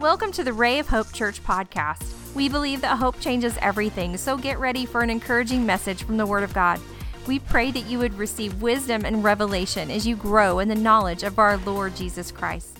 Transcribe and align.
Welcome 0.00 0.32
to 0.32 0.42
the 0.42 0.54
Ray 0.54 0.78
of 0.78 0.88
Hope 0.88 1.12
Church 1.12 1.44
podcast. 1.44 2.34
We 2.34 2.48
believe 2.48 2.80
that 2.80 2.96
hope 2.96 3.20
changes 3.20 3.58
everything, 3.60 4.16
so 4.16 4.38
get 4.38 4.58
ready 4.58 4.86
for 4.86 5.02
an 5.02 5.10
encouraging 5.10 5.66
message 5.66 6.04
from 6.04 6.16
the 6.16 6.24
Word 6.24 6.42
of 6.42 6.54
God. 6.54 6.80
We 7.26 7.38
pray 7.38 7.70
that 7.70 7.84
you 7.84 7.98
would 7.98 8.14
receive 8.14 8.62
wisdom 8.62 9.04
and 9.04 9.22
revelation 9.22 9.90
as 9.90 10.06
you 10.06 10.16
grow 10.16 10.58
in 10.58 10.68
the 10.68 10.74
knowledge 10.74 11.22
of 11.22 11.38
our 11.38 11.58
Lord 11.58 11.96
Jesus 11.96 12.32
Christ. 12.32 12.78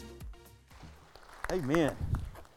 Amen. 1.53 1.95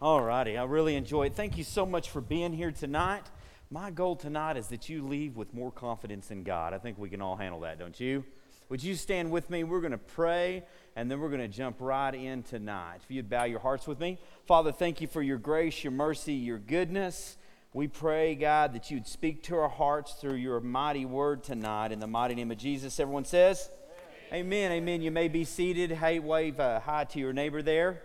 All 0.01 0.21
righty. 0.21 0.57
I 0.57 0.63
really 0.63 0.95
enjoy 0.95 1.25
it. 1.25 1.35
Thank 1.35 1.57
you 1.57 1.65
so 1.65 1.85
much 1.85 2.09
for 2.09 2.21
being 2.21 2.53
here 2.53 2.71
tonight. 2.71 3.23
My 3.69 3.91
goal 3.91 4.15
tonight 4.15 4.55
is 4.55 4.67
that 4.67 4.87
you 4.87 5.05
leave 5.05 5.35
with 5.35 5.53
more 5.53 5.73
confidence 5.73 6.31
in 6.31 6.43
God. 6.43 6.73
I 6.73 6.77
think 6.77 6.97
we 6.97 7.09
can 7.09 7.21
all 7.21 7.35
handle 7.35 7.59
that, 7.59 7.79
don't 7.79 7.99
you? 7.99 8.23
Would 8.73 8.83
you 8.83 8.95
stand 8.95 9.29
with 9.29 9.51
me? 9.51 9.63
We're 9.63 9.81
going 9.81 9.91
to 9.91 9.99
pray 9.99 10.63
and 10.95 11.11
then 11.11 11.19
we're 11.19 11.29
going 11.29 11.41
to 11.41 11.47
jump 11.47 11.75
right 11.79 12.11
in 12.11 12.41
tonight. 12.41 13.01
If 13.03 13.11
you'd 13.11 13.29
bow 13.29 13.43
your 13.43 13.59
hearts 13.59 13.85
with 13.85 13.99
me. 13.99 14.17
Father, 14.47 14.71
thank 14.71 14.99
you 14.99 15.05
for 15.05 15.21
your 15.21 15.37
grace, 15.37 15.83
your 15.83 15.91
mercy, 15.91 16.33
your 16.33 16.57
goodness. 16.57 17.37
We 17.71 17.87
pray, 17.87 18.33
God, 18.33 18.73
that 18.73 18.89
you'd 18.89 19.05
speak 19.05 19.43
to 19.43 19.57
our 19.57 19.69
hearts 19.69 20.13
through 20.13 20.37
your 20.37 20.59
mighty 20.59 21.05
word 21.05 21.43
tonight. 21.43 21.91
In 21.91 21.99
the 21.99 22.07
mighty 22.07 22.33
name 22.33 22.49
of 22.49 22.57
Jesus, 22.57 22.99
everyone 22.99 23.25
says, 23.25 23.69
Amen. 24.31 24.47
Amen. 24.47 24.71
Amen. 24.71 25.01
You 25.03 25.11
may 25.11 25.27
be 25.27 25.43
seated. 25.43 25.91
Hey, 25.91 26.17
wave 26.17 26.59
uh, 26.59 26.79
hi 26.79 27.03
to 27.03 27.19
your 27.19 27.31
neighbor 27.31 27.61
there. 27.61 28.01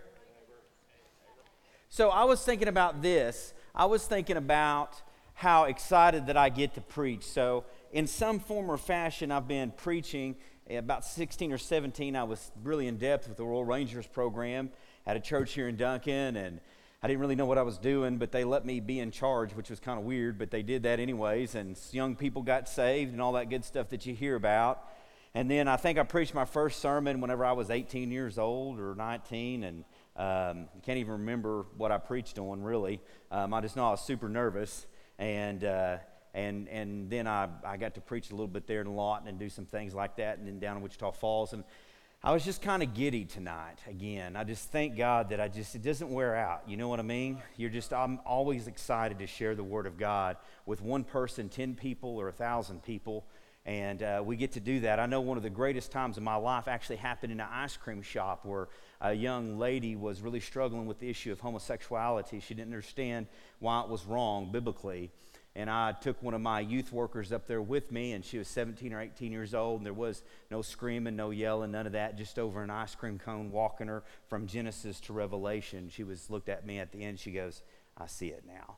So 1.89 2.11
I 2.11 2.25
was 2.25 2.45
thinking 2.45 2.69
about 2.69 3.01
this. 3.01 3.55
I 3.75 3.87
was 3.87 4.07
thinking 4.07 4.37
about 4.37 5.01
how 5.33 5.65
excited 5.65 6.27
that 6.27 6.37
I 6.37 6.51
get 6.51 6.75
to 6.75 6.83
preach. 6.83 7.25
So, 7.25 7.65
in 7.93 8.07
some 8.07 8.39
form 8.39 8.71
or 8.71 8.77
fashion, 8.77 9.31
I've 9.33 9.49
been 9.49 9.71
preaching 9.71 10.37
about 10.77 11.05
16 11.05 11.53
or 11.53 11.59
17, 11.59 12.15
I 12.15 12.25
was 12.25 12.51
really 12.63 12.87
in 12.87 12.99
depth 12.99 13.29
with 13.29 13.39
the 13.39 13.45
Royal 13.45 13.65
Rangers 13.65 14.07
program 14.07 14.71
at 15.07 15.17
a 15.17 15.21
church 15.21 15.55
here 15.55 15.69
in 15.69 15.77
Duncan, 15.77 16.37
and 16.37 16.61
I 17.03 17.07
didn't 17.07 17.21
really 17.21 17.37
know 17.37 17.47
what 17.47 17.59
I 17.59 17.63
was 17.63 17.79
doing, 17.79 18.19
but 18.19 18.33
they 18.33 18.45
let 18.45 18.67
me 18.67 18.81
be 18.81 19.01
in 19.01 19.11
charge, 19.11 19.53
which 19.53 19.71
was 19.71 19.81
kind 19.81 19.99
of 19.99 20.05
weird, 20.05 20.39
but 20.39 20.51
they 20.51 20.63
did 20.63 20.83
that 20.83 21.01
anyways, 21.01 21.55
and 21.55 21.79
young 21.93 22.17
people 22.17 22.43
got 22.43 22.69
saved 22.69 23.13
and 23.13 23.23
all 23.23 23.33
that 23.33 23.49
good 23.49 23.65
stuff 23.65 23.89
that 23.91 24.05
you 24.05 24.15
hear 24.15 24.35
about. 24.35 24.87
And 25.35 25.51
then 25.51 25.69
I 25.69 25.77
think 25.77 25.99
I 25.99 26.03
preached 26.03 26.35
my 26.35 26.45
first 26.45 26.81
sermon 26.81 27.21
whenever 27.21 27.45
I 27.45 27.53
was 27.53 27.71
18 27.71 28.11
years 28.11 28.39
old 28.39 28.81
or 28.81 28.95
19, 28.95 29.65
and 29.65 29.85
um, 30.17 30.69
can't 30.83 30.99
even 30.99 31.13
remember 31.13 31.65
what 31.77 31.93
I 31.93 31.99
preached 31.99 32.39
on 32.39 32.63
really. 32.63 33.01
Um, 33.31 33.55
I 33.55 33.61
just 33.61 33.77
know 33.77 33.87
I 33.87 33.91
was 33.91 34.01
super 34.01 34.29
nervous, 34.29 34.87
and 35.19 35.65
uh, 35.65 35.99
and 36.39 36.69
and 36.69 37.11
then 37.11 37.27
I, 37.27 37.49
I 37.65 37.77
got 37.77 37.95
to 37.95 38.01
preach 38.01 38.31
a 38.31 38.33
little 38.33 38.47
bit 38.47 38.67
there 38.67 38.81
in 38.81 38.95
Lawton 38.95 39.29
and 39.29 39.39
do 39.39 39.49
some 39.49 39.67
things 39.67 39.95
like 39.95 40.17
that, 40.17 40.39
and 40.39 40.47
then 40.47 40.59
down 40.59 40.77
in 40.77 40.83
Wichita 40.83 41.13
Falls, 41.13 41.53
and 41.53 41.65
I 42.23 42.33
was 42.33 42.45
just 42.45 42.63
kind 42.63 42.83
of 42.83 42.95
giddy 42.95 43.25
tonight. 43.25 43.79
Again, 43.89 44.37
I 44.37 44.45
just 44.45 44.71
thank 44.71 44.97
God 44.97 45.31
that 45.31 45.41
I 45.41 45.49
just 45.49 45.75
it 45.75 45.83
doesn't 45.83 46.11
wear 46.11 46.37
out. 46.37 46.63
You 46.67 46.77
know 46.77 46.89
what 46.89 47.01
I 47.01 47.03
mean? 47.03 47.43
You're 47.57 47.71
just 47.71 47.93
I'm 47.93 48.21
always 48.25 48.69
excited 48.69 49.19
to 49.19 49.27
share 49.27 49.55
the 49.55 49.65
Word 49.65 49.87
of 49.87 49.99
God 49.99 50.37
with 50.65 50.81
one 50.81 51.05
person, 51.05 51.49
ten 51.49 51.75
people, 51.75 52.17
or 52.17 52.29
a 52.29 52.33
thousand 52.33 52.83
people. 52.83 53.27
And 53.67 54.03
uh, 54.03 54.23
we 54.25 54.37
get 54.37 54.53
to 54.53 54.61
do 54.61 54.81
that. 54.81 54.99
I 54.99 55.05
know 55.05 55.21
one 55.21 55.37
of 55.37 55.43
the 55.43 55.51
greatest 55.51 55.93
times 55.93 56.17
of 56.17 56.23
my 56.23 56.37
life 56.37 56.69
actually 56.69 56.97
happened 56.97 57.33
in 57.33 57.41
an 57.41 57.49
ice 57.53 57.77
cream 57.77 58.01
shop 58.01 58.47
where 58.47 58.69
a 59.03 59.13
young 59.13 59.59
lady 59.59 59.95
was 59.95 60.23
really 60.23 60.41
struggling 60.41 60.87
with 60.87 60.99
the 61.01 61.11
issue 61.11 61.33
of 61.33 61.41
homosexuality. 61.41 62.41
She 62.41 62.55
didn't 62.55 62.73
understand 62.73 63.27
why 63.59 63.83
it 63.83 63.89
was 63.91 64.07
wrong 64.07 64.51
biblically 64.51 65.11
and 65.55 65.69
I 65.69 65.93
took 65.93 66.23
one 66.23 66.35
of 66.35 66.41
my 66.41 66.61
youth 66.61 66.93
workers 66.93 67.33
up 67.33 67.47
there 67.47 67.63
with 67.63 67.91
me, 67.91 68.13
and 68.13 68.25
she 68.25 68.39
was 68.39 68.49
17 68.49 68.93
or 68.93 69.01
18 69.01 69.33
years 69.33 69.55
old, 69.55 69.81
and 69.81 69.87
there 69.87 69.93
was 69.93 70.23
no 70.51 70.63
screaming, 70.63 71.17
no 71.17 71.31
yelling, 71.31 71.73
none 71.73 71.87
of 71.87 71.93
that, 71.93 72.17
just 72.17 72.39
over 72.39 72.63
an 72.63 72.71
ice 72.71 72.95
cream 72.95 73.19
cone 73.19 73.51
walking 73.51 73.89
her 73.89 74.05
from 74.29 74.47
Genesis 74.47 75.01
to 75.01 75.13
Revelation. 75.13 75.89
She 75.91 76.05
was 76.05 76.31
looked 76.31 76.49
at 76.49 76.67
me 76.67 76.79
at 76.79 76.93
the 76.93 77.03
end, 77.03 77.19
she 77.19 77.33
goes, 77.33 77.63
I 77.97 78.07
see 78.07 78.29
it 78.29 78.45
now. 78.47 78.77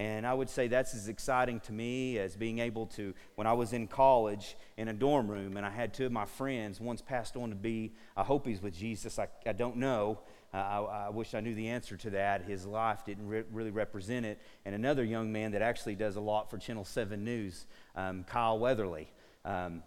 And 0.00 0.26
I 0.26 0.32
would 0.32 0.48
say 0.48 0.66
that's 0.66 0.94
as 0.94 1.08
exciting 1.08 1.60
to 1.60 1.72
me 1.72 2.18
as 2.18 2.34
being 2.34 2.58
able 2.58 2.86
to, 2.86 3.12
when 3.34 3.46
I 3.46 3.52
was 3.52 3.74
in 3.74 3.86
college 3.86 4.56
in 4.78 4.88
a 4.88 4.94
dorm 4.94 5.28
room 5.28 5.58
and 5.58 5.66
I 5.66 5.70
had 5.70 5.92
two 5.92 6.06
of 6.06 6.12
my 6.12 6.24
friends, 6.24 6.80
one's 6.80 7.02
passed 7.02 7.36
on 7.36 7.50
to 7.50 7.54
be, 7.54 7.92
I 8.16 8.22
hope 8.22 8.46
he's 8.46 8.62
with 8.62 8.74
Jesus, 8.74 9.18
I, 9.18 9.28
I 9.44 9.52
don't 9.52 9.76
know, 9.76 10.20
I, 10.52 10.78
I, 11.06 11.08
wish 11.10 11.34
I 11.34 11.40
knew 11.40 11.54
the 11.54 11.68
answer 11.68 11.96
to 11.98 12.10
that. 12.10 12.42
His 12.42 12.66
life 12.66 13.04
didn't 13.04 13.28
re- 13.28 13.44
really 13.52 13.70
represent 13.70 14.26
it. 14.26 14.40
And 14.64 14.74
another 14.74 15.04
young 15.04 15.30
man 15.30 15.52
that 15.52 15.62
actually 15.62 15.94
does 15.94 16.16
a 16.16 16.20
lot 16.20 16.50
for 16.50 16.58
Channel 16.58 16.84
7 16.84 17.22
News, 17.22 17.66
um, 17.94 18.24
Kyle 18.24 18.58
Weatherly. 18.58 19.08
Um, 19.44 19.82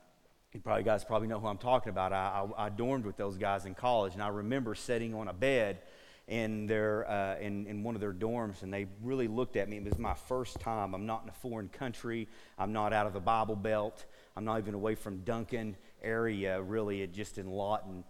you 0.54 0.62
probably 0.62 0.84
guys 0.84 1.04
probably 1.04 1.28
know 1.28 1.40
who 1.40 1.48
I'm 1.48 1.58
talking 1.58 1.90
about. 1.90 2.14
I, 2.14 2.46
I, 2.58 2.66
I, 2.66 2.70
dormed 2.70 3.06
with 3.06 3.18
those 3.18 3.38
guys 3.38 3.66
in 3.66 3.74
college, 3.74 4.14
and 4.14 4.22
I 4.22 4.28
remember 4.28 4.76
sitting 4.76 5.14
on 5.16 5.28
a 5.28 5.34
bed 5.34 5.80
in 6.28 6.68
their 6.68 7.10
uh, 7.10 7.38
in, 7.40 7.66
in 7.68 7.84
one 7.84 7.96
of 7.96 8.02
their 8.02 8.14
dorms, 8.14 8.62
and 8.62 8.74
they 8.74 8.88
really 9.02 9.28
looked 9.28 9.58
at 9.58 9.68
me. 9.68 9.78
It 9.78 9.84
was 9.84 9.98
my 9.98 10.14
first 10.14 10.60
time. 10.60 10.94
I'm 10.94 11.06
not 11.06 11.24
in 11.24 11.30
a 11.30 11.34
foreign 11.34 11.70
country. 11.70 12.28
I'm 12.58 12.72
not 12.72 12.94
out 12.94 13.08
of 13.08 13.14
the 13.14 13.20
Bible 13.20 13.56
Belt. 13.56 14.06
I'm 14.38 14.46
not 14.46 14.60
even 14.60 14.74
away 14.74 14.96
from 14.96 15.18
Duncan 15.24 15.76
area, 16.04 16.62
really, 16.62 17.06
just 17.08 17.38
in 17.38 17.50
Lawton 17.50 18.04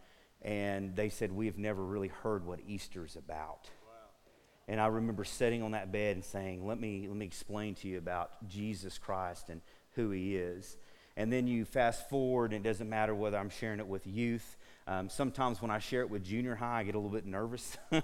and 0.43 0.95
they 0.95 1.09
said, 1.09 1.31
We 1.31 1.45
have 1.45 1.57
never 1.57 1.83
really 1.83 2.09
heard 2.09 2.45
what 2.45 2.59
Easter's 2.67 3.15
about. 3.15 3.69
Wow. 3.85 3.93
And 4.67 4.79
I 4.79 4.87
remember 4.87 5.23
sitting 5.23 5.63
on 5.63 5.71
that 5.71 5.91
bed 5.91 6.15
and 6.15 6.23
saying, 6.23 6.65
let 6.65 6.79
me, 6.79 7.05
let 7.07 7.17
me 7.17 7.25
explain 7.25 7.75
to 7.75 7.87
you 7.87 7.97
about 7.97 8.47
Jesus 8.47 8.97
Christ 8.97 9.49
and 9.49 9.61
who 9.95 10.11
he 10.11 10.35
is. 10.35 10.77
And 11.15 11.31
then 11.31 11.45
you 11.45 11.63
fast 11.63 12.09
forward, 12.09 12.53
and 12.53 12.65
it 12.65 12.67
doesn't 12.67 12.89
matter 12.89 13.13
whether 13.13 13.37
I'm 13.37 13.51
sharing 13.51 13.79
it 13.79 13.87
with 13.87 14.07
youth. 14.07 14.57
Um, 14.87 15.09
sometimes 15.09 15.61
when 15.61 15.69
I 15.69 15.77
share 15.77 16.01
it 16.01 16.09
with 16.09 16.23
junior 16.23 16.55
high, 16.55 16.79
I 16.79 16.83
get 16.83 16.95
a 16.95 16.97
little 16.97 17.11
bit 17.11 17.25
nervous 17.25 17.77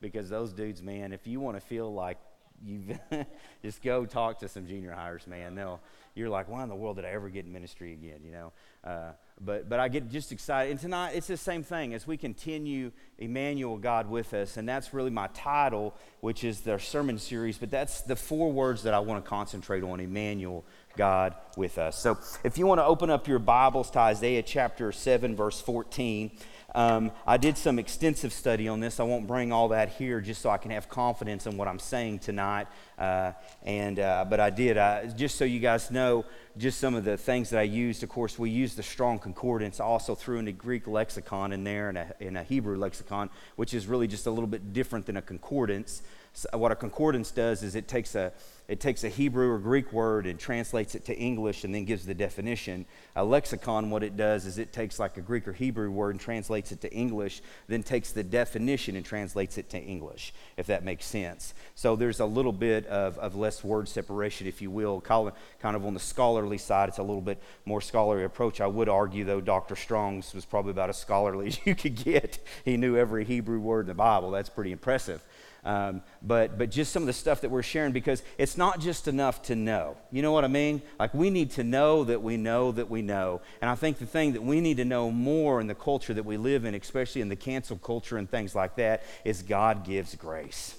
because 0.00 0.28
those 0.28 0.52
dudes, 0.52 0.82
man, 0.82 1.12
if 1.12 1.26
you 1.26 1.38
want 1.38 1.56
to 1.56 1.60
feel 1.60 1.92
like 1.92 2.18
you 2.64 2.98
just 3.62 3.82
go 3.82 4.06
talk 4.06 4.40
to 4.40 4.48
some 4.48 4.66
junior 4.66 4.94
highers, 4.96 5.26
man. 5.26 5.54
They'll, 5.54 5.80
you're 6.14 6.28
like, 6.28 6.48
why 6.48 6.62
in 6.62 6.68
the 6.68 6.74
world 6.74 6.96
did 6.96 7.04
I 7.04 7.10
ever 7.10 7.28
get 7.28 7.44
in 7.44 7.52
ministry 7.52 7.92
again? 7.92 8.20
You 8.24 8.32
know, 8.32 8.52
uh, 8.84 9.12
but 9.40 9.68
but 9.68 9.78
I 9.78 9.88
get 9.88 10.10
just 10.10 10.32
excited. 10.32 10.70
And 10.70 10.80
tonight 10.80 11.12
it's 11.14 11.26
the 11.26 11.36
same 11.36 11.62
thing 11.62 11.94
as 11.94 12.06
we 12.06 12.16
continue 12.16 12.92
Emmanuel, 13.18 13.76
God 13.76 14.08
with 14.08 14.32
us, 14.34 14.56
and 14.56 14.68
that's 14.68 14.94
really 14.94 15.10
my 15.10 15.28
title, 15.28 15.94
which 16.20 16.44
is 16.44 16.60
the 16.60 16.78
sermon 16.78 17.18
series. 17.18 17.58
But 17.58 17.70
that's 17.70 18.00
the 18.00 18.16
four 18.16 18.50
words 18.52 18.82
that 18.84 18.94
I 18.94 18.98
want 18.98 19.24
to 19.24 19.28
concentrate 19.28 19.82
on: 19.82 20.00
Emmanuel, 20.00 20.64
God 20.96 21.34
with 21.56 21.78
us. 21.78 21.98
So 21.98 22.18
if 22.44 22.56
you 22.58 22.66
want 22.66 22.78
to 22.78 22.84
open 22.84 23.10
up 23.10 23.28
your 23.28 23.38
Bibles 23.38 23.90
to 23.92 23.98
Isaiah 23.98 24.42
chapter 24.42 24.92
seven, 24.92 25.36
verse 25.36 25.60
fourteen. 25.60 26.30
Um, 26.76 27.10
I 27.26 27.38
did 27.38 27.56
some 27.56 27.78
extensive 27.78 28.34
study 28.34 28.68
on 28.68 28.80
this. 28.80 29.00
I 29.00 29.02
won't 29.02 29.26
bring 29.26 29.50
all 29.50 29.68
that 29.68 29.94
here 29.94 30.20
just 30.20 30.42
so 30.42 30.50
I 30.50 30.58
can 30.58 30.70
have 30.72 30.90
confidence 30.90 31.46
in 31.46 31.56
what 31.56 31.68
I'm 31.68 31.78
saying 31.78 32.18
tonight. 32.18 32.66
Uh, 32.98 33.32
and, 33.62 33.98
uh, 33.98 34.26
but 34.28 34.40
I 34.40 34.50
did. 34.50 34.76
Uh, 34.76 35.06
just 35.06 35.36
so 35.36 35.46
you 35.46 35.58
guys 35.58 35.90
know, 35.90 36.26
just 36.58 36.78
some 36.78 36.94
of 36.94 37.02
the 37.02 37.16
things 37.16 37.48
that 37.48 37.60
I 37.60 37.62
used. 37.62 38.02
Of 38.02 38.10
course, 38.10 38.38
we 38.38 38.50
used 38.50 38.76
the 38.76 38.82
Strong 38.82 39.20
Concordance. 39.20 39.80
I 39.80 39.84
also 39.84 40.14
threw 40.14 40.38
in 40.38 40.48
a 40.48 40.52
Greek 40.52 40.86
lexicon 40.86 41.54
in 41.54 41.64
there 41.64 41.88
and 41.88 41.96
a, 41.96 42.14
and 42.20 42.36
a 42.36 42.42
Hebrew 42.42 42.76
lexicon, 42.76 43.30
which 43.56 43.72
is 43.72 43.86
really 43.86 44.06
just 44.06 44.26
a 44.26 44.30
little 44.30 44.46
bit 44.46 44.74
different 44.74 45.06
than 45.06 45.16
a 45.16 45.22
concordance. 45.22 46.02
What 46.52 46.72
a 46.72 46.76
concordance 46.76 47.30
does 47.30 47.62
is 47.62 47.74
it 47.74 47.88
takes 47.88 48.14
a 48.14 48.32
it 48.68 48.80
takes 48.80 49.04
a 49.04 49.08
Hebrew 49.08 49.50
or 49.50 49.58
Greek 49.58 49.92
word 49.92 50.26
and 50.26 50.38
translates 50.38 50.96
it 50.96 51.04
to 51.04 51.16
English 51.16 51.62
and 51.62 51.72
then 51.72 51.84
gives 51.84 52.04
the 52.04 52.14
definition. 52.14 52.84
A 53.14 53.24
lexicon, 53.24 53.90
what 53.90 54.02
it 54.02 54.16
does 54.16 54.44
is 54.44 54.58
it 54.58 54.72
takes 54.72 54.98
like 54.98 55.16
a 55.16 55.20
Greek 55.20 55.46
or 55.46 55.52
Hebrew 55.52 55.88
word 55.90 56.10
and 56.10 56.20
translates 56.20 56.72
it 56.72 56.80
to 56.80 56.92
English, 56.92 57.42
then 57.68 57.84
takes 57.84 58.10
the 58.10 58.24
definition 58.24 58.96
and 58.96 59.04
translates 59.04 59.56
it 59.56 59.70
to 59.70 59.78
English, 59.80 60.34
if 60.56 60.66
that 60.66 60.82
makes 60.82 61.06
sense. 61.06 61.54
So 61.76 61.94
there's 61.94 62.18
a 62.18 62.26
little 62.26 62.52
bit 62.52 62.86
of, 62.86 63.16
of 63.18 63.36
less 63.36 63.62
word 63.62 63.88
separation, 63.88 64.48
if 64.48 64.60
you 64.60 64.70
will. 64.70 65.00
Kind 65.00 65.32
of 65.62 65.86
on 65.86 65.94
the 65.94 66.00
scholarly 66.00 66.58
side, 66.58 66.88
it's 66.88 66.98
a 66.98 67.02
little 67.02 67.22
bit 67.22 67.40
more 67.66 67.80
scholarly 67.80 68.24
approach. 68.24 68.60
I 68.60 68.66
would 68.66 68.88
argue, 68.88 69.24
though, 69.24 69.40
Dr. 69.40 69.76
Strong's 69.76 70.34
was 70.34 70.44
probably 70.44 70.72
about 70.72 70.88
as 70.88 70.96
scholarly 70.96 71.46
as 71.46 71.60
you 71.64 71.76
could 71.76 71.94
get. 71.94 72.40
He 72.64 72.76
knew 72.76 72.96
every 72.96 73.24
Hebrew 73.24 73.60
word 73.60 73.82
in 73.82 73.86
the 73.88 73.94
Bible. 73.94 74.32
That's 74.32 74.50
pretty 74.50 74.72
impressive. 74.72 75.22
Um, 75.66 76.02
but, 76.22 76.56
but 76.56 76.70
just 76.70 76.92
some 76.92 77.02
of 77.02 77.08
the 77.08 77.12
stuff 77.12 77.40
that 77.40 77.50
we're 77.50 77.64
sharing 77.64 77.90
because 77.90 78.22
it's 78.38 78.56
not 78.56 78.78
just 78.78 79.08
enough 79.08 79.42
to 79.42 79.56
know. 79.56 79.96
You 80.12 80.22
know 80.22 80.30
what 80.30 80.44
I 80.44 80.48
mean? 80.48 80.80
Like 80.96 81.12
we 81.12 81.28
need 81.28 81.50
to 81.52 81.64
know 81.64 82.04
that 82.04 82.22
we 82.22 82.36
know 82.36 82.70
that 82.70 82.88
we 82.88 83.02
know. 83.02 83.40
And 83.60 83.68
I 83.68 83.74
think 83.74 83.98
the 83.98 84.06
thing 84.06 84.34
that 84.34 84.42
we 84.44 84.60
need 84.60 84.76
to 84.76 84.84
know 84.84 85.10
more 85.10 85.60
in 85.60 85.66
the 85.66 85.74
culture 85.74 86.14
that 86.14 86.24
we 86.24 86.36
live 86.36 86.64
in, 86.64 86.76
especially 86.76 87.20
in 87.20 87.28
the 87.28 87.36
cancel 87.36 87.78
culture 87.78 88.16
and 88.16 88.30
things 88.30 88.54
like 88.54 88.76
that, 88.76 89.02
is 89.24 89.42
God 89.42 89.84
gives 89.84 90.14
grace. 90.14 90.76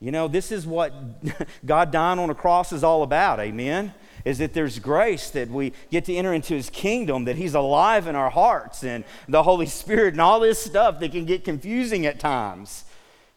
You 0.00 0.10
know, 0.10 0.26
this 0.26 0.50
is 0.50 0.66
what 0.66 0.92
God 1.64 1.92
dying 1.92 2.18
on 2.18 2.28
a 2.28 2.34
cross 2.34 2.72
is 2.72 2.82
all 2.82 3.04
about. 3.04 3.38
Amen 3.38 3.94
is 4.24 4.38
that 4.38 4.54
there's 4.54 4.78
grace 4.78 5.30
that 5.30 5.48
we 5.48 5.72
get 5.90 6.04
to 6.04 6.14
enter 6.14 6.32
into 6.32 6.54
his 6.54 6.70
kingdom, 6.70 7.24
that 7.24 7.34
he's 7.34 7.54
alive 7.54 8.06
in 8.06 8.14
our 8.14 8.30
hearts, 8.30 8.84
and 8.84 9.02
the 9.26 9.42
Holy 9.42 9.66
Spirit, 9.66 10.14
and 10.14 10.20
all 10.20 10.38
this 10.38 10.62
stuff 10.62 11.00
that 11.00 11.10
can 11.10 11.24
get 11.24 11.44
confusing 11.44 12.06
at 12.06 12.20
times. 12.20 12.84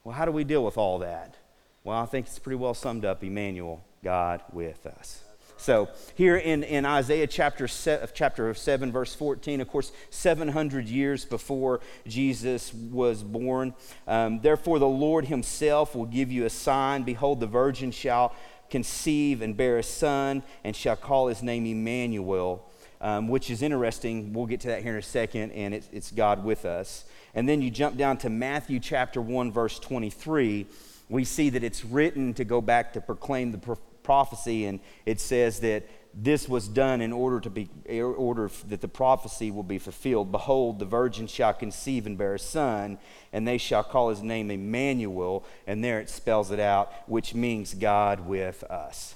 Well, 0.05 0.13
how 0.13 0.25
do 0.25 0.31
we 0.31 0.43
deal 0.43 0.63
with 0.63 0.77
all 0.77 0.99
that? 0.99 1.35
Well, 1.83 1.97
I 1.97 2.05
think 2.05 2.27
it's 2.27 2.37
pretty 2.37 2.57
well 2.57 2.75
summed 2.75 3.05
up 3.05 3.23
Emmanuel, 3.23 3.83
God 4.03 4.43
with 4.53 4.85
us. 4.85 5.23
So 5.57 5.89
here 6.13 6.35
in, 6.35 6.61
in 6.61 6.85
Isaiah 6.85 7.25
chapter, 7.25 7.67
chapter 8.13 8.53
7, 8.53 8.91
verse 8.91 9.15
14, 9.15 9.61
of 9.61 9.67
course, 9.67 9.91
700 10.11 10.87
years 10.87 11.25
before 11.25 11.79
Jesus 12.05 12.71
was 12.71 13.23
born, 13.23 13.73
um, 14.07 14.41
therefore 14.41 14.77
the 14.77 14.87
Lord 14.87 15.25
himself 15.25 15.95
will 15.95 16.05
give 16.05 16.31
you 16.31 16.45
a 16.45 16.51
sign. 16.51 17.01
Behold, 17.01 17.39
the 17.39 17.47
virgin 17.47 17.89
shall 17.89 18.35
conceive 18.69 19.41
and 19.41 19.57
bear 19.57 19.79
a 19.79 19.83
son 19.83 20.43
and 20.63 20.75
shall 20.75 20.95
call 20.95 21.29
his 21.29 21.41
name 21.41 21.65
Emmanuel, 21.65 22.69
um, 23.01 23.27
which 23.27 23.49
is 23.49 23.63
interesting. 23.63 24.33
We'll 24.33 24.45
get 24.45 24.59
to 24.61 24.67
that 24.67 24.83
here 24.83 24.93
in 24.93 24.99
a 24.99 25.01
second, 25.01 25.51
and 25.53 25.73
it's 25.73 26.11
God 26.11 26.43
with 26.43 26.63
us. 26.63 27.05
And 27.35 27.47
then 27.47 27.61
you 27.61 27.69
jump 27.69 27.97
down 27.97 28.17
to 28.19 28.29
Matthew 28.29 28.79
chapter 28.79 29.21
1, 29.21 29.51
verse 29.51 29.77
23. 29.77 30.65
We 31.09 31.25
see 31.25 31.49
that 31.51 31.63
it's 31.63 31.83
written 31.85 32.33
to 32.35 32.45
go 32.45 32.61
back 32.61 32.93
to 32.93 33.01
proclaim 33.01 33.51
the 33.51 33.77
prophecy, 34.01 34.65
and 34.65 34.79
it 35.05 35.19
says 35.19 35.59
that 35.59 35.85
this 36.17 36.47
was 36.47 36.69
done 36.69 37.01
in 37.01 37.11
order 37.11 37.41
to 37.41 37.49
be 37.49 37.69
in 37.83 38.01
order 38.01 38.49
that 38.69 38.79
the 38.79 38.87
prophecy 38.87 39.51
will 39.51 39.63
be 39.63 39.77
fulfilled. 39.77 40.31
Behold 40.31 40.79
the 40.79 40.85
virgin 40.85 41.27
shall 41.27 41.53
conceive 41.53 42.05
and 42.05 42.17
bear 42.17 42.35
a 42.35 42.39
son 42.39 42.97
and 43.33 43.45
they 43.45 43.57
shall 43.57 43.83
call 43.83 44.09
his 44.09 44.23
name 44.23 44.49
emmanuel 44.49 45.43
and 45.67 45.83
there 45.83 45.99
it 45.99 46.09
spells 46.09 46.51
it 46.51 46.59
out 46.59 46.93
which 47.07 47.33
means 47.33 47.73
god 47.73 48.25
with 48.25 48.63
us. 48.63 49.15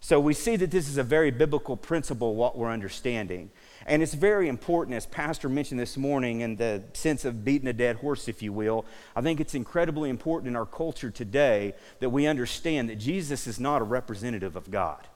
So 0.00 0.20
we 0.20 0.34
see 0.34 0.56
that 0.56 0.70
this 0.70 0.90
is 0.90 0.98
a 0.98 1.02
very 1.02 1.30
biblical 1.30 1.74
principle 1.74 2.34
what 2.34 2.58
we're 2.58 2.70
understanding 2.70 3.50
and 3.86 4.02
it's 4.02 4.14
very 4.14 4.48
important 4.48 4.96
as 4.96 5.06
pastor 5.06 5.48
mentioned 5.48 5.80
this 5.80 5.96
morning 5.96 6.40
in 6.40 6.56
the 6.56 6.82
sense 6.92 7.24
of 7.24 7.44
beating 7.44 7.68
a 7.68 7.72
dead 7.72 7.96
horse 7.96 8.28
if 8.28 8.42
you 8.42 8.52
will 8.52 8.84
i 9.14 9.20
think 9.20 9.40
it's 9.40 9.54
incredibly 9.54 10.10
important 10.10 10.48
in 10.48 10.56
our 10.56 10.66
culture 10.66 11.10
today 11.10 11.72
that 12.00 12.10
we 12.10 12.26
understand 12.26 12.88
that 12.90 12.96
jesus 12.96 13.46
is 13.46 13.58
not 13.58 13.80
a 13.80 13.84
representative 13.84 14.56
of 14.56 14.70
god 14.70 15.06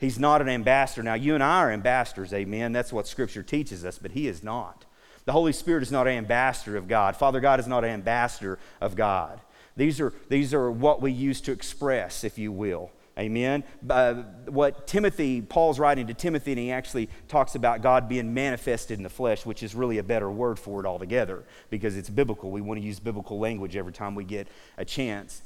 He's 0.00 0.18
not 0.18 0.40
an 0.40 0.48
ambassador. 0.48 1.02
Now, 1.02 1.12
you 1.12 1.34
and 1.34 1.44
I 1.44 1.58
are 1.58 1.70
ambassadors, 1.70 2.32
amen. 2.32 2.72
That's 2.72 2.90
what 2.92 3.06
Scripture 3.06 3.42
teaches 3.42 3.84
us, 3.84 3.98
but 3.98 4.12
He 4.12 4.28
is 4.28 4.42
not. 4.42 4.86
The 5.26 5.32
Holy 5.32 5.52
Spirit 5.52 5.82
is 5.82 5.92
not 5.92 6.06
an 6.06 6.14
ambassador 6.14 6.78
of 6.78 6.88
God. 6.88 7.16
Father 7.16 7.38
God 7.38 7.60
is 7.60 7.66
not 7.66 7.84
an 7.84 7.90
ambassador 7.90 8.58
of 8.80 8.96
God. 8.96 9.40
These 9.76 10.00
are, 10.00 10.14
these 10.30 10.54
are 10.54 10.70
what 10.70 11.02
we 11.02 11.12
use 11.12 11.42
to 11.42 11.52
express, 11.52 12.24
if 12.24 12.38
you 12.38 12.50
will. 12.50 12.90
Amen. 13.18 13.64
Uh, 13.88 14.14
what 14.46 14.86
Timothy, 14.86 15.42
Paul's 15.42 15.78
writing 15.78 16.06
to 16.06 16.14
Timothy, 16.14 16.52
and 16.52 16.60
he 16.60 16.70
actually 16.70 17.08
talks 17.28 17.54
about 17.54 17.82
God 17.82 18.08
being 18.08 18.32
manifested 18.32 18.98
in 18.98 19.02
the 19.02 19.10
flesh, 19.10 19.44
which 19.44 19.62
is 19.62 19.74
really 19.74 19.98
a 19.98 20.02
better 20.02 20.30
word 20.30 20.58
for 20.58 20.80
it 20.80 20.86
altogether 20.86 21.44
because 21.68 21.96
it's 21.96 22.08
biblical. 22.08 22.50
We 22.50 22.60
want 22.60 22.80
to 22.80 22.86
use 22.86 23.00
biblical 23.00 23.38
language 23.38 23.76
every 23.76 23.92
time 23.92 24.14
we 24.14 24.24
get 24.24 24.48
a 24.78 24.84
chance. 24.84 25.42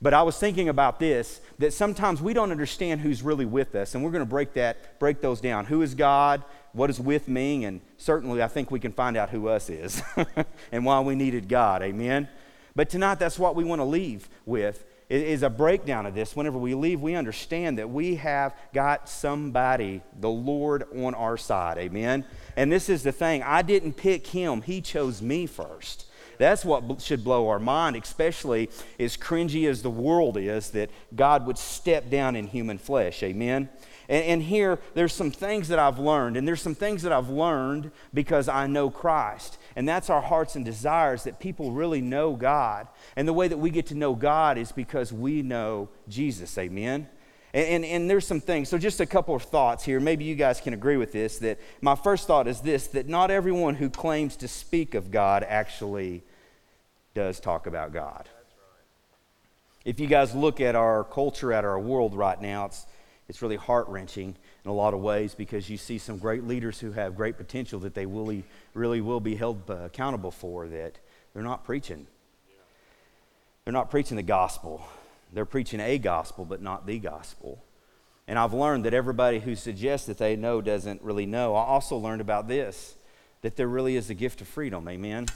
But 0.00 0.14
I 0.14 0.22
was 0.22 0.38
thinking 0.38 0.68
about 0.68 1.00
this 1.00 1.40
that 1.58 1.72
sometimes 1.72 2.22
we 2.22 2.32
don't 2.32 2.52
understand 2.52 3.00
who's 3.00 3.22
really 3.22 3.46
with 3.46 3.74
us, 3.74 3.94
and 3.94 4.04
we're 4.04 4.12
going 4.12 4.24
to 4.24 4.30
break 4.30 4.54
that, 4.54 4.98
break 5.00 5.20
those 5.20 5.40
down. 5.40 5.66
Who 5.66 5.82
is 5.82 5.94
God? 5.94 6.44
What 6.72 6.88
is 6.88 7.00
with 7.00 7.26
me? 7.26 7.64
And 7.64 7.80
certainly, 7.96 8.42
I 8.42 8.48
think 8.48 8.70
we 8.70 8.78
can 8.78 8.92
find 8.92 9.16
out 9.16 9.30
who 9.30 9.48
us 9.48 9.68
is 9.68 10.02
and 10.72 10.84
why 10.84 11.00
we 11.00 11.16
needed 11.16 11.48
God. 11.48 11.82
Amen. 11.82 12.28
But 12.76 12.88
tonight, 12.88 13.18
that's 13.18 13.40
what 13.40 13.56
we 13.56 13.64
want 13.64 13.80
to 13.80 13.84
leave 13.84 14.28
with 14.46 14.84
is 15.08 15.42
a 15.42 15.50
breakdown 15.50 16.04
of 16.06 16.14
this. 16.14 16.36
Whenever 16.36 16.58
we 16.58 16.74
leave, 16.74 17.00
we 17.00 17.14
understand 17.14 17.78
that 17.78 17.88
we 17.88 18.16
have 18.16 18.54
got 18.74 19.08
somebody, 19.08 20.02
the 20.20 20.28
Lord, 20.28 20.84
on 20.94 21.14
our 21.14 21.36
side. 21.36 21.78
Amen. 21.78 22.24
And 22.56 22.70
this 22.70 22.88
is 22.88 23.02
the 23.02 23.12
thing 23.12 23.42
I 23.42 23.62
didn't 23.62 23.94
pick 23.94 24.26
him, 24.26 24.62
he 24.62 24.80
chose 24.80 25.22
me 25.22 25.46
first. 25.46 26.06
That's 26.38 26.64
what 26.64 27.02
should 27.02 27.24
blow 27.24 27.48
our 27.48 27.58
mind, 27.58 27.96
especially 27.96 28.70
as 28.98 29.16
cringy 29.16 29.68
as 29.68 29.82
the 29.82 29.90
world 29.90 30.36
is, 30.36 30.70
that 30.70 30.90
God 31.14 31.46
would 31.46 31.58
step 31.58 32.10
down 32.10 32.36
in 32.36 32.46
human 32.46 32.78
flesh. 32.78 33.22
Amen? 33.22 33.68
And, 34.08 34.24
and, 34.24 34.42
here, 34.42 34.78
there's 34.94 35.12
some 35.12 35.30
things 35.30 35.68
that 35.68 35.78
I've 35.78 35.98
learned, 35.98 36.36
and 36.36 36.48
there's 36.48 36.62
some 36.62 36.74
things 36.74 37.02
that 37.02 37.12
I've 37.12 37.28
learned 37.28 37.90
because 38.14 38.48
I 38.48 38.66
know 38.66 38.88
Christ. 38.88 39.58
And 39.78 39.88
that's 39.88 40.10
our 40.10 40.20
hearts 40.20 40.56
and 40.56 40.64
desires 40.64 41.22
that 41.22 41.38
people 41.38 41.70
really 41.70 42.00
know 42.00 42.34
God. 42.34 42.88
And 43.14 43.28
the 43.28 43.32
way 43.32 43.46
that 43.46 43.58
we 43.58 43.70
get 43.70 43.86
to 43.86 43.94
know 43.94 44.12
God 44.16 44.58
is 44.58 44.72
because 44.72 45.12
we 45.12 45.42
know 45.42 45.88
Jesus. 46.08 46.58
Amen? 46.58 47.06
And, 47.54 47.68
and, 47.68 47.84
and, 47.84 48.10
there's 48.10 48.26
some 48.26 48.40
things. 48.40 48.68
So, 48.68 48.76
just 48.76 48.98
a 48.98 49.06
couple 49.06 49.36
of 49.36 49.44
thoughts 49.44 49.84
here. 49.84 50.00
Maybe 50.00 50.24
you 50.24 50.34
guys 50.34 50.60
can 50.60 50.74
agree 50.74 50.96
with 50.96 51.12
this. 51.12 51.38
That 51.38 51.60
my 51.80 51.94
first 51.94 52.26
thought 52.26 52.48
is 52.48 52.60
this 52.60 52.88
that 52.88 53.08
not 53.08 53.30
everyone 53.30 53.76
who 53.76 53.88
claims 53.88 54.34
to 54.38 54.48
speak 54.48 54.96
of 54.96 55.12
God 55.12 55.46
actually 55.48 56.24
does 57.14 57.38
talk 57.38 57.68
about 57.68 57.92
God. 57.92 58.28
If 59.84 60.00
you 60.00 60.08
guys 60.08 60.34
look 60.34 60.60
at 60.60 60.74
our 60.74 61.04
culture, 61.04 61.52
at 61.52 61.64
our 61.64 61.78
world 61.78 62.16
right 62.16 62.42
now, 62.42 62.64
it's, 62.64 62.84
it's 63.28 63.42
really 63.42 63.54
heart 63.54 63.86
wrenching 63.86 64.34
in 64.64 64.70
a 64.70 64.74
lot 64.74 64.92
of 64.92 65.00
ways 65.00 65.34
because 65.34 65.70
you 65.70 65.78
see 65.78 65.98
some 65.98 66.18
great 66.18 66.44
leaders 66.44 66.78
who 66.78 66.92
have 66.92 67.16
great 67.16 67.36
potential 67.38 67.80
that 67.80 67.94
they 67.94 68.04
really, 68.04 68.44
really 68.78 69.00
will 69.00 69.20
be 69.20 69.36
held 69.36 69.68
accountable 69.68 70.30
for 70.30 70.66
that 70.68 70.98
they're 71.34 71.42
not 71.42 71.64
preaching. 71.64 72.06
They're 73.64 73.72
not 73.72 73.90
preaching 73.90 74.16
the 74.16 74.22
gospel. 74.22 74.86
They're 75.32 75.44
preaching 75.44 75.80
a 75.80 75.98
gospel, 75.98 76.46
but 76.46 76.62
not 76.62 76.86
the 76.86 76.98
gospel. 76.98 77.62
And 78.26 78.38
I've 78.38 78.54
learned 78.54 78.86
that 78.86 78.94
everybody 78.94 79.40
who 79.40 79.54
suggests 79.54 80.06
that 80.06 80.18
they 80.18 80.36
know 80.36 80.62
doesn't 80.62 81.02
really 81.02 81.26
know. 81.26 81.54
I 81.54 81.64
also 81.64 81.96
learned 81.96 82.20
about 82.20 82.48
this 82.48 82.94
that 83.42 83.56
there 83.56 83.68
really 83.68 83.94
is 83.94 84.10
a 84.10 84.14
gift 84.14 84.40
of 84.40 84.48
freedom. 84.48 84.88
Amen 84.88 85.26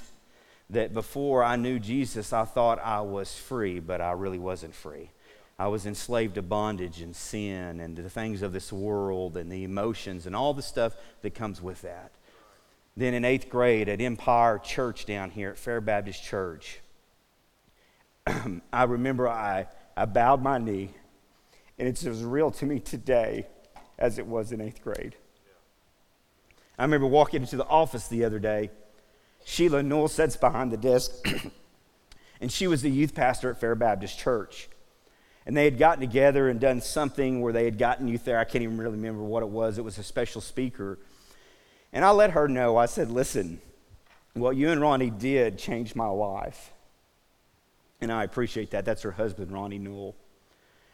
that 0.72 0.94
before 0.94 1.44
I 1.44 1.56
knew 1.56 1.78
Jesus, 1.78 2.32
I 2.32 2.44
thought 2.44 2.80
I 2.82 3.02
was 3.02 3.34
free, 3.34 3.78
but 3.78 4.00
I 4.00 4.12
really 4.12 4.38
wasn't 4.38 4.74
free. 4.74 5.10
I 5.58 5.68
was 5.68 5.86
enslaved 5.86 6.36
to 6.36 6.42
bondage 6.42 7.02
and 7.02 7.14
sin 7.14 7.78
and 7.78 7.94
the 7.96 8.08
things 8.08 8.42
of 8.42 8.52
this 8.52 8.72
world 8.72 9.36
and 9.36 9.52
the 9.52 9.64
emotions 9.64 10.26
and 10.26 10.34
all 10.34 10.54
the 10.54 10.62
stuff 10.62 10.96
that 11.20 11.34
comes 11.34 11.60
with 11.60 11.82
that. 11.82 12.10
Then 12.96 13.14
in 13.14 13.24
eighth 13.24 13.48
grade 13.48 13.88
at 13.88 14.00
Empire 14.00 14.58
Church 14.58 15.06
down 15.06 15.30
here 15.30 15.50
at 15.50 15.58
Fair 15.58 15.80
Baptist 15.80 16.22
Church, 16.22 16.80
I 18.72 18.84
remember 18.84 19.28
I, 19.28 19.66
I 19.96 20.04
bowed 20.04 20.42
my 20.42 20.58
knee, 20.58 20.90
and 21.78 21.88
it's 21.88 22.04
as 22.04 22.22
real 22.22 22.50
to 22.52 22.66
me 22.66 22.80
today 22.80 23.46
as 23.98 24.18
it 24.18 24.26
was 24.26 24.52
in 24.52 24.60
eighth 24.60 24.82
grade. 24.82 25.16
I 26.78 26.82
remember 26.82 27.06
walking 27.06 27.42
into 27.42 27.56
the 27.56 27.66
office 27.66 28.08
the 28.08 28.24
other 28.24 28.38
day 28.38 28.70
Sheila 29.44 29.82
Newell 29.82 30.08
sits 30.08 30.36
behind 30.36 30.70
the 30.70 30.76
desk, 30.76 31.26
and 32.40 32.50
she 32.50 32.66
was 32.66 32.82
the 32.82 32.90
youth 32.90 33.14
pastor 33.14 33.50
at 33.50 33.60
Fair 33.60 33.74
Baptist 33.74 34.18
Church. 34.18 34.68
And 35.44 35.56
they 35.56 35.64
had 35.64 35.78
gotten 35.78 36.00
together 36.00 36.48
and 36.48 36.60
done 36.60 36.80
something 36.80 37.40
where 37.40 37.52
they 37.52 37.64
had 37.64 37.76
gotten 37.76 38.06
youth 38.06 38.24
there. 38.24 38.38
I 38.38 38.44
can't 38.44 38.62
even 38.62 38.78
really 38.78 38.96
remember 38.96 39.24
what 39.24 39.42
it 39.42 39.48
was. 39.48 39.76
It 39.76 39.84
was 39.84 39.98
a 39.98 40.04
special 40.04 40.40
speaker. 40.40 40.98
And 41.92 42.04
I 42.04 42.10
let 42.10 42.30
her 42.30 42.48
know, 42.48 42.76
I 42.76 42.86
said, 42.86 43.10
listen, 43.10 43.60
what 44.34 44.56
you 44.56 44.70
and 44.70 44.80
Ronnie 44.80 45.10
did 45.10 45.58
changed 45.58 45.94
my 45.94 46.06
life. 46.06 46.72
And 48.00 48.10
I 48.10 48.24
appreciate 48.24 48.70
that. 48.70 48.84
That's 48.84 49.02
her 49.02 49.12
husband, 49.12 49.52
Ronnie 49.52 49.78
Newell. 49.78 50.16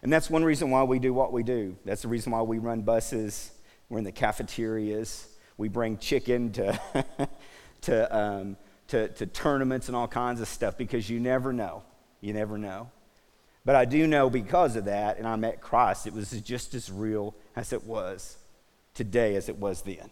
And 0.02 0.12
that's 0.12 0.28
one 0.28 0.44
reason 0.44 0.70
why 0.70 0.82
we 0.82 0.98
do 0.98 1.12
what 1.12 1.32
we 1.32 1.42
do. 1.42 1.76
That's 1.84 2.02
the 2.02 2.08
reason 2.08 2.32
why 2.32 2.42
we 2.42 2.58
run 2.58 2.82
buses. 2.82 3.52
We're 3.88 3.98
in 3.98 4.04
the 4.04 4.12
cafeterias. 4.12 5.26
We 5.56 5.68
bring 5.68 5.98
chicken 5.98 6.52
to 6.52 6.78
to, 7.82 8.16
um, 8.16 8.56
to, 8.88 9.08
to 9.08 9.26
tournaments 9.26 9.88
and 9.88 9.96
all 9.96 10.08
kinds 10.08 10.40
of 10.40 10.48
stuff 10.48 10.76
because 10.76 11.08
you 11.08 11.20
never 11.20 11.52
know. 11.52 11.82
You 12.20 12.32
never 12.32 12.58
know. 12.58 12.90
But 13.64 13.74
I 13.74 13.84
do 13.84 14.06
know 14.06 14.30
because 14.30 14.76
of 14.76 14.86
that, 14.86 15.18
and 15.18 15.26
I 15.26 15.36
met 15.36 15.60
Christ, 15.60 16.06
it 16.06 16.14
was 16.14 16.30
just 16.30 16.74
as 16.74 16.90
real 16.90 17.34
as 17.54 17.72
it 17.72 17.84
was 17.84 18.38
today 18.94 19.36
as 19.36 19.48
it 19.48 19.56
was 19.56 19.82
then. 19.82 20.10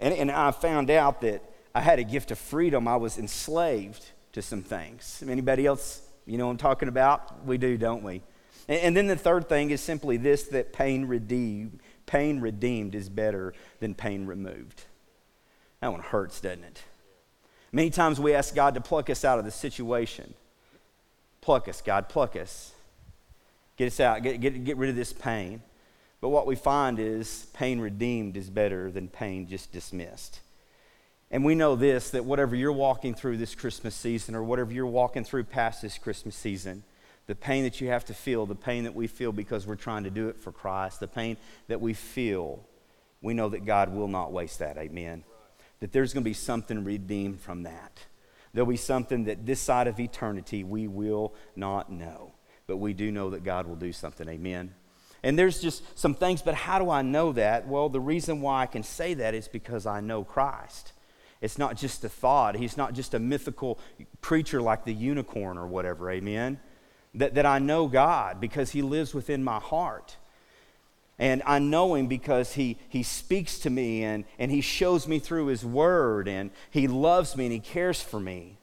And, 0.00 0.14
and 0.14 0.30
I 0.30 0.50
found 0.50 0.90
out 0.90 1.20
that 1.22 1.42
I 1.74 1.80
had 1.80 1.98
a 1.98 2.04
gift 2.04 2.30
of 2.30 2.38
freedom. 2.38 2.88
I 2.88 2.96
was 2.96 3.18
enslaved 3.18 4.04
to 4.32 4.42
some 4.42 4.62
things. 4.62 5.22
Anybody 5.26 5.66
else, 5.66 6.02
you 6.26 6.38
know 6.38 6.50
I'm 6.50 6.56
talking 6.56 6.88
about? 6.88 7.44
We 7.46 7.58
do, 7.58 7.76
don't 7.76 8.02
we? 8.02 8.22
And, 8.68 8.80
and 8.80 8.96
then 8.96 9.06
the 9.06 9.16
third 9.16 9.48
thing 9.48 9.70
is 9.70 9.80
simply 9.80 10.16
this 10.16 10.44
that 10.44 10.72
pain 10.72 11.06
redeemed, 11.06 11.80
pain 12.06 12.40
redeemed 12.40 12.94
is 12.94 13.08
better 13.08 13.54
than 13.80 13.94
pain 13.94 14.26
removed. 14.26 14.84
That 15.80 15.92
one 15.92 16.00
hurts, 16.00 16.40
doesn't 16.40 16.64
it? 16.64 16.82
Many 17.72 17.90
times 17.90 18.18
we 18.18 18.32
ask 18.34 18.54
God 18.54 18.74
to 18.74 18.80
pluck 18.80 19.10
us 19.10 19.24
out 19.24 19.38
of 19.38 19.44
the 19.44 19.50
situation. 19.50 20.34
Pluck 21.40 21.68
us, 21.68 21.82
God, 21.82 22.08
pluck 22.08 22.36
us. 22.36 22.72
Get 23.76 23.88
us 23.88 24.00
out, 24.00 24.22
get, 24.22 24.40
get, 24.40 24.64
get 24.64 24.76
rid 24.78 24.88
of 24.88 24.96
this 24.96 25.12
pain. 25.12 25.60
But 26.20 26.30
what 26.30 26.46
we 26.46 26.56
find 26.56 26.98
is 26.98 27.46
pain 27.52 27.78
redeemed 27.78 28.36
is 28.36 28.50
better 28.50 28.90
than 28.90 29.08
pain 29.08 29.46
just 29.48 29.72
dismissed. 29.72 30.40
And 31.30 31.44
we 31.44 31.54
know 31.54 31.76
this 31.76 32.10
that 32.10 32.24
whatever 32.24 32.56
you're 32.56 32.72
walking 32.72 33.14
through 33.14 33.36
this 33.36 33.54
Christmas 33.54 33.94
season 33.94 34.34
or 34.34 34.42
whatever 34.42 34.72
you're 34.72 34.86
walking 34.86 35.24
through 35.24 35.44
past 35.44 35.82
this 35.82 35.98
Christmas 35.98 36.36
season, 36.36 36.82
the 37.26 37.34
pain 37.34 37.64
that 37.64 37.80
you 37.80 37.88
have 37.88 38.04
to 38.06 38.14
feel, 38.14 38.46
the 38.46 38.54
pain 38.54 38.84
that 38.84 38.94
we 38.94 39.06
feel 39.06 39.32
because 39.32 39.66
we're 39.66 39.74
trying 39.74 40.04
to 40.04 40.10
do 40.10 40.28
it 40.28 40.38
for 40.38 40.52
Christ, 40.52 41.00
the 41.00 41.08
pain 41.08 41.36
that 41.68 41.80
we 41.80 41.92
feel, 41.92 42.64
we 43.20 43.34
know 43.34 43.48
that 43.48 43.64
God 43.64 43.92
will 43.92 44.08
not 44.08 44.32
waste 44.32 44.60
that. 44.60 44.78
Amen 44.78 45.24
that 45.80 45.92
there's 45.92 46.12
going 46.12 46.24
to 46.24 46.28
be 46.28 46.34
something 46.34 46.84
redeemed 46.84 47.40
from 47.40 47.64
that. 47.64 48.00
There'll 48.52 48.66
be 48.66 48.76
something 48.76 49.24
that 49.24 49.44
this 49.44 49.60
side 49.60 49.86
of 49.86 50.00
eternity 50.00 50.64
we 50.64 50.88
will 50.88 51.34
not 51.54 51.90
know. 51.90 52.32
But 52.66 52.78
we 52.78 52.94
do 52.94 53.12
know 53.12 53.30
that 53.30 53.44
God 53.44 53.66
will 53.66 53.76
do 53.76 53.92
something. 53.92 54.28
Amen. 54.28 54.74
And 55.26 55.36
there's 55.36 55.60
just 55.60 55.82
some 55.98 56.14
things, 56.14 56.40
but 56.40 56.54
how 56.54 56.78
do 56.78 56.88
I 56.88 57.02
know 57.02 57.32
that? 57.32 57.66
Well, 57.66 57.88
the 57.88 57.98
reason 57.98 58.40
why 58.40 58.62
I 58.62 58.66
can 58.66 58.84
say 58.84 59.12
that 59.14 59.34
is 59.34 59.48
because 59.48 59.84
I 59.84 59.98
know 59.98 60.22
Christ. 60.22 60.92
It's 61.40 61.58
not 61.58 61.76
just 61.76 62.04
a 62.04 62.08
thought, 62.08 62.54
He's 62.54 62.76
not 62.76 62.94
just 62.94 63.12
a 63.12 63.18
mythical 63.18 63.80
creature 64.20 64.62
like 64.62 64.84
the 64.84 64.94
unicorn 64.94 65.58
or 65.58 65.66
whatever, 65.66 66.12
amen? 66.12 66.60
That, 67.12 67.34
that 67.34 67.44
I 67.44 67.58
know 67.58 67.88
God 67.88 68.40
because 68.40 68.70
He 68.70 68.82
lives 68.82 69.14
within 69.14 69.42
my 69.42 69.58
heart. 69.58 70.16
And 71.18 71.42
I 71.44 71.58
know 71.58 71.94
him 71.94 72.06
because 72.06 72.52
he, 72.52 72.76
he 72.88 73.02
speaks 73.02 73.58
to 73.60 73.70
me 73.70 74.04
and, 74.04 74.26
and 74.38 74.50
he 74.50 74.60
shows 74.60 75.08
me 75.08 75.18
through 75.18 75.46
his 75.46 75.64
word 75.64 76.28
and 76.28 76.50
he 76.70 76.86
loves 76.86 77.36
me 77.36 77.46
and 77.46 77.52
he 77.54 77.58
cares 77.58 78.02
for 78.02 78.20
me. 78.20 78.58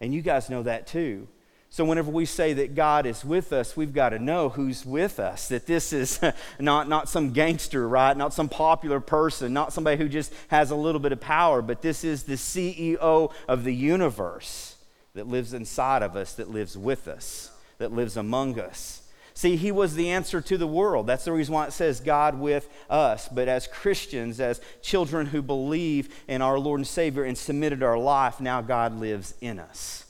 And 0.00 0.14
you 0.14 0.22
guys 0.22 0.48
know 0.48 0.62
that 0.62 0.86
too. 0.86 1.26
So, 1.76 1.84
whenever 1.84 2.10
we 2.10 2.24
say 2.24 2.54
that 2.54 2.74
God 2.74 3.04
is 3.04 3.22
with 3.22 3.52
us, 3.52 3.76
we've 3.76 3.92
got 3.92 4.08
to 4.08 4.18
know 4.18 4.48
who's 4.48 4.86
with 4.86 5.20
us. 5.20 5.48
That 5.48 5.66
this 5.66 5.92
is 5.92 6.18
not, 6.58 6.88
not 6.88 7.06
some 7.06 7.32
gangster, 7.32 7.86
right? 7.86 8.16
Not 8.16 8.32
some 8.32 8.48
popular 8.48 8.98
person, 8.98 9.52
not 9.52 9.74
somebody 9.74 9.98
who 9.98 10.08
just 10.08 10.32
has 10.48 10.70
a 10.70 10.74
little 10.74 11.02
bit 11.02 11.12
of 11.12 11.20
power, 11.20 11.60
but 11.60 11.82
this 11.82 12.02
is 12.02 12.22
the 12.22 12.36
CEO 12.36 13.30
of 13.46 13.64
the 13.64 13.74
universe 13.74 14.76
that 15.12 15.26
lives 15.26 15.52
inside 15.52 16.02
of 16.02 16.16
us, 16.16 16.32
that 16.36 16.48
lives 16.48 16.78
with 16.78 17.06
us, 17.06 17.50
that 17.76 17.92
lives 17.92 18.16
among 18.16 18.58
us. 18.58 19.02
See, 19.34 19.56
he 19.56 19.70
was 19.70 19.96
the 19.96 20.08
answer 20.08 20.40
to 20.40 20.56
the 20.56 20.66
world. 20.66 21.06
That's 21.06 21.26
the 21.26 21.32
reason 21.32 21.52
why 21.52 21.66
it 21.66 21.74
says 21.74 22.00
God 22.00 22.40
with 22.40 22.70
us. 22.88 23.28
But 23.28 23.48
as 23.48 23.66
Christians, 23.66 24.40
as 24.40 24.62
children 24.80 25.26
who 25.26 25.42
believe 25.42 26.08
in 26.26 26.40
our 26.40 26.58
Lord 26.58 26.80
and 26.80 26.86
Savior 26.86 27.24
and 27.24 27.36
submitted 27.36 27.82
our 27.82 27.98
life, 27.98 28.40
now 28.40 28.62
God 28.62 28.98
lives 28.98 29.34
in 29.42 29.58
us. 29.58 30.05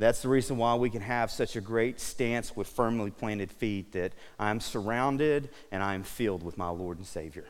That's 0.00 0.22
the 0.22 0.30
reason 0.30 0.56
why 0.56 0.76
we 0.76 0.88
can 0.88 1.02
have 1.02 1.30
such 1.30 1.56
a 1.56 1.60
great 1.60 2.00
stance 2.00 2.56
with 2.56 2.66
firmly 2.68 3.10
planted 3.10 3.50
feet 3.52 3.92
that 3.92 4.14
I'm 4.38 4.58
surrounded 4.58 5.50
and 5.70 5.82
I'm 5.82 6.04
filled 6.04 6.42
with 6.42 6.56
my 6.56 6.70
Lord 6.70 6.96
and 6.96 7.06
Savior. 7.06 7.44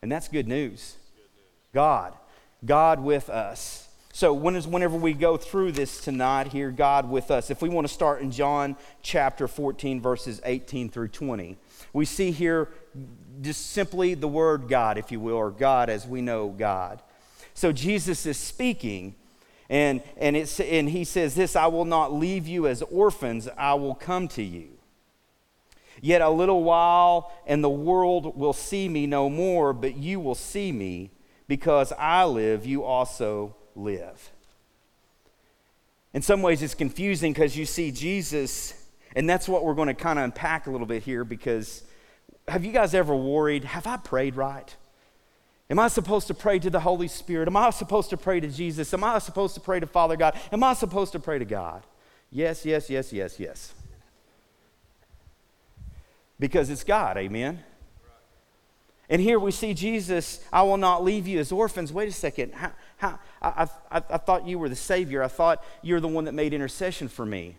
And 0.00 0.10
that's 0.10 0.28
good 0.28 0.48
news. 0.48 0.96
God, 1.74 2.14
God 2.64 3.00
with 3.00 3.28
us. 3.28 3.88
So, 4.10 4.32
when 4.32 4.56
is, 4.56 4.66
whenever 4.66 4.96
we 4.96 5.12
go 5.12 5.36
through 5.36 5.72
this 5.72 6.00
tonight, 6.00 6.48
here, 6.48 6.70
God 6.70 7.10
with 7.10 7.30
us, 7.30 7.50
if 7.50 7.60
we 7.60 7.68
want 7.68 7.86
to 7.86 7.92
start 7.92 8.22
in 8.22 8.30
John 8.30 8.74
chapter 9.02 9.46
14, 9.46 10.00
verses 10.00 10.40
18 10.46 10.88
through 10.88 11.08
20, 11.08 11.58
we 11.92 12.06
see 12.06 12.30
here 12.30 12.70
just 13.42 13.70
simply 13.72 14.14
the 14.14 14.26
word 14.26 14.66
God, 14.66 14.96
if 14.96 15.12
you 15.12 15.20
will, 15.20 15.36
or 15.36 15.50
God 15.50 15.90
as 15.90 16.06
we 16.06 16.22
know 16.22 16.48
God. 16.48 17.02
So, 17.52 17.70
Jesus 17.70 18.24
is 18.24 18.38
speaking, 18.38 19.14
and, 19.70 20.02
and, 20.16 20.36
it's, 20.36 20.60
and 20.60 20.88
he 20.88 21.04
says, 21.04 21.34
This 21.34 21.56
I 21.56 21.66
will 21.66 21.84
not 21.84 22.12
leave 22.12 22.46
you 22.46 22.66
as 22.66 22.82
orphans, 22.82 23.48
I 23.56 23.74
will 23.74 23.94
come 23.94 24.28
to 24.28 24.42
you. 24.42 24.68
Yet 26.00 26.22
a 26.22 26.30
little 26.30 26.62
while, 26.62 27.32
and 27.46 27.62
the 27.62 27.68
world 27.68 28.36
will 28.36 28.52
see 28.52 28.88
me 28.88 29.06
no 29.06 29.28
more, 29.28 29.72
but 29.72 29.96
you 29.96 30.20
will 30.20 30.36
see 30.36 30.70
me, 30.70 31.10
because 31.48 31.92
I 31.98 32.24
live, 32.24 32.64
you 32.66 32.84
also 32.84 33.56
live. 33.74 34.30
In 36.14 36.22
some 36.22 36.40
ways, 36.40 36.62
it's 36.62 36.74
confusing 36.74 37.32
because 37.32 37.56
you 37.56 37.66
see 37.66 37.90
Jesus, 37.90 38.74
and 39.16 39.28
that's 39.28 39.48
what 39.48 39.64
we're 39.64 39.74
going 39.74 39.88
to 39.88 39.94
kind 39.94 40.18
of 40.18 40.24
unpack 40.24 40.66
a 40.66 40.70
little 40.70 40.86
bit 40.86 41.02
here 41.02 41.24
because 41.24 41.82
have 42.46 42.64
you 42.64 42.72
guys 42.72 42.94
ever 42.94 43.14
worried, 43.14 43.64
have 43.64 43.86
I 43.86 43.98
prayed 43.98 44.36
right? 44.36 44.74
Am 45.70 45.78
I 45.78 45.88
supposed 45.88 46.26
to 46.28 46.34
pray 46.34 46.58
to 46.60 46.70
the 46.70 46.80
Holy 46.80 47.08
Spirit? 47.08 47.46
Am 47.46 47.56
I 47.56 47.68
supposed 47.70 48.10
to 48.10 48.16
pray 48.16 48.40
to 48.40 48.48
Jesus? 48.48 48.92
Am 48.94 49.04
I 49.04 49.18
supposed 49.18 49.54
to 49.54 49.60
pray 49.60 49.80
to 49.80 49.86
Father 49.86 50.16
God? 50.16 50.38
Am 50.50 50.64
I 50.64 50.72
supposed 50.72 51.12
to 51.12 51.18
pray 51.18 51.38
to 51.38 51.44
God? 51.44 51.82
Yes, 52.30 52.64
yes, 52.64 52.88
yes, 52.88 53.12
yes, 53.12 53.38
yes. 53.38 53.74
Because 56.40 56.70
it's 56.70 56.84
God, 56.84 57.18
amen? 57.18 57.62
And 59.10 59.20
here 59.20 59.38
we 59.38 59.50
see 59.50 59.74
Jesus, 59.74 60.42
I 60.52 60.62
will 60.62 60.76
not 60.76 61.02
leave 61.02 61.26
you 61.26 61.38
as 61.38 61.52
orphans. 61.52 61.92
Wait 61.92 62.08
a 62.08 62.12
second. 62.12 62.54
How, 62.54 62.72
how, 62.96 63.18
I, 63.40 63.68
I, 63.90 63.96
I 63.96 64.18
thought 64.18 64.46
you 64.46 64.58
were 64.58 64.68
the 64.68 64.76
Savior. 64.76 65.22
I 65.22 65.28
thought 65.28 65.62
you're 65.82 66.00
the 66.00 66.08
one 66.08 66.24
that 66.24 66.32
made 66.32 66.54
intercession 66.54 67.08
for 67.08 67.26
me. 67.26 67.56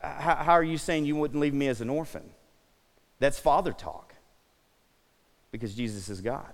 How, 0.00 0.36
how 0.36 0.52
are 0.52 0.62
you 0.62 0.78
saying 0.78 1.04
you 1.04 1.16
wouldn't 1.16 1.40
leave 1.40 1.54
me 1.54 1.68
as 1.68 1.80
an 1.80 1.90
orphan? 1.90 2.30
That's 3.18 3.38
father 3.38 3.72
talk 3.72 4.05
because 5.50 5.74
Jesus 5.74 6.08
is 6.08 6.20
God. 6.20 6.52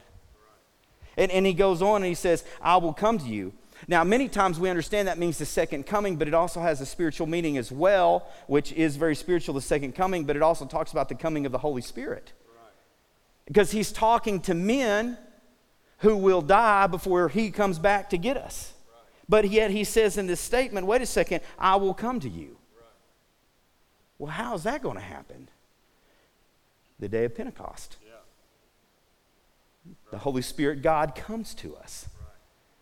And, 1.16 1.30
and 1.30 1.44
he 1.44 1.52
goes 1.52 1.82
on 1.82 1.96
and 1.96 2.06
he 2.06 2.14
says, 2.14 2.44
I 2.60 2.76
will 2.76 2.92
come 2.92 3.18
to 3.18 3.26
you. 3.26 3.52
Now, 3.88 4.04
many 4.04 4.28
times 4.28 4.60
we 4.60 4.70
understand 4.70 5.08
that 5.08 5.18
means 5.18 5.38
the 5.38 5.46
second 5.46 5.86
coming, 5.86 6.16
but 6.16 6.28
it 6.28 6.34
also 6.34 6.60
has 6.60 6.80
a 6.80 6.86
spiritual 6.86 7.26
meaning 7.26 7.58
as 7.58 7.72
well, 7.72 8.28
which 8.46 8.72
is 8.72 8.96
very 8.96 9.16
spiritual, 9.16 9.54
the 9.54 9.60
second 9.60 9.94
coming, 9.94 10.24
but 10.24 10.36
it 10.36 10.42
also 10.42 10.64
talks 10.66 10.92
about 10.92 11.08
the 11.08 11.14
coming 11.14 11.46
of 11.46 11.52
the 11.52 11.58
Holy 11.58 11.82
Spirit. 11.82 12.32
Because 13.46 13.72
he's 13.72 13.90
talking 13.90 14.40
to 14.42 14.54
men 14.54 15.18
who 15.98 16.16
will 16.16 16.42
die 16.42 16.86
before 16.86 17.28
he 17.28 17.50
comes 17.50 17.78
back 17.78 18.10
to 18.10 18.18
get 18.18 18.36
us. 18.36 18.72
But 19.28 19.48
yet 19.48 19.70
he 19.70 19.84
says 19.84 20.16
in 20.16 20.26
this 20.26 20.40
statement, 20.40 20.86
wait 20.86 21.02
a 21.02 21.06
second, 21.06 21.40
I 21.58 21.76
will 21.76 21.94
come 21.94 22.20
to 22.20 22.28
you. 22.28 22.58
Well, 24.18 24.30
how 24.30 24.54
is 24.54 24.62
that 24.62 24.82
going 24.82 24.96
to 24.96 25.02
happen? 25.02 25.48
The 27.00 27.08
day 27.08 27.24
of 27.24 27.34
Pentecost. 27.34 27.96
The 30.12 30.18
Holy 30.18 30.42
Spirit, 30.42 30.82
God, 30.82 31.16
comes 31.16 31.54
to 31.54 31.74
us 31.74 32.06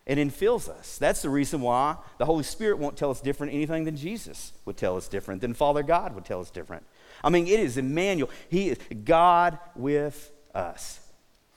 and 0.05 0.19
infills 0.19 0.69
us. 0.69 0.97
That's 0.99 1.23
the 1.23 1.29
reason 1.29 1.61
why 1.61 1.95
the 2.19 2.25
Holy 2.25 2.43
Spirit 2.43 2.77
won't 2.77 2.97
tell 2.97 3.09
us 3.09 3.21
different 3.21 3.53
anything 3.53 3.85
than 3.85 3.95
Jesus 3.95 4.53
would 4.65 4.77
tell 4.77 4.97
us 4.97 5.07
different, 5.07 5.41
than 5.41 5.53
Father 5.55 5.81
God 5.81 6.13
would 6.13 6.25
tell 6.25 6.41
us 6.41 6.51
different. 6.51 6.83
I 7.23 7.29
mean, 7.29 7.47
it 7.47 7.59
is 7.59 7.77
Emmanuel. 7.77 8.29
He 8.49 8.69
is 8.69 8.77
God 9.05 9.57
with 9.75 10.31
us. 10.53 11.00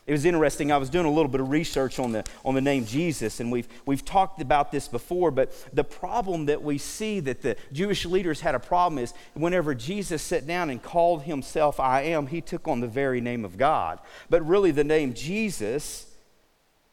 It 0.06 0.12
was 0.12 0.26
interesting. 0.26 0.70
I 0.70 0.76
was 0.76 0.90
doing 0.90 1.06
a 1.06 1.10
little 1.10 1.30
bit 1.30 1.40
of 1.40 1.48
research 1.48 1.98
on 1.98 2.12
the, 2.12 2.24
on 2.44 2.54
the 2.54 2.60
name 2.60 2.84
Jesus, 2.84 3.40
and 3.40 3.50
we've, 3.50 3.66
we've 3.86 4.04
talked 4.04 4.42
about 4.42 4.70
this 4.70 4.86
before, 4.86 5.30
but 5.30 5.52
the 5.72 5.84
problem 5.84 6.46
that 6.46 6.62
we 6.62 6.76
see 6.76 7.20
that 7.20 7.40
the 7.40 7.56
Jewish 7.72 8.04
leaders 8.04 8.42
had 8.42 8.54
a 8.54 8.58
problem 8.58 8.98
is 8.98 9.14
whenever 9.32 9.74
Jesus 9.74 10.20
sat 10.20 10.46
down 10.46 10.68
and 10.68 10.82
called 10.82 11.22
himself 11.22 11.80
I 11.80 12.02
am, 12.02 12.26
he 12.26 12.42
took 12.42 12.68
on 12.68 12.80
the 12.80 12.86
very 12.86 13.22
name 13.22 13.46
of 13.46 13.56
God. 13.56 13.98
But 14.28 14.46
really, 14.46 14.72
the 14.72 14.84
name 14.84 15.14
Jesus 15.14 16.06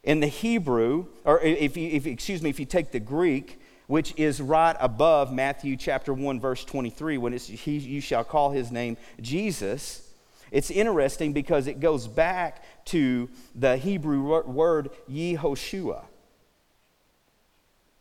in 0.04 0.22
the 0.22 0.28
Hebrew, 0.28 1.08
or 1.26 1.42
if 1.42 1.76
you, 1.76 1.90
if, 1.90 2.08
excuse 2.08 2.42
me, 2.42 2.50
if 2.50 2.62
you 2.62 2.66
take 2.66 2.92
the 2.92 3.00
Greek, 3.00 3.60
which 3.88 4.14
is 4.16 4.40
right 4.40 4.78
above 4.80 5.34
Matthew 5.34 5.76
chapter 5.76 6.14
1, 6.14 6.40
verse 6.40 6.64
23, 6.64 7.18
when 7.18 7.34
it's, 7.34 7.48
he, 7.48 7.78
you 7.78 8.00
shall 8.00 8.24
call 8.24 8.52
his 8.52 8.72
name 8.72 8.96
Jesus 9.20 10.08
it's 10.52 10.70
interesting 10.70 11.32
because 11.32 11.68
it 11.68 11.80
goes 11.80 12.08
back 12.08 12.64
to 12.86 13.30
the 13.56 13.78
Hebrew 13.78 14.42
word 14.44 14.90
Yehoshua, 15.10 16.04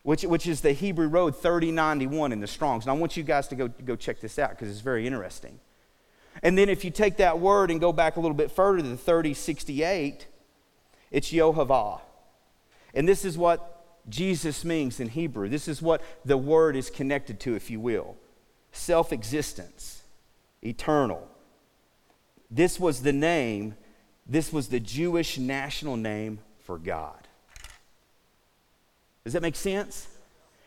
which, 0.03 0.23
which 0.23 0.47
is 0.47 0.61
the 0.61 0.73
Hebrew 0.73 1.07
road 1.07 1.35
3091 1.35 2.33
in 2.33 2.41
the 2.41 2.47
Strongs. 2.47 2.83
And 2.83 2.91
I 2.91 2.95
want 2.95 3.15
you 3.15 3.23
guys 3.23 3.47
to 3.47 3.55
go, 3.55 3.69
go 3.69 3.95
check 3.95 4.19
this 4.19 4.37
out 4.37 4.51
because 4.51 4.69
it's 4.69 4.81
very 4.81 5.07
interesting. 5.07 5.59
And 6.43 6.57
then 6.57 6.69
if 6.69 6.83
you 6.83 6.91
take 6.91 7.17
that 7.17 7.39
word 7.39 7.71
and 7.71 7.79
go 7.79 7.93
back 7.93 8.17
a 8.17 8.19
little 8.19 8.35
bit 8.35 8.51
further 8.51 8.81
to 8.81 8.89
the 8.89 8.97
3068, 8.97 10.27
it's 11.09 11.31
Yohavah. 11.31 12.01
And 12.93 13.07
this 13.07 13.23
is 13.23 13.37
what 13.37 14.01
Jesus 14.09 14.65
means 14.65 14.99
in 14.99 15.09
Hebrew. 15.09 15.47
This 15.47 15.67
is 15.67 15.81
what 15.81 16.01
the 16.25 16.37
word 16.37 16.75
is 16.75 16.89
connected 16.89 17.39
to, 17.41 17.55
if 17.55 17.69
you 17.69 17.79
will 17.79 18.17
self 18.73 19.11
existence, 19.13 20.03
eternal, 20.61 21.27
this 22.51 22.79
was 22.79 23.01
the 23.01 23.13
name, 23.13 23.75
this 24.27 24.51
was 24.51 24.67
the 24.67 24.79
Jewish 24.79 25.37
national 25.37 25.95
name 25.95 26.39
for 26.59 26.77
God. 26.77 27.27
Does 29.23 29.33
that 29.33 29.41
make 29.41 29.55
sense? 29.55 30.07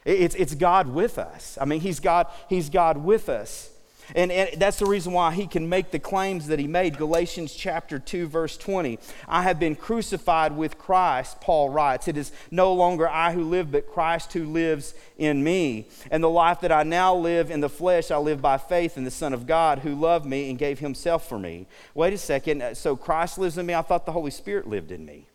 It's, 0.05 0.35
it's 0.35 0.55
God 0.55 0.88
with 0.88 1.19
us. 1.19 1.59
I 1.61 1.67
mean, 1.67 1.81
he's 1.81 2.00
God, 2.00 2.26
he's 2.49 2.71
God 2.71 2.99
with 2.99 3.29
us. 3.29 3.71
And, 4.14 4.30
and, 4.30 4.61
that's 4.61 4.78
the 4.78 4.87
reason 4.87 5.12
why 5.12 5.32
he 5.32 5.46
can 5.46 5.68
make 5.68 5.90
the 5.90 5.99
claims 5.99 6.46
that 6.49 6.58
he 6.58 6.66
made. 6.66 6.96
Galatians 6.99 7.54
chapter 7.54 7.99
2, 7.99 8.26
verse 8.26 8.56
20. 8.56 8.99
I 9.28 9.42
have 9.42 9.58
been 9.58 9.76
crucified 9.76 10.56
with 10.56 10.78
Christ, 10.78 11.40
Paul 11.40 11.70
writes. 11.70 12.08
It 12.08 12.16
is 12.16 12.32
no 12.50 12.73
longer 12.73 13.08
I 13.08 13.32
who 13.32 13.44
live, 13.44 13.73
but 13.73 13.90
Christ 13.90 14.32
who 14.32 14.44
lives 14.44 14.94
in 15.18 15.42
me. 15.42 15.88
And 16.11 16.23
the 16.23 16.28
life 16.28 16.61
that 16.61 16.73
I 16.73 16.82
now 16.82 17.14
live 17.14 17.50
in 17.50 17.61
the 17.61 17.68
flesh, 17.68 18.11
I 18.11 18.16
live 18.18 18.42
by 18.42 18.58
faith 18.58 18.96
in 18.96 19.04
the 19.04 19.11
Son 19.11 19.32
of 19.32 19.46
God 19.46 19.80
who 19.80 19.94
loved 19.94 20.26
me 20.26 20.50
and 20.50 20.58
gave 20.58 20.78
himself 20.78 21.28
for 21.28 21.38
me. 21.38 21.66
Wait 21.94 22.12
a 22.12 22.18
second. 22.18 22.76
So 22.76 22.96
Christ 22.96 23.38
lives 23.38 23.58
in 23.58 23.66
me? 23.66 23.75
I 23.75 23.82
thought 23.82 24.06
the 24.06 24.12
Holy 24.12 24.30
Spirit 24.30 24.68
lived 24.68 24.90
in 24.90 25.04
me. 25.04 25.26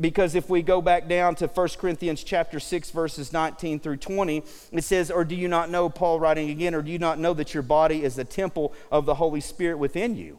Because 0.00 0.34
if 0.34 0.48
we 0.48 0.62
go 0.62 0.80
back 0.80 1.08
down 1.08 1.34
to 1.36 1.46
1 1.46 1.68
Corinthians 1.78 2.24
chapter 2.24 2.58
6 2.58 2.90
verses 2.90 3.32
19 3.32 3.80
through 3.80 3.98
20, 3.98 4.42
it 4.72 4.82
says, 4.82 5.10
"Or 5.10 5.24
do 5.24 5.34
you 5.34 5.46
not 5.46 5.70
know 5.70 5.90
Paul 5.90 6.18
writing 6.18 6.48
again, 6.48 6.74
or 6.74 6.80
do 6.80 6.90
you 6.90 6.98
not 6.98 7.18
know 7.18 7.34
that 7.34 7.52
your 7.52 7.62
body 7.62 8.02
is 8.02 8.16
the 8.16 8.24
temple 8.24 8.72
of 8.90 9.04
the 9.04 9.16
Holy 9.16 9.40
Spirit 9.40 9.78
within 9.78 10.16
you?" 10.16 10.38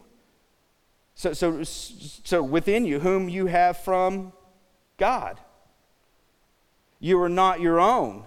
So 1.14 1.32
so 1.32 1.62
so 1.62 2.42
within 2.42 2.84
you 2.84 3.00
whom 3.00 3.28
you 3.28 3.46
have 3.46 3.78
from 3.78 4.32
God. 4.96 5.40
You 6.98 7.20
are 7.22 7.28
not 7.28 7.60
your 7.60 7.78
own. 7.78 8.24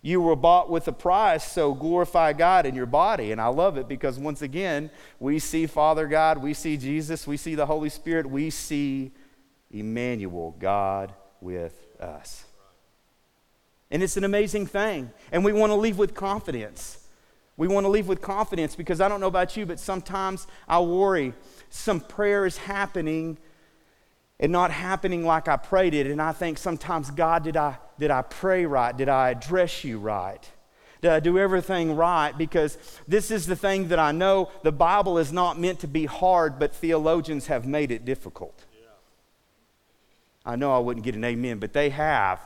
You 0.00 0.20
were 0.20 0.36
bought 0.36 0.70
with 0.70 0.86
a 0.86 0.92
price, 0.92 1.42
so 1.42 1.74
glorify 1.74 2.32
God 2.32 2.66
in 2.66 2.76
your 2.76 2.86
body. 2.86 3.32
And 3.32 3.40
I 3.40 3.48
love 3.48 3.76
it 3.76 3.88
because 3.88 4.18
once 4.18 4.40
again, 4.40 4.90
we 5.18 5.40
see 5.40 5.66
Father 5.66 6.06
God, 6.06 6.38
we 6.38 6.54
see 6.54 6.76
Jesus, 6.76 7.26
we 7.26 7.36
see 7.36 7.56
the 7.56 7.66
Holy 7.66 7.88
Spirit, 7.88 8.30
we 8.30 8.50
see 8.50 9.10
Emmanuel, 9.70 10.54
God 10.58 11.14
with 11.40 11.86
us. 12.00 12.44
And 13.90 14.02
it's 14.02 14.16
an 14.16 14.24
amazing 14.24 14.66
thing. 14.66 15.10
And 15.30 15.44
we 15.44 15.52
want 15.52 15.70
to 15.70 15.76
leave 15.76 15.98
with 15.98 16.14
confidence. 16.14 17.06
We 17.56 17.68
want 17.68 17.84
to 17.84 17.88
leave 17.88 18.08
with 18.08 18.20
confidence 18.20 18.76
because 18.76 19.00
I 19.00 19.08
don't 19.08 19.20
know 19.20 19.28
about 19.28 19.56
you, 19.56 19.64
but 19.64 19.80
sometimes 19.80 20.46
I 20.68 20.80
worry 20.80 21.32
some 21.70 22.00
prayer 22.00 22.46
is 22.46 22.58
happening 22.58 23.38
and 24.38 24.52
not 24.52 24.70
happening 24.70 25.24
like 25.24 25.48
I 25.48 25.56
prayed 25.56 25.94
it. 25.94 26.06
And 26.06 26.20
I 26.20 26.32
think 26.32 26.58
sometimes, 26.58 27.10
God, 27.10 27.44
did 27.44 27.56
I, 27.56 27.78
did 27.98 28.10
I 28.10 28.22
pray 28.22 28.66
right? 28.66 28.94
Did 28.94 29.08
I 29.08 29.30
address 29.30 29.84
you 29.84 29.98
right? 29.98 30.50
Did 31.00 31.10
I 31.10 31.20
do 31.20 31.38
everything 31.38 31.96
right? 31.96 32.36
Because 32.36 32.76
this 33.08 33.30
is 33.30 33.46
the 33.46 33.56
thing 33.56 33.88
that 33.88 33.98
I 33.98 34.12
know 34.12 34.50
the 34.62 34.72
Bible 34.72 35.18
is 35.18 35.32
not 35.32 35.58
meant 35.58 35.80
to 35.80 35.88
be 35.88 36.04
hard, 36.04 36.58
but 36.58 36.74
theologians 36.74 37.46
have 37.46 37.66
made 37.66 37.90
it 37.90 38.04
difficult. 38.04 38.65
I 40.46 40.56
know 40.56 40.74
I 40.74 40.78
wouldn't 40.78 41.04
get 41.04 41.16
an 41.16 41.24
amen, 41.24 41.58
but 41.58 41.72
they 41.72 41.90
have. 41.90 42.40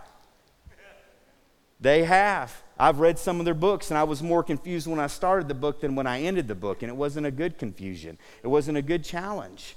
They 1.80 2.04
have. 2.04 2.62
I've 2.78 2.98
read 2.98 3.18
some 3.18 3.38
of 3.38 3.44
their 3.44 3.54
books, 3.54 3.90
and 3.90 3.98
I 3.98 4.04
was 4.04 4.22
more 4.22 4.42
confused 4.42 4.86
when 4.86 4.98
I 4.98 5.06
started 5.06 5.48
the 5.48 5.54
book 5.54 5.82
than 5.82 5.94
when 5.94 6.06
I 6.06 6.22
ended 6.22 6.48
the 6.48 6.54
book, 6.54 6.82
and 6.82 6.90
it 6.90 6.96
wasn't 6.96 7.26
a 7.26 7.30
good 7.30 7.58
confusion. 7.58 8.18
It 8.42 8.48
wasn't 8.48 8.78
a 8.78 8.82
good 8.82 9.04
challenge. 9.04 9.76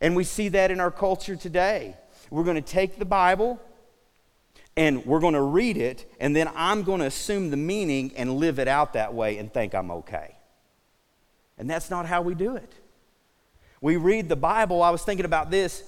And 0.00 0.14
we 0.14 0.24
see 0.24 0.48
that 0.50 0.70
in 0.70 0.80
our 0.80 0.90
culture 0.90 1.36
today. 1.36 1.96
We're 2.30 2.44
going 2.44 2.56
to 2.56 2.62
take 2.62 2.98
the 2.98 3.04
Bible 3.04 3.60
and 4.76 5.04
we're 5.04 5.18
going 5.18 5.34
to 5.34 5.42
read 5.42 5.76
it, 5.76 6.08
and 6.20 6.36
then 6.36 6.48
I'm 6.54 6.84
going 6.84 7.00
to 7.00 7.06
assume 7.06 7.50
the 7.50 7.56
meaning 7.56 8.12
and 8.16 8.36
live 8.36 8.60
it 8.60 8.68
out 8.68 8.92
that 8.92 9.12
way 9.12 9.38
and 9.38 9.52
think 9.52 9.74
I'm 9.74 9.90
okay. 9.90 10.36
And 11.58 11.68
that's 11.68 11.90
not 11.90 12.06
how 12.06 12.22
we 12.22 12.36
do 12.36 12.54
it. 12.54 12.72
We 13.80 13.96
read 13.96 14.28
the 14.28 14.36
Bible. 14.36 14.80
I 14.84 14.90
was 14.90 15.02
thinking 15.02 15.24
about 15.24 15.50
this. 15.50 15.82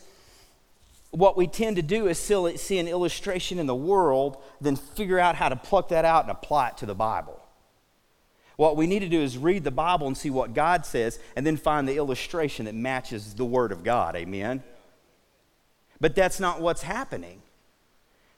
What 1.11 1.37
we 1.37 1.47
tend 1.47 1.77
to 1.77 1.83
do 1.83 2.07
is 2.07 2.19
see 2.19 2.79
an 2.79 2.89
illustration 2.89 3.59
in 3.59 3.67
the 3.67 3.75
world, 3.75 4.37
then 4.61 4.77
figure 4.77 5.19
out 5.19 5.35
how 5.35 5.49
to 5.49 5.57
pluck 5.57 5.89
that 5.89 6.05
out 6.05 6.23
and 6.25 6.31
apply 6.31 6.69
it 6.69 6.77
to 6.79 6.87
the 6.87 6.95
Bible. 6.95 7.41
What 8.57 8.77
we 8.77 8.87
need 8.87 9.01
to 9.01 9.09
do 9.09 9.21
is 9.21 9.39
read 9.39 9.65
the 9.65 9.71
Bible 9.71 10.07
and 10.07 10.17
see 10.17 10.31
what 10.31 10.55
God 10.55 10.85
says, 10.87 11.19
and 11.35 11.47
then 11.47 11.57
find 11.57 11.89
the 11.89 11.97
illustration 11.97 12.67
that 12.67 12.75
matches 12.75 13.35
the 13.35 13.45
Word 13.45 13.73
of 13.73 13.83
God. 13.83 14.15
Amen? 14.15 14.63
But 16.01 16.15
that's 16.15 16.39
not 16.39 16.61
what's 16.61 16.83
happening. 16.83 17.43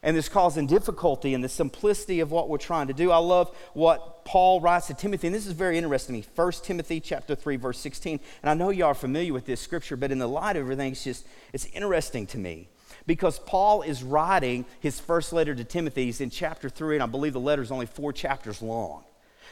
And 0.02 0.16
this 0.16 0.28
causing 0.28 0.66
difficulty 0.66 1.32
in 1.32 1.42
the 1.42 1.48
simplicity 1.48 2.20
of 2.20 2.32
what 2.32 2.48
we're 2.48 2.58
trying 2.58 2.88
to 2.88 2.92
do. 2.92 3.12
I 3.12 3.18
love 3.18 3.56
what 3.72 4.24
Paul 4.24 4.60
writes 4.60 4.88
to 4.88 4.94
Timothy, 4.94 5.28
and 5.28 5.36
this 5.36 5.46
is 5.46 5.52
very 5.52 5.78
interesting 5.78 6.20
to 6.20 6.28
me. 6.28 6.34
1 6.34 6.52
Timothy 6.64 6.98
chapter 6.98 7.36
3, 7.36 7.56
verse 7.56 7.78
16. 7.78 8.18
And 8.42 8.50
I 8.50 8.54
know 8.54 8.70
you 8.70 8.84
are 8.84 8.94
familiar 8.94 9.32
with 9.32 9.46
this 9.46 9.60
scripture, 9.60 9.96
but 9.96 10.10
in 10.10 10.18
the 10.18 10.28
light 10.28 10.56
of 10.56 10.62
everything, 10.62 10.92
it's 10.92 11.04
just 11.04 11.24
it's 11.52 11.66
interesting 11.66 12.26
to 12.28 12.38
me 12.38 12.68
because 13.06 13.38
Paul 13.38 13.82
is 13.82 14.02
writing 14.02 14.64
his 14.80 14.98
first 14.98 15.32
letter 15.32 15.54
to 15.54 15.64
Timothy. 15.64 16.06
He's 16.06 16.20
in 16.20 16.30
chapter 16.30 16.68
3, 16.68 16.96
and 16.96 17.02
I 17.02 17.06
believe 17.06 17.32
the 17.32 17.40
letter 17.40 17.62
is 17.62 17.70
only 17.70 17.86
four 17.86 18.12
chapters 18.12 18.60
long. 18.60 19.04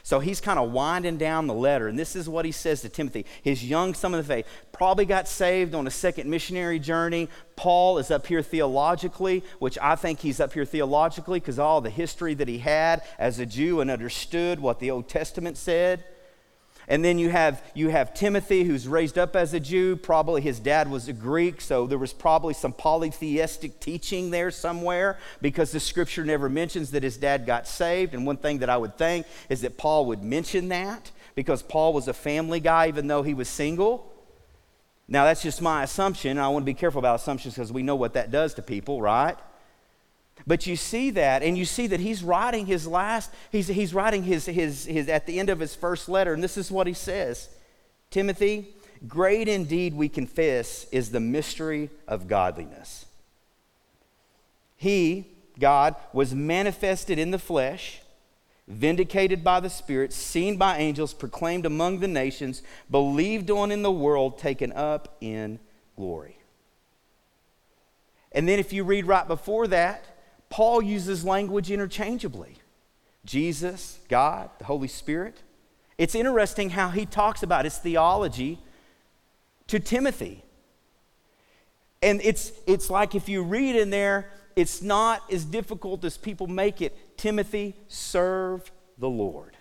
So 0.02 0.20
he's 0.20 0.40
kind 0.40 0.58
of 0.58 0.72
winding 0.72 1.16
down 1.16 1.46
the 1.46 1.54
letter, 1.54 1.88
and 1.88 1.98
this 1.98 2.16
is 2.16 2.28
what 2.28 2.44
he 2.44 2.52
says 2.52 2.82
to 2.82 2.88
Timothy. 2.88 3.26
His 3.42 3.64
young 3.64 3.94
son 3.94 4.14
of 4.14 4.26
the 4.26 4.34
faith 4.34 4.46
probably 4.72 5.04
got 5.04 5.28
saved 5.28 5.74
on 5.74 5.86
a 5.86 5.90
second 5.90 6.28
missionary 6.30 6.78
journey. 6.78 7.28
Paul 7.56 7.98
is 7.98 8.10
up 8.10 8.26
here 8.26 8.42
theologically, 8.42 9.44
which 9.58 9.78
I 9.80 9.96
think 9.96 10.20
he's 10.20 10.40
up 10.40 10.52
here 10.52 10.64
theologically 10.64 11.40
because 11.40 11.58
all 11.58 11.80
the 11.80 11.90
history 11.90 12.34
that 12.34 12.48
he 12.48 12.58
had 12.58 13.02
as 13.18 13.38
a 13.38 13.46
Jew 13.46 13.80
and 13.80 13.90
understood 13.90 14.60
what 14.60 14.80
the 14.80 14.90
Old 14.90 15.08
Testament 15.08 15.56
said. 15.56 16.04
And 16.90 17.04
then 17.04 17.20
you 17.20 17.30
have, 17.30 17.62
you 17.72 17.88
have 17.90 18.14
Timothy, 18.14 18.64
who's 18.64 18.88
raised 18.88 19.16
up 19.16 19.36
as 19.36 19.54
a 19.54 19.60
Jew. 19.60 19.94
Probably 19.94 20.42
his 20.42 20.58
dad 20.58 20.90
was 20.90 21.06
a 21.06 21.12
Greek, 21.12 21.60
so 21.60 21.86
there 21.86 21.98
was 21.98 22.12
probably 22.12 22.52
some 22.52 22.72
polytheistic 22.72 23.78
teaching 23.78 24.32
there 24.32 24.50
somewhere 24.50 25.16
because 25.40 25.70
the 25.70 25.78
scripture 25.78 26.24
never 26.24 26.48
mentions 26.48 26.90
that 26.90 27.04
his 27.04 27.16
dad 27.16 27.46
got 27.46 27.68
saved. 27.68 28.12
And 28.12 28.26
one 28.26 28.38
thing 28.38 28.58
that 28.58 28.68
I 28.68 28.76
would 28.76 28.98
think 28.98 29.26
is 29.48 29.60
that 29.60 29.78
Paul 29.78 30.06
would 30.06 30.24
mention 30.24 30.68
that 30.70 31.12
because 31.36 31.62
Paul 31.62 31.92
was 31.92 32.08
a 32.08 32.12
family 32.12 32.58
guy, 32.58 32.88
even 32.88 33.06
though 33.06 33.22
he 33.22 33.34
was 33.34 33.48
single. 33.48 34.12
Now, 35.06 35.24
that's 35.24 35.42
just 35.42 35.62
my 35.62 35.84
assumption. 35.84 36.38
I 36.38 36.48
want 36.48 36.64
to 36.64 36.66
be 36.66 36.74
careful 36.74 36.98
about 36.98 37.20
assumptions 37.20 37.54
because 37.54 37.72
we 37.72 37.84
know 37.84 37.94
what 37.94 38.14
that 38.14 38.32
does 38.32 38.54
to 38.54 38.62
people, 38.62 39.00
right? 39.00 39.36
But 40.46 40.66
you 40.66 40.76
see 40.76 41.10
that, 41.10 41.42
and 41.42 41.56
you 41.56 41.64
see 41.64 41.86
that 41.88 42.00
he's 42.00 42.22
writing 42.22 42.66
his 42.66 42.86
last, 42.86 43.30
he's, 43.52 43.68
he's 43.68 43.94
writing 43.94 44.22
his, 44.22 44.46
his, 44.46 44.84
his, 44.84 45.08
at 45.08 45.26
the 45.26 45.38
end 45.38 45.50
of 45.50 45.60
his 45.60 45.74
first 45.74 46.08
letter, 46.08 46.32
and 46.32 46.42
this 46.42 46.56
is 46.56 46.70
what 46.70 46.86
he 46.86 46.92
says 46.92 47.48
Timothy, 48.10 48.68
great 49.06 49.48
indeed 49.48 49.94
we 49.94 50.08
confess 50.08 50.86
is 50.90 51.10
the 51.10 51.20
mystery 51.20 51.90
of 52.08 52.28
godliness. 52.28 53.06
He, 54.76 55.26
God, 55.58 55.94
was 56.12 56.34
manifested 56.34 57.18
in 57.18 57.30
the 57.30 57.38
flesh, 57.38 58.00
vindicated 58.66 59.44
by 59.44 59.60
the 59.60 59.68
Spirit, 59.68 60.12
seen 60.12 60.56
by 60.56 60.78
angels, 60.78 61.12
proclaimed 61.12 61.66
among 61.66 62.00
the 62.00 62.08
nations, 62.08 62.62
believed 62.90 63.50
on 63.50 63.70
in 63.70 63.82
the 63.82 63.92
world, 63.92 64.38
taken 64.38 64.72
up 64.72 65.16
in 65.20 65.58
glory. 65.96 66.38
And 68.32 68.48
then 68.48 68.58
if 68.58 68.72
you 68.72 68.84
read 68.84 69.06
right 69.06 69.26
before 69.26 69.66
that, 69.66 70.04
Paul 70.50 70.82
uses 70.82 71.24
language 71.24 71.70
interchangeably 71.70 72.56
Jesus, 73.24 73.98
God, 74.08 74.50
the 74.58 74.64
Holy 74.64 74.88
Spirit. 74.88 75.42
It's 75.98 76.14
interesting 76.14 76.70
how 76.70 76.88
he 76.90 77.06
talks 77.06 77.42
about 77.42 77.64
his 77.64 77.76
theology 77.78 78.58
to 79.68 79.78
Timothy. 79.78 80.42
And 82.02 82.20
it's, 82.24 82.52
it's 82.66 82.88
like 82.88 83.14
if 83.14 83.28
you 83.28 83.42
read 83.42 83.76
in 83.76 83.90
there, 83.90 84.30
it's 84.56 84.82
not 84.82 85.30
as 85.30 85.44
difficult 85.44 86.04
as 86.04 86.16
people 86.16 86.46
make 86.46 86.80
it. 86.80 87.16
Timothy, 87.18 87.76
serve 87.88 88.72
the 88.98 89.08
Lord. 89.08 89.56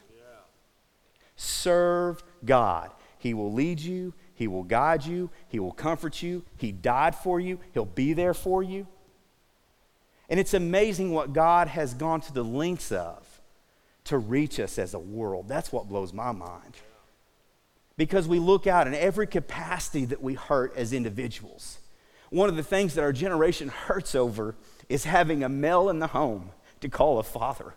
Serve 1.36 2.24
God. 2.44 2.92
He 3.18 3.34
will 3.34 3.52
lead 3.52 3.80
you, 3.80 4.14
He 4.34 4.48
will 4.48 4.64
guide 4.64 5.06
you, 5.06 5.30
He 5.50 5.60
will 5.60 5.74
comfort 5.74 6.24
you. 6.24 6.44
He 6.58 6.72
died 6.72 7.16
for 7.16 7.40
you, 7.40 7.60
He'll 7.74 7.86
be 7.86 8.14
there 8.14 8.34
for 8.34 8.64
you. 8.64 8.88
And 10.30 10.40
it's 10.40 10.54
amazing 10.54 11.12
what 11.12 11.34
God 11.34 11.68
has 11.68 11.94
gone 11.94 12.22
to 12.22 12.34
the 12.34 12.44
lengths 12.44 12.92
of 12.92 13.26
to 14.06 14.18
reach 14.18 14.60
us 14.60 14.78
as 14.78 14.94
a 14.94 15.00
world. 15.00 15.48
That's 15.48 15.72
what 15.72 15.90
blows 15.90 16.14
my 16.14 16.32
mind. 16.32 16.76
Because 17.98 18.28
we 18.28 18.40
look 18.40 18.68
out 18.68 18.88
in 18.88 18.94
every 18.94 19.28
capacity 19.28 20.06
that 20.06 20.22
we 20.22 20.36
hurt 20.36 20.76
as 20.76 20.94
individuals. 20.94 21.80
One 22.30 22.48
of 22.48 22.56
the 22.56 22.64
things 22.64 22.94
that 22.94 23.02
our 23.02 23.12
generation 23.12 23.70
hurts 23.70 24.14
over 24.16 24.56
is 24.88 25.04
having 25.04 25.44
a 25.44 25.50
male 25.50 25.90
in 25.90 26.00
the 26.00 26.08
home 26.08 26.52
to 26.82 26.90
call 26.90 27.20
a 27.20 27.24
father. 27.24 27.74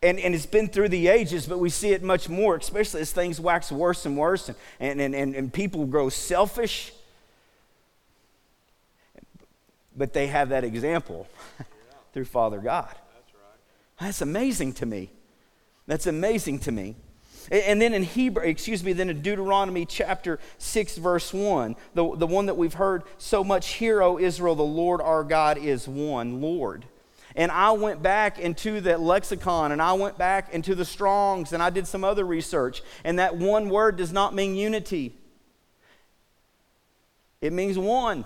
And, 0.00 0.20
and 0.20 0.34
it's 0.34 0.46
been 0.46 0.68
through 0.68 0.90
the 0.90 1.08
ages, 1.08 1.46
but 1.46 1.58
we 1.58 1.70
see 1.70 1.90
it 1.90 2.02
much 2.02 2.28
more, 2.28 2.54
especially 2.56 3.00
as 3.00 3.10
things 3.10 3.40
wax 3.40 3.72
worse 3.72 4.06
and 4.06 4.16
worse, 4.16 4.48
and, 4.78 5.00
and, 5.00 5.14
and, 5.14 5.34
and 5.34 5.52
people 5.52 5.86
grow 5.86 6.08
selfish 6.08 6.92
but 9.98 10.12
they 10.12 10.28
have 10.28 10.50
that 10.50 10.64
example 10.64 11.26
through 12.12 12.24
Father 12.24 12.58
God. 12.58 12.94
That's, 14.00 14.22
amazing 14.22 14.74
to 14.74 14.86
me. 14.86 15.10
That's 15.86 16.06
amazing 16.06 16.60
to 16.60 16.72
me. 16.72 16.94
And 17.50 17.80
then 17.80 17.94
in 17.94 18.02
Hebrew, 18.02 18.44
excuse 18.44 18.84
me, 18.84 18.92
then 18.92 19.10
in 19.10 19.22
Deuteronomy 19.22 19.86
chapter 19.86 20.38
6, 20.58 20.98
verse 20.98 21.32
1, 21.32 21.76
the, 21.94 22.16
the 22.16 22.26
one 22.26 22.46
that 22.46 22.56
we've 22.56 22.74
heard 22.74 23.02
so 23.16 23.42
much, 23.42 23.74
Hear, 23.74 24.02
O 24.02 24.18
Israel, 24.18 24.54
the 24.54 24.62
Lord 24.62 25.00
our 25.00 25.24
God 25.24 25.58
is 25.58 25.88
one 25.88 26.40
Lord. 26.40 26.84
And 27.34 27.50
I 27.50 27.70
went 27.72 28.02
back 28.02 28.38
into 28.38 28.80
that 28.82 29.00
lexicon 29.00 29.72
and 29.72 29.80
I 29.80 29.94
went 29.94 30.18
back 30.18 30.52
into 30.52 30.74
the 30.74 30.84
Strongs 30.84 31.52
and 31.52 31.62
I 31.62 31.70
did 31.70 31.86
some 31.86 32.04
other 32.04 32.24
research. 32.24 32.82
And 33.04 33.18
that 33.18 33.36
one 33.36 33.68
word 33.68 33.96
does 33.96 34.12
not 34.12 34.34
mean 34.34 34.54
unity, 34.54 35.14
it 37.40 37.52
means 37.52 37.78
one. 37.78 38.24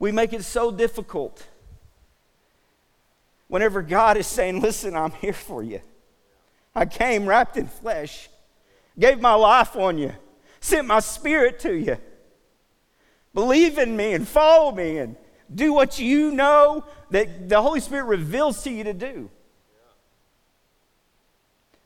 We 0.00 0.10
make 0.10 0.32
it 0.32 0.42
so 0.42 0.72
difficult. 0.72 1.46
Whenever 3.46 3.82
God 3.82 4.16
is 4.16 4.26
saying, 4.26 4.60
Listen, 4.60 4.96
I'm 4.96 5.12
here 5.12 5.32
for 5.32 5.62
you. 5.62 5.80
I 6.74 6.86
came 6.86 7.26
wrapped 7.26 7.56
in 7.56 7.66
flesh, 7.66 8.28
gave 8.98 9.20
my 9.20 9.34
life 9.34 9.76
on 9.76 9.98
you, 9.98 10.12
sent 10.60 10.88
my 10.88 11.00
spirit 11.00 11.60
to 11.60 11.74
you. 11.74 11.98
Believe 13.34 13.78
in 13.78 13.96
me 13.96 14.14
and 14.14 14.26
follow 14.26 14.72
me 14.72 14.98
and 14.98 15.16
do 15.52 15.72
what 15.72 15.98
you 15.98 16.32
know 16.32 16.84
that 17.10 17.48
the 17.48 17.60
Holy 17.60 17.80
Spirit 17.80 18.04
reveals 18.04 18.62
to 18.64 18.70
you 18.70 18.84
to 18.84 18.94
do. 18.94 19.30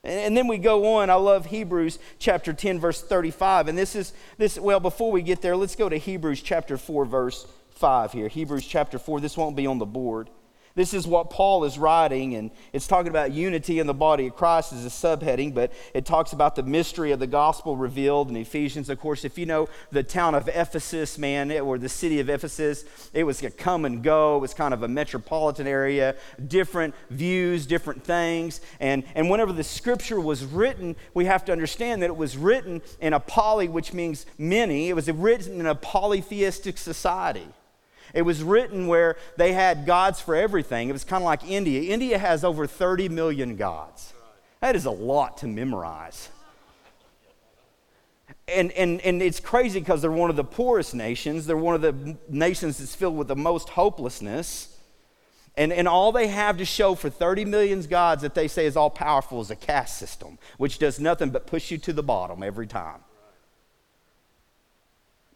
And 0.02 0.36
then 0.36 0.48
we 0.48 0.58
go 0.58 0.96
on. 0.96 1.08
I 1.08 1.14
love 1.14 1.46
Hebrews 1.46 1.98
chapter 2.18 2.52
10, 2.52 2.78
verse 2.78 3.02
35. 3.02 3.68
And 3.68 3.76
this 3.76 3.96
is 3.96 4.12
this, 4.36 4.58
well, 4.58 4.80
before 4.80 5.10
we 5.10 5.22
get 5.22 5.40
there, 5.40 5.56
let's 5.56 5.76
go 5.76 5.88
to 5.88 5.96
Hebrews 5.96 6.42
chapter 6.42 6.76
4, 6.76 7.06
verse 7.06 7.46
5 7.74 8.12
here. 8.12 8.28
Hebrews 8.28 8.66
chapter 8.66 8.98
4. 8.98 9.20
This 9.20 9.36
won't 9.36 9.56
be 9.56 9.66
on 9.66 9.78
the 9.78 9.86
board. 9.86 10.30
This 10.76 10.92
is 10.92 11.06
what 11.06 11.30
Paul 11.30 11.62
is 11.62 11.78
writing, 11.78 12.34
and 12.34 12.50
it's 12.72 12.88
talking 12.88 13.08
about 13.08 13.30
unity 13.30 13.78
in 13.78 13.86
the 13.86 13.94
body 13.94 14.26
of 14.26 14.34
Christ 14.34 14.72
as 14.72 14.84
a 14.84 14.88
subheading, 14.88 15.54
but 15.54 15.72
it 15.94 16.04
talks 16.04 16.32
about 16.32 16.56
the 16.56 16.64
mystery 16.64 17.12
of 17.12 17.20
the 17.20 17.28
gospel 17.28 17.76
revealed 17.76 18.28
in 18.28 18.36
Ephesians. 18.36 18.90
Of 18.90 18.98
course, 18.98 19.24
if 19.24 19.38
you 19.38 19.46
know 19.46 19.68
the 19.92 20.02
town 20.02 20.34
of 20.34 20.48
Ephesus, 20.48 21.16
man, 21.16 21.52
or 21.52 21.78
the 21.78 21.88
city 21.88 22.18
of 22.18 22.28
Ephesus, 22.28 22.84
it 23.12 23.22
was 23.22 23.40
a 23.44 23.52
come 23.52 23.84
and 23.84 24.02
go. 24.02 24.38
It 24.38 24.40
was 24.40 24.52
kind 24.52 24.74
of 24.74 24.82
a 24.82 24.88
metropolitan 24.88 25.68
area, 25.68 26.16
different 26.44 26.96
views, 27.08 27.66
different 27.66 28.02
things. 28.02 28.60
And, 28.80 29.04
and 29.14 29.30
whenever 29.30 29.52
the 29.52 29.62
scripture 29.62 30.18
was 30.18 30.44
written, 30.44 30.96
we 31.14 31.26
have 31.26 31.44
to 31.44 31.52
understand 31.52 32.02
that 32.02 32.06
it 32.06 32.16
was 32.16 32.36
written 32.36 32.82
in 33.00 33.12
a 33.12 33.20
poly, 33.20 33.68
which 33.68 33.92
means 33.92 34.26
many. 34.38 34.88
It 34.88 34.96
was 34.96 35.08
written 35.08 35.60
in 35.60 35.66
a 35.66 35.76
polytheistic 35.76 36.78
society. 36.78 37.46
It 38.14 38.22
was 38.22 38.42
written 38.42 38.86
where 38.86 39.16
they 39.36 39.52
had 39.52 39.84
gods 39.84 40.20
for 40.20 40.36
everything. 40.36 40.88
It 40.88 40.92
was 40.92 41.04
kind 41.04 41.22
of 41.22 41.26
like 41.26 41.44
India. 41.44 41.92
India 41.92 42.16
has 42.16 42.44
over 42.44 42.66
30 42.66 43.08
million 43.08 43.56
gods. 43.56 44.14
That 44.60 44.76
is 44.76 44.86
a 44.86 44.90
lot 44.90 45.38
to 45.38 45.48
memorize. 45.48 46.30
And, 48.46 48.70
and, 48.72 49.00
and 49.00 49.20
it's 49.20 49.40
crazy 49.40 49.80
because 49.80 50.00
they're 50.00 50.12
one 50.12 50.30
of 50.30 50.36
the 50.36 50.44
poorest 50.44 50.94
nations. 50.94 51.46
They're 51.46 51.56
one 51.56 51.74
of 51.74 51.80
the 51.82 52.16
nations 52.28 52.78
that's 52.78 52.94
filled 52.94 53.16
with 53.16 53.28
the 53.28 53.36
most 53.36 53.70
hopelessness. 53.70 54.78
And, 55.56 55.72
and 55.72 55.88
all 55.88 56.12
they 56.12 56.28
have 56.28 56.58
to 56.58 56.64
show 56.64 56.94
for 56.94 57.10
30 57.10 57.44
million 57.44 57.80
gods 57.82 58.22
that 58.22 58.34
they 58.34 58.48
say 58.48 58.66
is 58.66 58.76
all 58.76 58.90
powerful 58.90 59.40
is 59.40 59.50
a 59.50 59.56
caste 59.56 59.98
system, 59.98 60.38
which 60.56 60.78
does 60.78 61.00
nothing 61.00 61.30
but 61.30 61.46
push 61.46 61.70
you 61.70 61.78
to 61.78 61.92
the 61.92 62.02
bottom 62.02 62.42
every 62.42 62.66
time. 62.66 63.00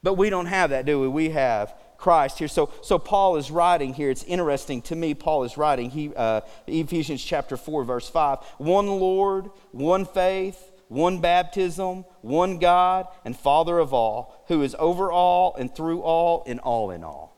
But 0.03 0.15
we 0.15 0.31
don't 0.31 0.47
have 0.47 0.71
that, 0.71 0.87
do 0.87 1.01
we? 1.01 1.09
We 1.09 1.31
have 1.31 1.75
Christ 1.99 2.39
here. 2.39 2.49
So, 2.49 2.71
so 2.81 2.99
Paul 2.99 3.37
is 3.37 3.51
writing 3.51 3.93
here. 3.93 4.09
It's 4.09 4.23
interesting 4.23 4.81
to 4.83 4.97
me. 4.97 5.15
Paul 5.15 5.43
is 5.45 5.59
writing 5.59 5.91
he, 5.91 6.15
uh, 6.15 6.41
Ephesians 6.67 7.23
chapter 7.23 7.57
4, 7.57 7.85
verse 7.85 8.09
5. 8.09 8.39
One 8.59 8.87
Lord, 8.87 9.51
one 9.73 10.07
faith, 10.07 10.73
one 10.87 11.21
baptism, 11.21 12.05
one 12.23 12.59
God, 12.59 13.09
and 13.25 13.37
Father 13.37 13.79
of 13.79 13.93
all, 13.93 14.45
who 14.47 14.63
is 14.63 14.77
over 14.79 15.11
all 15.11 15.55
and 15.59 15.75
through 15.75 16.01
all 16.01 16.45
and 16.47 16.61
all 16.61 16.93
in 16.93 17.03
all. 17.03 17.37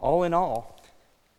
All 0.00 0.24
in 0.24 0.32
all. 0.34 0.82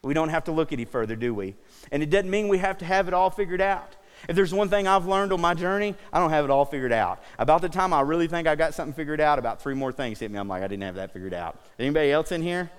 We 0.03 0.13
don't 0.13 0.29
have 0.29 0.43
to 0.43 0.51
look 0.51 0.71
any 0.71 0.85
further, 0.85 1.15
do 1.15 1.33
we? 1.33 1.55
And 1.91 2.03
it 2.03 2.11
doesn't 2.11 2.29
mean 2.29 2.47
we 2.47 2.59
have 2.59 2.77
to 2.77 2.85
have 2.85 3.07
it 3.07 3.15
all 3.15 3.31
figured 3.31 3.61
out. 3.61 3.95
If 4.27 4.35
there's 4.35 4.53
one 4.53 4.69
thing 4.69 4.87
I've 4.87 5.05
learned 5.05 5.33
on 5.33 5.41
my 5.41 5.53
journey, 5.53 5.95
I 6.11 6.19
don't 6.19 6.29
have 6.29 6.45
it 6.45 6.51
all 6.51 6.65
figured 6.65 6.91
out. 6.91 7.23
About 7.37 7.61
the 7.61 7.69
time 7.69 7.93
I 7.93 8.01
really 8.01 8.27
think 8.27 8.47
I 8.47 8.55
got 8.55 8.73
something 8.73 8.93
figured 8.93 9.21
out, 9.21 9.39
about 9.39 9.61
three 9.61 9.75
more 9.75 9.91
things 9.91 10.19
hit 10.19 10.31
me. 10.31 10.39
I'm 10.39 10.47
like, 10.47 10.63
I 10.63 10.67
didn't 10.67 10.83
have 10.83 10.95
that 10.95 11.11
figured 11.11 11.33
out. 11.33 11.59
Anybody 11.79 12.11
else 12.11 12.31
in 12.31 12.41
here? 12.41 12.71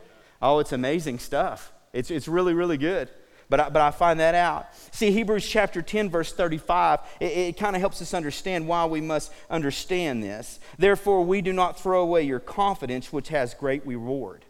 Oh, 0.42 0.58
it's 0.58 0.72
amazing 0.72 1.18
stuff. 1.18 1.72
It's, 1.92 2.10
it's 2.10 2.28
really, 2.28 2.54
really 2.54 2.76
good. 2.76 3.08
But 3.48 3.60
I, 3.60 3.68
but 3.68 3.80
I 3.80 3.90
find 3.90 4.18
that 4.20 4.34
out. 4.34 4.68
See, 4.90 5.10
Hebrews 5.12 5.48
chapter 5.48 5.80
10, 5.80 6.10
verse 6.10 6.32
35, 6.32 7.00
it, 7.20 7.24
it 7.24 7.56
kind 7.56 7.76
of 7.76 7.80
helps 7.80 8.02
us 8.02 8.12
understand 8.12 8.66
why 8.66 8.86
we 8.86 9.00
must 9.00 9.32
understand 9.48 10.22
this. 10.22 10.58
Therefore, 10.78 11.24
we 11.24 11.42
do 11.42 11.52
not 11.52 11.78
throw 11.80 12.02
away 12.02 12.22
your 12.22 12.40
confidence, 12.40 13.12
which 13.12 13.28
has 13.28 13.54
great 13.54 13.86
reward. 13.86 14.44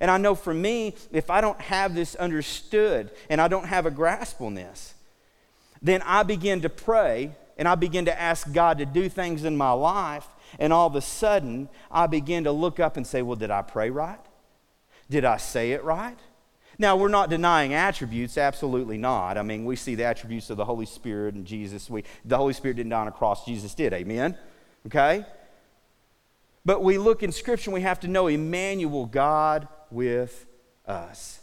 And 0.00 0.10
I 0.10 0.18
know 0.18 0.34
for 0.34 0.52
me, 0.52 0.96
if 1.12 1.30
I 1.30 1.40
don't 1.40 1.60
have 1.60 1.94
this 1.94 2.14
understood 2.16 3.10
and 3.30 3.40
I 3.40 3.48
don't 3.48 3.66
have 3.66 3.86
a 3.86 3.90
grasp 3.90 4.40
on 4.40 4.54
this, 4.54 4.93
then 5.84 6.02
I 6.02 6.22
begin 6.22 6.62
to 6.62 6.70
pray 6.70 7.30
and 7.58 7.68
I 7.68 7.74
begin 7.76 8.06
to 8.06 8.20
ask 8.20 8.50
God 8.52 8.78
to 8.78 8.86
do 8.86 9.08
things 9.08 9.44
in 9.44 9.56
my 9.56 9.70
life. 9.70 10.26
And 10.58 10.72
all 10.72 10.86
of 10.86 10.96
a 10.96 11.00
sudden, 11.00 11.68
I 11.90 12.06
begin 12.06 12.44
to 12.44 12.52
look 12.52 12.80
up 12.80 12.96
and 12.96 13.06
say, 13.06 13.22
Well, 13.22 13.36
did 13.36 13.50
I 13.50 13.62
pray 13.62 13.90
right? 13.90 14.18
Did 15.10 15.24
I 15.24 15.36
say 15.36 15.72
it 15.72 15.84
right? 15.84 16.18
Now, 16.78 16.96
we're 16.96 17.08
not 17.08 17.30
denying 17.30 17.74
attributes, 17.74 18.36
absolutely 18.36 18.98
not. 18.98 19.38
I 19.38 19.42
mean, 19.42 19.64
we 19.64 19.76
see 19.76 19.94
the 19.94 20.04
attributes 20.04 20.50
of 20.50 20.56
the 20.56 20.64
Holy 20.64 20.86
Spirit 20.86 21.34
and 21.34 21.46
Jesus. 21.46 21.88
We, 21.88 22.02
the 22.24 22.36
Holy 22.36 22.54
Spirit 22.54 22.78
didn't 22.78 22.90
die 22.90 23.00
on 23.00 23.06
a 23.06 23.12
cross, 23.12 23.44
Jesus 23.44 23.74
did. 23.74 23.92
Amen? 23.92 24.36
Okay? 24.86 25.24
But 26.64 26.82
we 26.82 26.98
look 26.98 27.22
in 27.22 27.30
Scripture 27.30 27.70
and 27.70 27.74
we 27.74 27.82
have 27.82 28.00
to 28.00 28.08
know 28.08 28.26
Emmanuel, 28.26 29.06
God 29.06 29.68
with 29.90 30.46
us. 30.86 31.40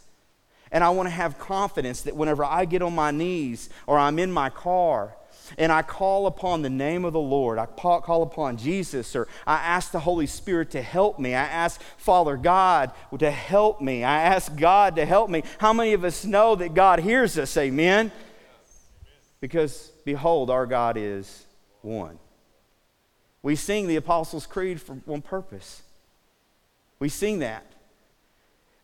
And 0.72 0.82
I 0.82 0.90
want 0.90 1.06
to 1.06 1.10
have 1.10 1.38
confidence 1.38 2.02
that 2.02 2.16
whenever 2.16 2.44
I 2.44 2.64
get 2.64 2.80
on 2.82 2.94
my 2.94 3.10
knees 3.10 3.68
or 3.86 3.98
I'm 3.98 4.18
in 4.18 4.32
my 4.32 4.48
car 4.48 5.14
and 5.58 5.70
I 5.70 5.82
call 5.82 6.26
upon 6.26 6.62
the 6.62 6.70
name 6.70 7.04
of 7.04 7.12
the 7.12 7.20
Lord, 7.20 7.58
I 7.58 7.66
call 7.66 8.22
upon 8.22 8.56
Jesus, 8.56 9.14
or 9.14 9.28
I 9.46 9.56
ask 9.56 9.90
the 9.90 10.00
Holy 10.00 10.26
Spirit 10.26 10.70
to 10.70 10.80
help 10.80 11.18
me, 11.18 11.34
I 11.34 11.42
ask 11.42 11.78
Father 11.98 12.38
God 12.38 12.92
to 13.18 13.30
help 13.30 13.82
me, 13.82 14.02
I 14.02 14.22
ask 14.22 14.56
God 14.56 14.96
to 14.96 15.04
help 15.04 15.28
me. 15.28 15.42
How 15.58 15.74
many 15.74 15.92
of 15.92 16.04
us 16.04 16.24
know 16.24 16.54
that 16.54 16.72
God 16.72 17.00
hears 17.00 17.36
us? 17.38 17.54
Amen? 17.58 18.10
Because 19.40 19.92
behold, 20.06 20.48
our 20.48 20.64
God 20.64 20.96
is 20.96 21.44
one. 21.82 22.18
We 23.42 23.56
sing 23.56 23.88
the 23.88 23.96
Apostles' 23.96 24.46
Creed 24.46 24.80
for 24.80 24.94
one 25.04 25.20
purpose. 25.20 25.82
We 26.98 27.10
sing 27.10 27.40
that. 27.40 27.66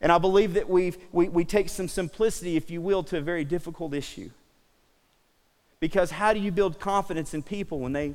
And 0.00 0.12
I 0.12 0.18
believe 0.18 0.54
that 0.54 0.68
we've, 0.68 0.96
we, 1.12 1.28
we 1.28 1.44
take 1.44 1.68
some 1.68 1.88
simplicity, 1.88 2.56
if 2.56 2.70
you 2.70 2.80
will, 2.80 3.02
to 3.04 3.18
a 3.18 3.20
very 3.20 3.44
difficult 3.44 3.94
issue. 3.94 4.30
Because 5.80 6.10
how 6.10 6.32
do 6.32 6.40
you 6.40 6.52
build 6.52 6.78
confidence 6.78 7.34
in 7.34 7.42
people 7.42 7.80
when 7.80 7.92
they 7.92 8.14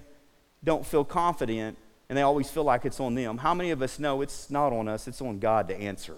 don't 0.63 0.85
feel 0.85 1.03
confident 1.03 1.77
and 2.09 2.17
they 2.17 2.21
always 2.21 2.49
feel 2.49 2.63
like 2.63 2.85
it's 2.85 2.99
on 2.99 3.15
them? 3.15 3.37
How 3.37 3.53
many 3.53 3.71
of 3.71 3.81
us 3.81 3.99
know 3.99 4.21
it's 4.21 4.49
not 4.49 4.71
on 4.71 4.87
us, 4.87 5.07
it's 5.07 5.21
on 5.21 5.39
God 5.39 5.67
to 5.69 5.75
answer? 5.75 6.15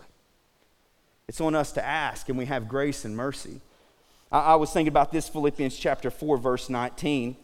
It's 1.28 1.41
on 1.41 1.56
us 1.56 1.71
to 1.73 1.84
ask, 1.84 2.30
and 2.30 2.38
we 2.38 2.45
have 2.45 2.67
grace 2.67 3.04
and 3.04 3.15
mercy. 3.15 3.62
I, 4.32 4.39
I 4.39 4.56
was 4.56 4.71
thinking 4.71 4.89
about 4.89 5.12
this 5.12 5.28
Philippians 5.28 5.75
chapter 5.75 6.12
4, 6.12 6.38
verse 6.38 6.69
19. 6.69 7.36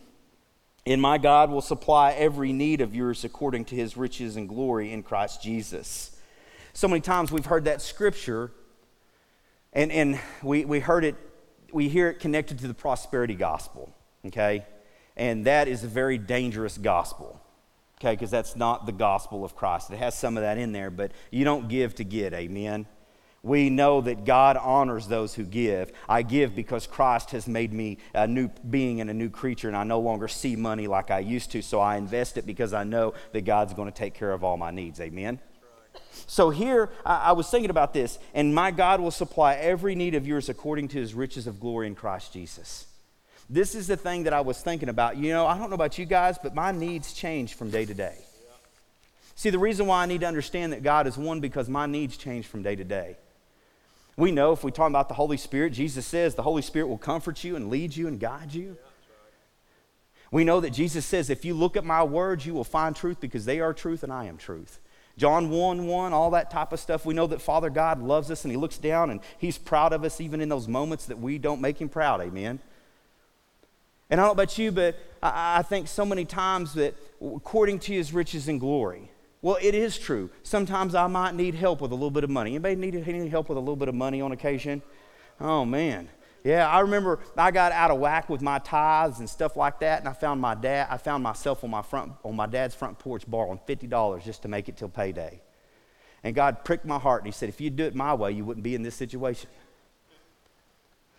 And 0.85 1.01
my 1.01 1.17
God 1.19 1.51
will 1.51 1.61
supply 1.61 2.11
every 2.13 2.53
need 2.53 2.81
of 2.81 2.95
yours 2.95 3.23
according 3.23 3.65
to 3.65 3.75
his 3.75 3.95
riches 3.95 4.35
and 4.35 4.49
glory 4.49 4.91
in 4.91 5.03
Christ 5.03 5.41
Jesus. 5.41 6.17
So 6.73 6.87
many 6.87 7.01
times 7.01 7.31
we've 7.31 7.45
heard 7.45 7.65
that 7.65 7.81
scripture, 7.81 8.51
and, 9.73 9.91
and 9.91 10.19
we, 10.41 10.63
we 10.63 10.79
heard 10.79 11.03
it, 11.03 11.15
we 11.73 11.89
hear 11.89 12.09
it 12.09 12.19
connected 12.19 12.59
to 12.59 12.67
the 12.67 12.73
prosperity 12.73 13.35
gospel, 13.35 13.93
okay? 14.25 14.65
And 15.17 15.45
that 15.45 15.67
is 15.67 15.83
a 15.83 15.87
very 15.87 16.17
dangerous 16.17 16.77
gospel, 16.77 17.41
okay? 17.99 18.13
Because 18.13 18.31
that's 18.31 18.55
not 18.55 18.85
the 18.85 18.93
gospel 18.93 19.43
of 19.43 19.55
Christ. 19.55 19.91
It 19.91 19.97
has 19.97 20.17
some 20.17 20.37
of 20.37 20.43
that 20.43 20.57
in 20.57 20.71
there, 20.71 20.89
but 20.89 21.11
you 21.29 21.43
don't 21.43 21.67
give 21.67 21.95
to 21.95 22.05
get, 22.05 22.33
amen? 22.33 22.85
We 23.43 23.69
know 23.69 24.01
that 24.01 24.23
God 24.23 24.55
honors 24.55 25.07
those 25.07 25.33
who 25.33 25.43
give. 25.43 25.91
I 26.07 26.21
give 26.21 26.55
because 26.55 26.87
Christ 26.87 27.31
has 27.31 27.47
made 27.47 27.73
me 27.73 27.97
a 28.13 28.27
new 28.27 28.49
being 28.69 29.01
and 29.01 29.09
a 29.09 29.13
new 29.13 29.29
creature, 29.29 29.67
and 29.67 29.75
I 29.75 29.83
no 29.83 29.99
longer 29.99 30.29
see 30.29 30.55
money 30.55 30.87
like 30.87 31.11
I 31.11 31.19
used 31.19 31.51
to, 31.51 31.61
so 31.61 31.81
I 31.81 31.97
invest 31.97 32.37
it 32.37 32.45
because 32.45 32.71
I 32.71 32.85
know 32.85 33.13
that 33.33 33.41
God's 33.41 33.73
going 33.73 33.91
to 33.91 33.97
take 33.97 34.13
care 34.13 34.31
of 34.31 34.43
all 34.43 34.55
my 34.55 34.71
needs. 34.71 35.01
Amen? 35.01 35.41
So 36.27 36.49
here, 36.49 36.89
I, 37.05 37.33
was 37.33 37.49
thinking 37.49 37.69
about 37.69 37.93
this, 37.93 38.17
and 38.33 38.55
my 38.55 38.71
God 38.71 39.01
will 39.01 39.11
supply 39.11 39.55
every 39.55 39.95
need 39.95 40.15
of 40.15 40.25
yours 40.25 40.47
according 40.47 40.87
to 40.89 40.97
his 40.97 41.13
riches 41.13 41.45
of 41.45 41.59
glory 41.59 41.87
in 41.87 41.95
Christ 41.95 42.31
Jesus. 42.31 42.87
This 43.49 43.75
is 43.75 43.87
the 43.87 43.97
thing 43.97 44.23
that 44.23 44.31
I 44.31 44.39
was 44.39 44.61
thinking 44.61 44.87
about. 44.87 45.17
You 45.17 45.33
know, 45.33 45.45
I 45.45 45.57
don't 45.57 45.69
know 45.69 45.75
about 45.75 45.97
you 45.97 46.05
guys, 46.05 46.37
but 46.41 46.55
my 46.55 46.71
needs 46.71 47.11
change 47.11 47.55
from 47.55 47.69
day 47.69 47.83
to 47.83 47.93
day. 47.93 48.15
See, 49.35 49.49
the 49.49 49.59
reason 49.59 49.87
why 49.87 50.03
I 50.03 50.05
need 50.05 50.21
to 50.21 50.27
understand 50.27 50.71
that 50.71 50.83
God 50.83 51.05
is 51.05 51.17
one 51.17 51.41
because 51.41 51.67
my 51.67 51.85
needs 51.85 52.15
change 52.15 52.47
from 52.47 52.63
day 52.63 52.77
to 52.77 52.83
day. 52.85 53.17
We 54.15 54.31
know 54.31 54.53
if 54.53 54.63
we 54.63 54.71
talk 54.71 54.89
about 54.89 55.09
the 55.09 55.15
Holy 55.15 55.37
Spirit, 55.37 55.73
Jesus 55.73 56.05
says 56.05 56.35
the 56.35 56.43
Holy 56.43 56.61
Spirit 56.61 56.87
will 56.87 56.97
comfort 56.97 57.43
you 57.43 57.55
and 57.55 57.69
lead 57.69 57.95
you 57.95 58.07
and 58.07 58.19
guide 58.19 58.53
you. 58.53 58.77
We 60.31 60.45
know 60.45 60.61
that 60.61 60.69
Jesus 60.69 61.05
says, 61.05 61.29
if 61.29 61.43
you 61.43 61.53
look 61.53 61.75
at 61.75 61.83
my 61.83 62.03
words, 62.03 62.45
you 62.45 62.53
will 62.53 62.63
find 62.63 62.95
truth 62.95 63.19
because 63.19 63.43
they 63.43 63.59
are 63.59 63.73
truth 63.73 64.03
and 64.03 64.13
I 64.13 64.25
am 64.25 64.37
truth. 64.37 64.79
John 65.17 65.49
1 65.49 65.87
1, 65.87 66.13
all 66.13 66.31
that 66.31 66.49
type 66.49 66.71
of 66.73 66.79
stuff. 66.79 67.05
We 67.05 67.13
know 67.13 67.27
that 67.27 67.41
Father 67.41 67.69
God 67.69 68.01
loves 68.01 68.31
us 68.31 68.43
and 68.45 68.51
He 68.51 68.57
looks 68.57 68.77
down 68.77 69.09
and 69.09 69.19
He's 69.37 69.57
proud 69.57 69.93
of 69.93 70.03
us 70.03 70.21
even 70.21 70.41
in 70.41 70.49
those 70.49 70.67
moments 70.67 71.05
that 71.07 71.19
we 71.19 71.37
don't 71.37 71.61
make 71.61 71.79
Him 71.79 71.89
proud. 71.89 72.21
Amen. 72.21 72.59
And 74.09 74.19
I 74.19 74.23
don't 74.23 74.35
know 74.35 74.43
about 74.43 74.57
you, 74.57 74.71
but 74.71 74.97
I, 75.23 75.61
think 75.61 75.87
so 75.87 76.05
many 76.05 76.25
times 76.25 76.73
that 76.73 76.95
according 77.21 77.79
to 77.79 77.93
His 77.93 78.13
riches 78.13 78.47
and 78.47 78.59
glory, 78.59 79.09
well, 79.41 79.57
it 79.61 79.73
is 79.73 79.97
true. 79.97 80.29
Sometimes 80.43 80.93
I 80.95 81.07
might 81.07 81.33
need 81.33 81.55
help 81.55 81.81
with 81.81 81.91
a 81.91 81.95
little 81.95 82.11
bit 82.11 82.23
of 82.23 82.29
money. 82.29 82.51
Anybody 82.51 82.75
need, 82.75 83.07
need 83.07 83.31
help 83.31 83.49
with 83.49 83.57
a 83.57 83.61
little 83.61 83.75
bit 83.75 83.87
of 83.87 83.95
money 83.95 84.21
on 84.21 84.31
occasion? 84.31 84.81
Oh, 85.39 85.65
man. 85.65 86.09
Yeah, 86.43 86.67
I 86.67 86.79
remember 86.79 87.19
I 87.37 87.51
got 87.51 87.71
out 87.71 87.91
of 87.91 87.99
whack 87.99 88.27
with 88.29 88.41
my 88.41 88.59
tithes 88.59 89.19
and 89.19 89.29
stuff 89.29 89.55
like 89.55 89.79
that, 89.81 89.99
and 89.99 90.09
I 90.09 90.13
found 90.13 90.41
my 90.41 90.55
dad. 90.55 90.87
I 90.89 90.97
found 90.97 91.23
myself 91.23 91.63
on 91.63 91.69
my 91.69 91.83
front 91.83 92.13
on 92.23 92.35
my 92.35 92.47
dad's 92.47 92.73
front 92.73 92.97
porch 92.97 93.23
borrowing 93.27 93.59
fifty 93.65 93.87
dollars 93.87 94.23
just 94.25 94.41
to 94.41 94.47
make 94.47 94.67
it 94.67 94.77
till 94.77 94.89
payday. 94.89 95.39
And 96.23 96.35
God 96.35 96.63
pricked 96.63 96.85
my 96.85 96.97
heart, 96.97 97.21
and 97.21 97.27
He 97.27 97.31
said, 97.31 97.49
"If 97.49 97.61
you'd 97.61 97.75
do 97.75 97.85
it 97.85 97.95
my 97.95 98.13
way, 98.15 98.31
you 98.31 98.43
wouldn't 98.43 98.63
be 98.63 98.73
in 98.73 98.81
this 98.81 98.95
situation." 98.95 99.49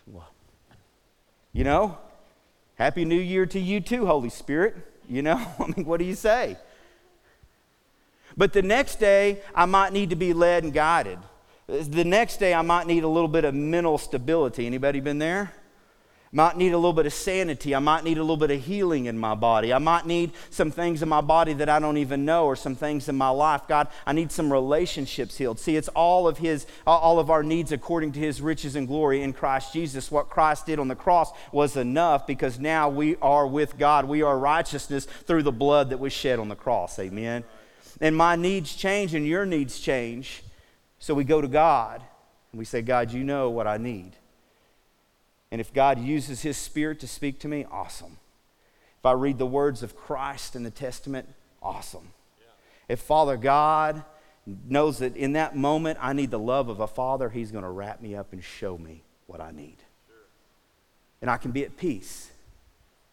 Well, 0.07 0.29
you 1.53 1.63
know, 1.63 1.99
Happy 2.77 3.05
New 3.05 3.21
Year 3.21 3.47
to 3.47 3.61
you 3.61 3.81
too, 3.81 4.07
Holy 4.07 4.31
Spirit. 4.31 4.75
You 5.09 5.23
know, 5.23 5.37
I 5.61 5.67
mean, 5.67 5.87
what 5.87 5.99
do 5.99 6.05
you 6.05 6.17
say? 6.17 6.57
But 8.37 8.53
the 8.53 8.63
next 8.63 8.99
day, 8.99 9.41
I 9.55 9.67
might 9.67 9.93
need 9.93 10.11
to 10.11 10.17
be 10.17 10.33
led 10.33 10.65
and 10.65 10.73
guided. 10.73 11.19
The 11.73 12.05
next 12.05 12.37
day, 12.37 12.53
I 12.53 12.61
might 12.61 12.87
need 12.87 13.03
a 13.03 13.09
little 13.09 13.29
bit 13.29 13.47
of 13.47 13.55
mental 13.55 13.97
stability. 13.97 14.67
Anybody 14.67 15.01
been 15.01 15.19
there? 15.19 15.55
Might 16.31 16.59
need 16.59 16.73
a 16.73 16.77
little 16.77 16.93
bit 16.93 17.07
of 17.07 17.15
sanity. 17.15 17.75
I 17.75 17.79
might 17.79 18.05
need 18.05 18.19
a 18.19 18.21
little 18.21 18.37
bit 18.37 18.51
of 18.51 18.63
healing 18.63 19.07
in 19.07 19.19
my 19.19 19.35
body. 19.35 19.73
I 19.73 19.79
might 19.79 20.05
need 20.05 20.33
some 20.51 20.71
things 20.71 21.03
in 21.03 21.09
my 21.09 21.23
body 21.23 21.55
that 21.55 21.71
I 21.71 21.79
don't 21.79 21.97
even 21.97 22.27
know, 22.27 22.45
or 22.45 22.57
some 22.57 22.75
things 22.75 23.09
in 23.09 23.17
my 23.17 23.31
life. 23.31 23.63
God, 23.69 23.89
I 24.07 24.13
need 24.13 24.31
some 24.31 24.53
relationships 24.53 25.39
healed. 25.39 25.59
See, 25.59 25.77
it's 25.77 25.89
all 25.89 26.29
of 26.29 26.37
His, 26.37 26.67
all 26.87 27.19
of 27.19 27.31
our 27.31 27.43
needs 27.43 27.73
according 27.73 28.13
to 28.13 28.21
His 28.21 28.43
riches 28.43 28.77
and 28.77 28.87
glory 28.87 29.23
in 29.23 29.33
Christ 29.33 29.73
Jesus. 29.73 30.11
What 30.11 30.29
Christ 30.29 30.67
did 30.67 30.79
on 30.79 30.89
the 30.89 30.95
cross 30.95 31.33
was 31.53 31.79
enough 31.79 32.27
because 32.27 32.59
now 32.59 32.91
we 32.91 33.17
are 33.23 33.47
with 33.47 33.79
God. 33.79 34.05
We 34.05 34.21
are 34.21 34.39
righteousness 34.39 35.07
through 35.07 35.45
the 35.45 35.53
blood 35.53 35.89
that 35.89 35.99
was 35.99 36.13
shed 36.13 36.39
on 36.39 36.51
the 36.51 36.55
cross. 36.55 36.99
Amen. 36.99 37.45
And 37.99 38.15
my 38.15 38.37
needs 38.37 38.77
change 38.77 39.15
and 39.15 39.27
your 39.27 39.47
needs 39.47 39.81
change. 39.81 40.43
So 41.03 41.15
we 41.15 41.25
go 41.25 41.41
to 41.41 41.49
God 41.49 42.01
and 42.53 42.61
we 42.61 42.65
say, 42.65 42.81
God, 42.81 43.11
you 43.11 43.25
know 43.25 43.51
what 43.51 43.67
I 43.67 43.77
need. 43.77 44.13
And 45.51 45.61
if 45.61 45.75
God 45.75 45.99
uses 45.99 46.43
His 46.43 46.57
Spirit 46.57 47.01
to 47.01 47.09
speak 47.09 47.41
to 47.41 47.49
me, 47.49 47.67
awesome. 47.73 48.19
If 49.01 49.07
I 49.07 49.11
read 49.11 49.37
the 49.37 49.45
words 49.45 49.83
of 49.83 49.97
Christ 49.97 50.55
in 50.55 50.63
the 50.63 50.71
Testament, 50.71 51.29
awesome. 51.61 52.13
Yeah. 52.39 52.95
If 52.95 53.01
Father 53.01 53.37
God 53.37 54.05
knows 54.47 55.01
that 55.01 55.17
in 55.17 55.33
that 55.33 55.57
moment 55.57 55.99
I 56.01 56.13
need 56.13 56.31
the 56.31 56.39
love 56.39 56.69
of 56.69 56.79
a 56.79 56.87
father, 56.87 57.29
He's 57.31 57.51
going 57.51 57.65
to 57.65 57.71
wrap 57.71 58.01
me 58.01 58.15
up 58.15 58.33
and 58.33 58.43
show 58.43 58.79
me 58.79 59.03
what 59.27 59.41
I 59.41 59.51
need. 59.51 59.79
Sure. 60.07 60.17
And 61.21 61.29
I 61.29 61.37
can 61.37 61.51
be 61.51 61.65
at 61.65 61.77
peace 61.77 62.31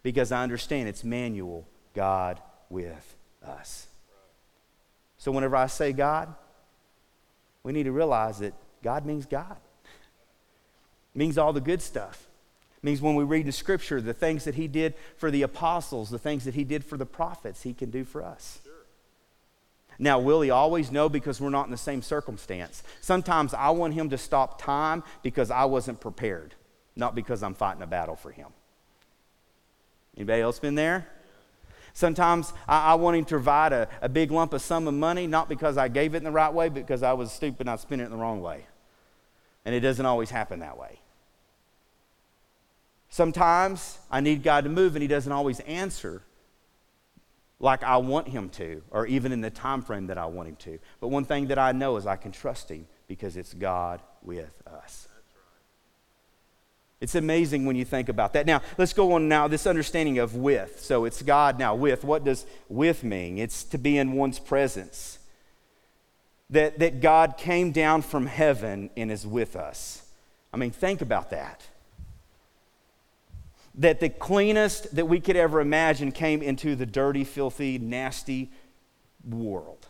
because 0.04 0.32
I 0.32 0.44
understand 0.44 0.90
it's 0.90 1.04
Emmanuel 1.04 1.66
God 1.96 2.40
with 2.70 3.16
us. 3.44 3.88
So 5.18 5.32
whenever 5.32 5.56
I 5.56 5.66
say 5.66 5.92
God, 5.92 6.36
we 7.70 7.74
need 7.74 7.84
to 7.84 7.92
realize 7.92 8.40
that 8.40 8.56
God 8.82 9.06
means 9.06 9.28
God. 9.28 9.56
It 11.14 11.20
means 11.20 11.38
all 11.38 11.54
the 11.54 11.62
good 11.62 11.84
stuff 11.84 12.26
means 12.82 13.00
when 13.00 13.14
we 13.14 13.24
read 13.24 13.46
the 13.46 13.52
scripture, 13.52 14.02
the 14.02 14.12
things 14.12 14.46
that 14.46 14.56
he 14.56 14.68
did 14.68 14.96
for 15.18 15.30
the 15.30 15.44
apostles, 15.44 16.10
the 16.10 16.18
things 16.18 16.46
that 16.46 16.56
he 16.56 16.64
did 16.64 16.84
for 16.84 16.98
the 16.98 17.06
prophets, 17.06 17.62
he 17.62 17.76
can 17.76 17.92
do 17.92 18.04
for 18.04 18.24
us. 18.24 18.60
Sure. 18.64 18.74
Now, 20.00 20.18
will 20.18 20.42
he 20.42 20.50
always 20.50 20.92
know 20.92 21.10
because 21.10 21.40
we're 21.40 21.52
not 21.52 21.66
in 21.66 21.72
the 21.72 21.78
same 21.78 22.02
circumstance? 22.02 22.82
Sometimes 23.02 23.54
I 23.54 23.70
want 23.70 23.94
him 23.94 24.10
to 24.10 24.18
stop 24.18 24.60
time 24.60 25.04
because 25.22 25.52
I 25.52 25.66
wasn't 25.66 26.00
prepared, 26.00 26.56
not 26.96 27.14
because 27.14 27.44
I'm 27.44 27.54
fighting 27.54 27.84
a 27.84 27.88
battle 27.88 28.16
for 28.16 28.32
him. 28.32 28.48
Anybody 30.18 30.42
else 30.42 30.58
been 30.58 30.74
there? 30.74 31.08
Sometimes 31.94 32.54
I, 32.68 32.92
I, 32.92 32.94
want 32.96 33.18
him 33.18 33.26
to 33.26 33.30
provide 33.30 33.74
a, 33.74 33.88
a 34.02 34.10
big 34.10 34.32
lump 34.32 34.54
of 34.54 34.62
sum 34.62 34.88
of 34.88 34.94
money, 34.94 35.28
not 35.28 35.50
because 35.50 35.78
I 35.78 35.88
gave 35.88 36.14
it 36.14 36.18
in 36.18 36.24
the 36.24 36.32
right 36.32 36.54
way, 36.54 36.70
but 36.70 36.76
because 36.76 37.04
I 37.04 37.14
was 37.14 37.32
stupid 37.32 37.62
and 37.62 37.70
I 37.70 37.76
spent 37.76 38.02
it 38.02 38.06
in 38.06 38.12
the 38.12 38.18
wrong 38.18 38.42
way. 38.42 38.66
And 39.66 39.76
it 39.76 39.82
doesn't 39.82 40.06
always 40.06 40.30
happen 40.30 40.60
that 40.60 40.78
way. 40.78 41.00
Sometimes 43.10 43.98
I 44.10 44.22
need 44.22 44.44
God 44.44 44.64
to 44.64 44.70
move 44.70 44.96
and 44.96 45.02
He 45.02 45.08
doesn't 45.08 45.32
always 45.32 45.60
answer 45.62 46.22
like 47.60 47.84
I 47.84 47.98
want 47.98 48.30
Him 48.30 48.50
to, 48.52 48.82
or 48.92 49.06
even 49.06 49.32
in 49.32 49.42
the 49.42 49.50
time 49.50 49.82
frame 49.82 50.08
that 50.08 50.18
I 50.18 50.26
want 50.28 50.48
Him 50.48 50.56
to. 50.58 50.80
But 51.02 51.10
one 51.10 51.26
thing 51.26 51.48
that 51.48 51.60
I 51.60 51.74
know 51.74 51.98
is 51.98 52.08
I 52.08 52.16
can 52.16 52.32
trust 52.32 52.70
Him 52.70 52.88
because 53.08 53.36
it's 53.36 53.54
God 53.54 54.02
with 54.24 54.62
us. 54.66 55.09
It's 57.02 57.16
amazing 57.16 57.66
when 57.66 57.76
you 57.76 57.86
think 57.86 58.10
about 58.10 58.34
that. 58.34 58.46
Now, 58.46 58.62
let's 58.78 58.94
go 58.94 59.14
on 59.14 59.30
now, 59.30 59.48
this 59.48 59.66
understanding 59.66 60.20
of 60.20 60.36
with. 60.36 60.82
So 60.82 61.06
it's 61.06 61.22
God 61.22 61.58
now 61.58 61.76
with. 61.76 62.04
What 62.04 62.24
does 62.24 62.46
with 62.68 63.04
mean? 63.04 63.38
It's 63.38 63.64
to 63.66 63.78
be 63.78 63.98
in 63.98 64.14
one's 64.14 64.40
presence. 64.40 65.20
That, 66.50 66.80
that 66.80 67.00
God 67.00 67.38
came 67.38 67.72
down 67.72 68.02
from 68.02 68.26
heaven 68.26 68.90
and 68.98 69.12
is 69.12 69.26
with 69.26 69.56
us. 69.56 70.04
I 70.52 70.58
mean, 70.58 70.72
think 70.72 71.02
about 71.02 71.30
that 71.30 71.68
that 73.80 74.02
the 74.02 74.10
cleanest 74.10 74.94
that 74.96 75.06
we 75.06 75.22
could 75.22 75.38
ever 75.38 75.62
imagine 75.62 76.12
came 76.12 76.42
into 76.42 76.76
the 76.76 76.86
dirty, 76.86 77.24
filthy, 77.24 77.78
nasty 77.78 78.52
world. 79.28 79.88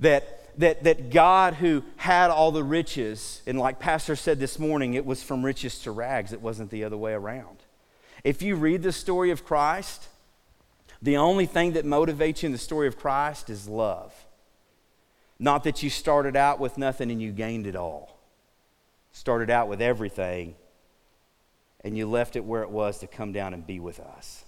That, 0.00 0.39
that, 0.60 0.84
that 0.84 1.10
God, 1.10 1.54
who 1.54 1.82
had 1.96 2.30
all 2.30 2.52
the 2.52 2.64
riches, 2.64 3.42
and 3.46 3.58
like 3.58 3.78
Pastor 3.78 4.16
said 4.16 4.38
this 4.38 4.58
morning, 4.58 4.94
it 4.94 5.04
was 5.04 5.22
from 5.22 5.44
riches 5.44 5.78
to 5.80 5.90
rags, 5.90 6.32
it 6.32 6.40
wasn't 6.40 6.70
the 6.70 6.84
other 6.84 6.96
way 6.96 7.12
around. 7.12 7.58
If 8.24 8.42
you 8.42 8.56
read 8.56 8.82
the 8.82 8.92
story 8.92 9.30
of 9.30 9.44
Christ, 9.44 10.08
the 11.02 11.16
only 11.16 11.46
thing 11.46 11.72
that 11.72 11.84
motivates 11.84 12.42
you 12.42 12.48
in 12.48 12.52
the 12.52 12.58
story 12.58 12.86
of 12.86 12.98
Christ 12.98 13.48
is 13.48 13.66
love. 13.66 14.14
Not 15.38 15.64
that 15.64 15.82
you 15.82 15.88
started 15.88 16.36
out 16.36 16.60
with 16.60 16.76
nothing 16.76 17.10
and 17.10 17.20
you 17.20 17.32
gained 17.32 17.66
it 17.66 17.74
all. 17.74 18.18
Started 19.12 19.48
out 19.48 19.68
with 19.68 19.80
everything 19.80 20.54
and 21.82 21.96
you 21.96 22.06
left 22.06 22.36
it 22.36 22.44
where 22.44 22.62
it 22.62 22.70
was 22.70 22.98
to 22.98 23.06
come 23.06 23.32
down 23.32 23.54
and 23.54 23.66
be 23.66 23.80
with 23.80 23.98
us, 23.98 24.44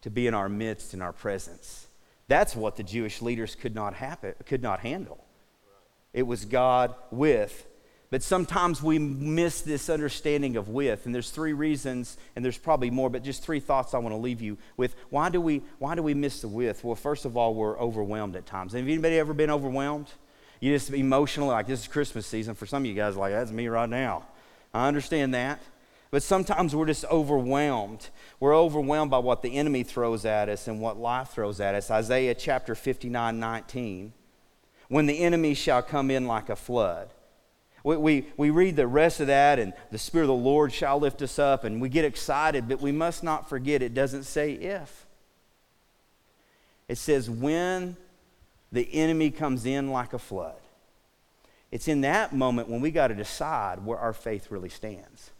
to 0.00 0.10
be 0.10 0.26
in 0.26 0.34
our 0.34 0.48
midst, 0.48 0.92
in 0.92 1.00
our 1.00 1.12
presence. 1.12 1.86
That's 2.28 2.56
what 2.56 2.76
the 2.76 2.82
Jewish 2.82 3.20
leaders 3.20 3.54
could 3.54 3.74
not, 3.74 3.94
happen, 3.94 4.34
could 4.46 4.62
not 4.62 4.80
handle. 4.80 5.24
It 6.12 6.22
was 6.22 6.44
God 6.44 6.94
with. 7.10 7.66
But 8.10 8.22
sometimes 8.22 8.82
we 8.82 8.98
miss 8.98 9.62
this 9.62 9.88
understanding 9.88 10.58
of 10.58 10.68
with, 10.68 11.06
and 11.06 11.14
there's 11.14 11.30
three 11.30 11.54
reasons, 11.54 12.18
and 12.36 12.44
there's 12.44 12.58
probably 12.58 12.90
more, 12.90 13.08
but 13.08 13.24
just 13.24 13.42
three 13.42 13.58
thoughts 13.58 13.94
I 13.94 13.98
want 13.98 14.12
to 14.12 14.18
leave 14.18 14.42
you 14.42 14.58
with. 14.76 14.94
Why 15.08 15.30
do 15.30 15.40
we, 15.40 15.62
why 15.78 15.94
do 15.94 16.02
we 16.02 16.12
miss 16.12 16.42
the 16.42 16.48
with? 16.48 16.84
Well, 16.84 16.94
first 16.94 17.24
of 17.24 17.38
all, 17.38 17.54
we're 17.54 17.78
overwhelmed 17.78 18.36
at 18.36 18.44
times. 18.44 18.74
Have 18.74 18.82
anybody 18.82 19.18
ever 19.18 19.32
been 19.32 19.48
overwhelmed? 19.48 20.08
You 20.60 20.74
just 20.74 20.90
emotionally, 20.90 21.52
like 21.52 21.66
this 21.66 21.80
is 21.80 21.88
Christmas 21.88 22.26
season. 22.26 22.54
For 22.54 22.66
some 22.66 22.82
of 22.82 22.86
you 22.86 22.92
guys, 22.92 23.16
like 23.16 23.32
that's 23.32 23.50
me 23.50 23.66
right 23.68 23.88
now. 23.88 24.26
I 24.74 24.88
understand 24.88 25.32
that. 25.32 25.62
But 26.12 26.22
sometimes 26.22 26.76
we're 26.76 26.86
just 26.86 27.06
overwhelmed. 27.06 28.10
We're 28.38 28.54
overwhelmed 28.54 29.10
by 29.10 29.18
what 29.18 29.40
the 29.40 29.56
enemy 29.56 29.82
throws 29.82 30.26
at 30.26 30.50
us 30.50 30.68
and 30.68 30.78
what 30.78 30.98
life 30.98 31.30
throws 31.30 31.58
at 31.58 31.74
us. 31.74 31.90
Isaiah 31.90 32.34
chapter 32.34 32.74
59 32.74 33.40
19. 33.40 34.12
When 34.88 35.06
the 35.06 35.20
enemy 35.20 35.54
shall 35.54 35.80
come 35.82 36.10
in 36.10 36.26
like 36.26 36.50
a 36.50 36.56
flood. 36.56 37.08
We, 37.82 37.96
we, 37.96 38.26
we 38.36 38.50
read 38.50 38.76
the 38.76 38.86
rest 38.86 39.20
of 39.20 39.28
that, 39.28 39.58
and 39.58 39.72
the 39.90 39.96
Spirit 39.96 40.24
of 40.24 40.28
the 40.28 40.34
Lord 40.34 40.70
shall 40.70 41.00
lift 41.00 41.22
us 41.22 41.38
up, 41.38 41.64
and 41.64 41.80
we 41.80 41.88
get 41.88 42.04
excited, 42.04 42.68
but 42.68 42.82
we 42.82 42.92
must 42.92 43.24
not 43.24 43.48
forget 43.48 43.80
it 43.80 43.94
doesn't 43.94 44.24
say 44.24 44.52
if. 44.52 45.06
It 46.88 46.98
says 46.98 47.30
when 47.30 47.96
the 48.70 48.86
enemy 48.92 49.30
comes 49.30 49.64
in 49.64 49.90
like 49.90 50.12
a 50.12 50.18
flood. 50.18 50.60
It's 51.70 51.88
in 51.88 52.02
that 52.02 52.34
moment 52.34 52.68
when 52.68 52.82
we 52.82 52.90
got 52.90 53.08
to 53.08 53.14
decide 53.14 53.84
where 53.84 53.98
our 53.98 54.12
faith 54.12 54.50
really 54.50 54.68
stands. 54.68 55.30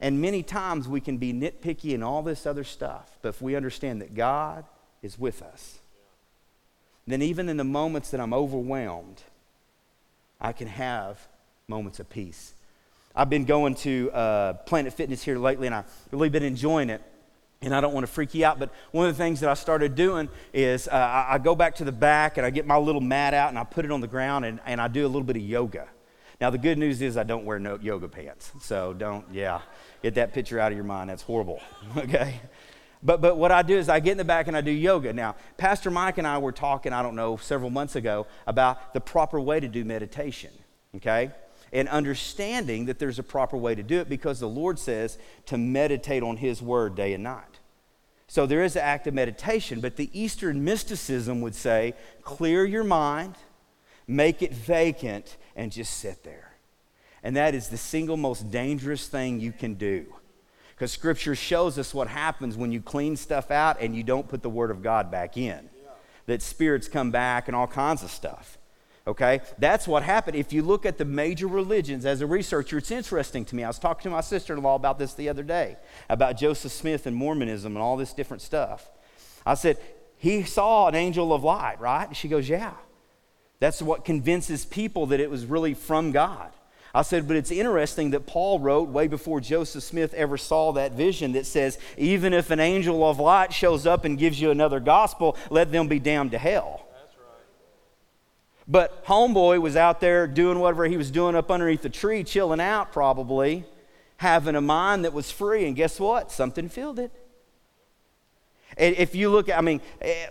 And 0.00 0.20
many 0.20 0.42
times 0.42 0.86
we 0.86 1.00
can 1.00 1.16
be 1.16 1.32
nitpicky 1.32 1.94
and 1.94 2.04
all 2.04 2.22
this 2.22 2.46
other 2.46 2.64
stuff, 2.64 3.18
but 3.22 3.30
if 3.30 3.40
we 3.40 3.56
understand 3.56 4.02
that 4.02 4.14
God 4.14 4.64
is 5.02 5.18
with 5.18 5.42
us, 5.42 5.78
then 7.06 7.22
even 7.22 7.48
in 7.48 7.56
the 7.56 7.64
moments 7.64 8.10
that 8.10 8.20
I'm 8.20 8.34
overwhelmed, 8.34 9.22
I 10.40 10.52
can 10.52 10.68
have 10.68 11.26
moments 11.68 11.98
of 11.98 12.10
peace. 12.10 12.52
I've 13.14 13.30
been 13.30 13.46
going 13.46 13.74
to 13.76 14.10
uh, 14.12 14.52
Planet 14.52 14.92
Fitness 14.92 15.22
here 15.22 15.38
lately, 15.38 15.66
and 15.66 15.74
I've 15.74 15.90
really 16.10 16.28
been 16.28 16.42
enjoying 16.42 16.90
it. 16.90 17.00
And 17.62 17.74
I 17.74 17.80
don't 17.80 17.94
want 17.94 18.06
to 18.06 18.12
freak 18.12 18.34
you 18.34 18.44
out, 18.44 18.58
but 18.58 18.70
one 18.92 19.08
of 19.08 19.16
the 19.16 19.22
things 19.22 19.40
that 19.40 19.48
I 19.48 19.54
started 19.54 19.94
doing 19.94 20.28
is 20.52 20.88
uh, 20.88 20.92
I, 20.92 21.34
I, 21.34 21.38
go 21.38 21.54
back 21.54 21.76
to 21.76 21.84
the 21.84 21.90
back 21.90 22.36
and 22.36 22.44
I 22.44 22.50
get 22.50 22.66
my 22.66 22.76
little 22.76 23.00
mat 23.00 23.32
out 23.32 23.48
and 23.48 23.58
I 23.58 23.64
put 23.64 23.86
it 23.86 23.90
on 23.90 24.02
the 24.02 24.06
ground 24.06 24.44
and, 24.44 24.60
and 24.66 24.78
I 24.78 24.88
do 24.88 25.06
a 25.06 25.08
little 25.08 25.22
bit 25.22 25.36
of 25.36 25.42
yoga. 25.42 25.88
Now, 26.40 26.50
the 26.50 26.58
good 26.58 26.78
news 26.78 27.00
is 27.00 27.16
I 27.16 27.22
don't 27.22 27.44
wear 27.44 27.58
no 27.58 27.78
yoga 27.80 28.08
pants, 28.08 28.52
so 28.60 28.92
don't, 28.92 29.24
yeah. 29.32 29.60
Get 30.02 30.14
that 30.16 30.34
picture 30.34 30.60
out 30.60 30.70
of 30.70 30.76
your 30.76 30.84
mind. 30.84 31.10
That's 31.10 31.22
horrible. 31.22 31.60
okay? 31.96 32.40
But, 33.02 33.20
but 33.20 33.36
what 33.36 33.52
I 33.52 33.62
do 33.62 33.76
is 33.76 33.88
I 33.88 34.00
get 34.00 34.12
in 34.12 34.18
the 34.18 34.24
back 34.24 34.48
and 34.48 34.56
I 34.56 34.60
do 34.60 34.70
yoga. 34.70 35.12
Now, 35.12 35.36
Pastor 35.56 35.90
Mike 35.90 36.18
and 36.18 36.26
I 36.26 36.38
were 36.38 36.52
talking, 36.52 36.92
I 36.92 37.02
don't 37.02 37.14
know, 37.14 37.36
several 37.36 37.70
months 37.70 37.96
ago 37.96 38.26
about 38.46 38.92
the 38.94 39.00
proper 39.00 39.40
way 39.40 39.60
to 39.60 39.68
do 39.68 39.84
meditation. 39.84 40.50
Okay? 40.96 41.30
And 41.72 41.88
understanding 41.88 42.86
that 42.86 42.98
there's 42.98 43.18
a 43.18 43.22
proper 43.22 43.56
way 43.56 43.74
to 43.74 43.82
do 43.82 44.00
it 44.00 44.08
because 44.08 44.40
the 44.40 44.48
Lord 44.48 44.78
says 44.78 45.18
to 45.46 45.58
meditate 45.58 46.22
on 46.22 46.36
His 46.36 46.60
Word 46.60 46.94
day 46.94 47.12
and 47.12 47.22
night. 47.22 47.60
So 48.28 48.44
there 48.44 48.64
is 48.64 48.76
an 48.76 48.82
act 48.82 49.06
of 49.06 49.14
meditation, 49.14 49.80
but 49.80 49.96
the 49.96 50.10
Eastern 50.18 50.64
mysticism 50.64 51.40
would 51.42 51.54
say 51.54 51.94
clear 52.22 52.64
your 52.64 52.84
mind, 52.84 53.36
make 54.08 54.42
it 54.42 54.52
vacant, 54.52 55.36
and 55.56 55.72
just 55.72 55.98
sit 55.98 56.22
there. 56.22 56.52
And 57.22 57.34
that 57.34 57.54
is 57.54 57.68
the 57.68 57.76
single 57.76 58.16
most 58.16 58.50
dangerous 58.52 59.08
thing 59.08 59.40
you 59.40 59.50
can 59.50 59.74
do. 59.74 60.06
Because 60.74 60.92
Scripture 60.92 61.34
shows 61.34 61.78
us 61.78 61.94
what 61.94 62.06
happens 62.06 62.56
when 62.56 62.70
you 62.70 62.80
clean 62.80 63.16
stuff 63.16 63.50
out 63.50 63.80
and 63.80 63.96
you 63.96 64.04
don't 64.04 64.28
put 64.28 64.42
the 64.42 64.50
Word 64.50 64.70
of 64.70 64.82
God 64.82 65.10
back 65.10 65.36
in. 65.36 65.70
That 66.26 66.42
spirits 66.42 66.86
come 66.86 67.10
back 67.10 67.48
and 67.48 67.56
all 67.56 67.66
kinds 67.66 68.02
of 68.02 68.10
stuff. 68.10 68.58
Okay? 69.06 69.40
That's 69.58 69.88
what 69.88 70.02
happened. 70.02 70.36
If 70.36 70.52
you 70.52 70.62
look 70.62 70.84
at 70.84 70.98
the 70.98 71.04
major 71.04 71.46
religions 71.46 72.04
as 72.04 72.20
a 72.20 72.26
researcher, 72.26 72.78
it's 72.78 72.90
interesting 72.90 73.44
to 73.46 73.56
me. 73.56 73.64
I 73.64 73.68
was 73.68 73.78
talking 73.78 74.02
to 74.02 74.10
my 74.10 74.20
sister 74.20 74.52
in 74.52 74.62
law 74.62 74.74
about 74.74 74.98
this 74.98 75.14
the 75.14 75.28
other 75.28 75.42
day, 75.42 75.76
about 76.10 76.36
Joseph 76.36 76.72
Smith 76.72 77.06
and 77.06 77.16
Mormonism 77.16 77.74
and 77.74 77.82
all 77.82 77.96
this 77.96 78.12
different 78.12 78.42
stuff. 78.42 78.90
I 79.46 79.54
said, 79.54 79.78
He 80.18 80.42
saw 80.42 80.88
an 80.88 80.94
angel 80.94 81.32
of 81.32 81.42
light, 81.42 81.80
right? 81.80 82.14
She 82.14 82.28
goes, 82.28 82.48
Yeah. 82.48 82.74
That's 83.58 83.80
what 83.80 84.04
convinces 84.04 84.64
people 84.64 85.06
that 85.06 85.20
it 85.20 85.30
was 85.30 85.46
really 85.46 85.74
from 85.74 86.12
God. 86.12 86.50
I 86.94 87.02
said, 87.02 87.28
but 87.28 87.36
it's 87.36 87.50
interesting 87.50 88.12
that 88.12 88.26
Paul 88.26 88.58
wrote 88.58 88.88
way 88.88 89.06
before 89.06 89.38
Joseph 89.40 89.82
Smith 89.82 90.14
ever 90.14 90.38
saw 90.38 90.72
that 90.72 90.92
vision 90.92 91.32
that 91.32 91.44
says, 91.44 91.78
even 91.98 92.32
if 92.32 92.50
an 92.50 92.58
angel 92.58 93.06
of 93.06 93.18
light 93.18 93.52
shows 93.52 93.86
up 93.86 94.06
and 94.06 94.18
gives 94.18 94.40
you 94.40 94.50
another 94.50 94.80
gospel, 94.80 95.36
let 95.50 95.70
them 95.70 95.88
be 95.88 95.98
damned 95.98 96.30
to 96.30 96.38
hell. 96.38 96.86
That's 96.94 97.16
right. 97.18 97.44
But 98.66 99.04
Homeboy 99.04 99.60
was 99.60 99.76
out 99.76 100.00
there 100.00 100.26
doing 100.26 100.58
whatever 100.58 100.86
he 100.86 100.96
was 100.96 101.10
doing 101.10 101.34
up 101.34 101.50
underneath 101.50 101.82
the 101.82 101.90
tree, 101.90 102.24
chilling 102.24 102.60
out 102.60 102.92
probably, 102.92 103.66
having 104.16 104.56
a 104.56 104.62
mind 104.62 105.04
that 105.04 105.12
was 105.12 105.30
free. 105.30 105.66
And 105.66 105.76
guess 105.76 106.00
what? 106.00 106.32
Something 106.32 106.70
filled 106.70 106.98
it. 106.98 107.12
If 108.76 109.14
you 109.14 109.30
look 109.30 109.48
at, 109.48 109.56
I 109.56 109.62
mean, 109.62 109.80
eh, 110.02 110.26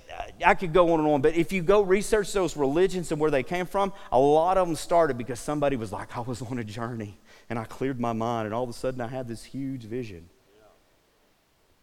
I 0.45 0.53
could 0.53 0.71
go 0.71 0.93
on 0.93 0.99
and 0.99 1.09
on, 1.09 1.21
but 1.21 1.35
if 1.35 1.51
you 1.51 1.63
go 1.63 1.81
research 1.81 2.31
those 2.31 2.55
religions 2.55 3.11
and 3.11 3.19
where 3.19 3.31
they 3.31 3.43
came 3.43 3.65
from, 3.65 3.91
a 4.11 4.19
lot 4.19 4.57
of 4.57 4.67
them 4.67 4.75
started 4.75 5.17
because 5.17 5.39
somebody 5.39 5.75
was 5.77 5.91
like, 5.91 6.15
I 6.15 6.19
was 6.19 6.41
on 6.41 6.59
a 6.59 6.63
journey 6.63 7.19
and 7.49 7.57
I 7.57 7.63
cleared 7.63 7.99
my 7.99 8.13
mind, 8.13 8.45
and 8.45 8.53
all 8.53 8.63
of 8.63 8.69
a 8.69 8.73
sudden 8.73 9.01
I 9.01 9.07
had 9.07 9.27
this 9.27 9.43
huge 9.43 9.83
vision. 9.83 10.29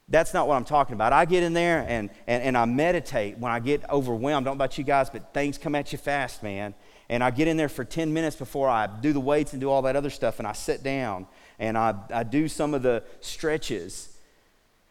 That's 0.09 0.35
not 0.35 0.47
what 0.47 0.57
I'm 0.57 0.65
talking 0.65 0.95
about. 0.95 1.13
I 1.13 1.25
get 1.25 1.43
in 1.43 1.53
there 1.53 1.87
and, 1.89 2.11
and, 2.27 2.43
and 2.43 2.57
I 2.57 2.65
meditate 2.65 3.39
when 3.39 3.51
I 3.51 3.61
get 3.61 3.89
overwhelmed. 3.89 4.47
I 4.47 4.51
don't 4.51 4.59
know 4.59 4.65
about 4.65 4.77
you 4.77 4.85
guys, 4.85 5.09
but 5.09 5.33
things 5.33 5.57
come 5.57 5.75
at 5.75 5.91
you 5.91 5.99
fast, 5.99 6.43
man. 6.43 6.75
And 7.09 7.25
I 7.25 7.31
get 7.31 7.49
in 7.49 7.57
there 7.57 7.69
for 7.69 7.85
10 7.85 8.13
minutes 8.13 8.37
before 8.37 8.69
I 8.69 8.87
do 8.87 9.13
the 9.13 9.21
weights 9.21 9.53
and 9.53 9.61
do 9.61 9.71
all 9.71 9.83
that 9.83 9.97
other 9.97 10.11
stuff, 10.11 10.39
and 10.39 10.47
I 10.47 10.53
sit 10.53 10.83
down 10.83 11.27
and 11.59 11.79
I, 11.79 11.95
I 12.13 12.25
do 12.25 12.47
some 12.49 12.75
of 12.75 12.83
the 12.83 13.05
stretches 13.21 14.12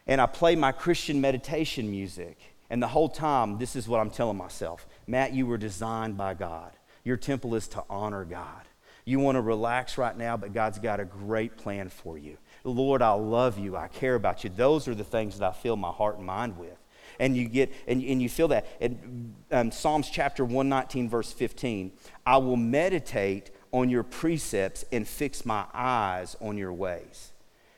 and 0.06 0.20
I 0.20 0.26
play 0.26 0.56
my 0.56 0.72
Christian 0.72 1.20
meditation 1.20 1.90
music. 1.90 2.38
And 2.70 2.82
the 2.82 2.88
whole 2.88 3.08
time, 3.08 3.58
this 3.58 3.76
is 3.76 3.86
what 3.86 4.00
I'm 4.00 4.10
telling 4.10 4.36
myself 4.36 4.86
Matt, 5.06 5.32
you 5.32 5.46
were 5.46 5.58
designed 5.58 6.16
by 6.16 6.34
God. 6.34 6.72
Your 7.04 7.16
temple 7.16 7.54
is 7.54 7.68
to 7.68 7.84
honor 7.90 8.24
God. 8.24 8.62
You 9.04 9.18
want 9.18 9.36
to 9.36 9.40
relax 9.40 9.98
right 9.98 10.16
now, 10.16 10.36
but 10.36 10.52
God's 10.52 10.78
got 10.78 11.00
a 11.00 11.04
great 11.04 11.56
plan 11.56 11.88
for 11.88 12.16
you. 12.16 12.36
Lord, 12.62 13.02
I 13.02 13.12
love 13.12 13.58
you. 13.58 13.76
I 13.76 13.88
care 13.88 14.14
about 14.14 14.44
you. 14.44 14.50
Those 14.50 14.86
are 14.86 14.94
the 14.94 15.04
things 15.04 15.38
that 15.38 15.46
I 15.48 15.52
fill 15.52 15.76
my 15.76 15.90
heart 15.90 16.18
and 16.18 16.26
mind 16.26 16.56
with. 16.56 16.78
And 17.18 17.36
you 17.36 17.48
get 17.48 17.72
and, 17.86 18.02
and 18.02 18.22
you 18.22 18.28
feel 18.28 18.48
that. 18.48 18.66
In 18.80 19.34
um, 19.50 19.70
Psalms 19.70 20.08
chapter 20.08 20.44
119, 20.44 21.08
verse 21.08 21.32
15, 21.32 21.92
I 22.24 22.36
will 22.38 22.56
meditate 22.56 23.50
on 23.72 23.90
your 23.90 24.02
precepts 24.02 24.84
and 24.92 25.06
fix 25.06 25.44
my 25.44 25.64
eyes 25.74 26.36
on 26.40 26.56
your 26.56 26.72
ways. 26.72 27.32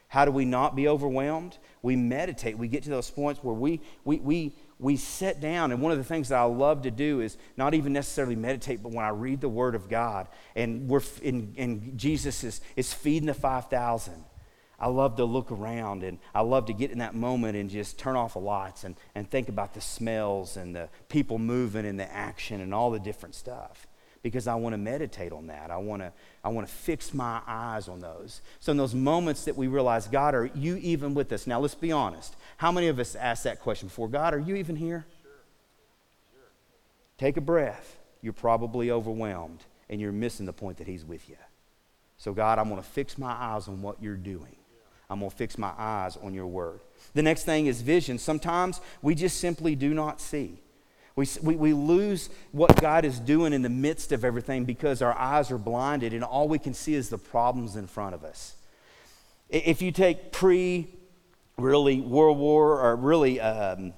How 0.09 0.25
do 0.25 0.31
we 0.31 0.45
not 0.45 0.77
be 0.77 0.87
overwhelmed? 0.87 1.59
We 1.85 1.97
meditate. 1.97 2.57
We 2.57 2.67
get 2.67 2.83
to 2.85 2.91
those 2.91 3.11
points 3.11 3.45
where 3.45 3.55
we, 3.55 3.83
we, 4.05 4.17
we, 4.17 4.57
we 4.79 4.97
sit 4.97 5.39
down. 5.39 5.71
And 5.71 5.83
one 5.83 5.93
of 5.93 5.99
the 5.99 6.05
things 6.05 6.31
that 6.31 6.39
I 6.39 6.45
love 6.45 6.83
to 6.83 6.91
do 6.91 7.21
is 7.21 7.37
not 7.59 7.75
even 7.75 7.93
necessarily 7.93 8.37
meditate, 8.37 8.83
but 8.83 8.91
when 8.93 9.05
I 9.05 9.11
read 9.11 9.43
the 9.43 9.51
Word 9.51 9.75
of 9.75 9.91
God 9.91 10.29
and, 10.57 10.89
we're, 10.89 11.03
and, 11.23 11.55
and 11.59 11.99
Jesus 11.99 12.43
is, 12.43 12.63
is 12.75 12.95
feeding 12.95 13.27
the 13.27 13.35
5,000. 13.35 14.25
I 14.81 14.89
love 14.89 15.17
to 15.17 15.27
look 15.27 15.53
around 15.53 16.03
and 16.05 16.19
I 16.35 16.41
love 16.41 16.67
to 16.67 16.73
get 16.73 16.91
in 16.91 16.99
that 16.99 17.15
moment 17.15 17.57
and 17.57 17.69
just 17.69 17.99
turn 17.99 18.17
off 18.17 18.33
the 18.33 18.41
lights 18.41 18.85
and, 18.85 18.97
and 19.15 19.31
think 19.31 19.51
about 19.51 19.75
the 19.75 19.83
smells 19.83 20.57
and 20.57 20.75
the 20.75 20.89
people 21.11 21.39
moving 21.39 21.85
and 21.85 22.01
the 22.01 22.11
action 22.11 22.63
and 22.63 22.73
all 22.73 22.91
the 22.91 22.99
different 22.99 23.35
stuff 23.35 23.87
because 24.25 24.49
I 24.49 24.55
want 24.55 24.73
to 24.73 24.79
meditate 24.79 25.33
on 25.33 25.49
that. 25.49 25.71
I 25.71 25.77
want 25.77 26.01
to 26.01 26.11
I 26.43 26.49
want 26.49 26.67
to 26.67 26.73
fix 26.73 27.13
my 27.13 27.43
eyes 27.47 27.89
on 27.89 28.01
those. 28.01 28.41
So 28.59 28.73
in 28.73 28.79
those 28.79 28.95
moments 28.95 29.45
that 29.45 29.55
we 29.55 29.67
realize, 29.69 30.09
God, 30.09 30.35
are 30.35 30.47
you 30.55 30.77
even 30.77 31.13
with 31.13 31.31
us? 31.31 31.47
Now 31.47 31.61
let's 31.61 31.75
be 31.75 31.93
honest. 31.93 32.35
How 32.57 32.73
many 32.73 32.89
of 32.89 32.99
us 32.99 33.15
ask 33.15 33.45
that 33.45 33.61
question 33.61 33.89
before? 33.89 34.09
God, 34.09 34.33
are 34.33 34.39
you 34.41 34.57
even 34.57 34.77
here? 34.77 35.05
Sure. 35.23 35.31
Sure. 36.33 36.49
Take 37.19 37.37
a 37.37 37.43
breath. 37.43 37.99
You're 38.23 38.33
probably 38.33 38.91
overwhelmed 38.91 39.63
and 39.91 40.01
you're 40.01 40.11
missing 40.11 40.47
the 40.47 40.55
point 40.55 40.79
that 40.79 40.87
he's 40.87 41.05
with 41.05 41.29
you. 41.29 41.37
So 42.17 42.33
God, 42.33 42.59
I'm 42.59 42.71
going 42.71 42.83
to 42.83 42.89
fix 42.89 43.19
my 43.19 43.33
eyes 43.33 43.69
on 43.69 43.83
what 43.83 44.03
you're 44.03 44.17
doing. 44.17 44.57
I'm 45.11 45.19
going 45.19 45.31
to 45.31 45.37
fix 45.37 45.59
my 45.59 45.73
eyes 45.77 46.17
on 46.17 46.33
your 46.33 46.47
word. 46.47 46.81
The 47.13 47.23
next 47.23 47.45
thing 47.45 47.67
is 47.67 47.83
vision. 47.83 48.19
Sometimes 48.19 48.81
we 49.03 49.15
just 49.15 49.39
simply 49.39 49.77
do 49.77 49.93
not 49.93 50.19
see. 50.19 50.61
We, 51.17 51.29
we, 51.43 51.55
we 51.55 51.73
lose 51.73 52.29
what 52.51 52.81
God 52.81 53.05
is 53.05 53.21
doing 53.21 53.53
in 53.53 53.63
the 53.63 53.69
midst 53.69 54.11
of 54.11 54.25
everything 54.25 54.65
because 54.65 55.01
our 55.01 55.17
eyes 55.17 55.53
are 55.53 55.59
blinded 55.59 56.13
and 56.13 56.25
all 56.25 56.49
we 56.49 56.59
can 56.59 56.75
see 56.75 56.95
is 56.95 57.09
the 57.09 57.19
problems 57.19 57.77
in 57.77 57.87
front 57.87 58.15
of 58.15 58.25
us. 58.25 58.57
If 59.49 59.81
you 59.81 59.93
take 59.93 60.33
pre 60.33 60.89
really 61.57 62.01
World 62.01 62.39
War, 62.39 62.81
or 62.81 62.97
really 62.97 63.41
um, 63.41 63.93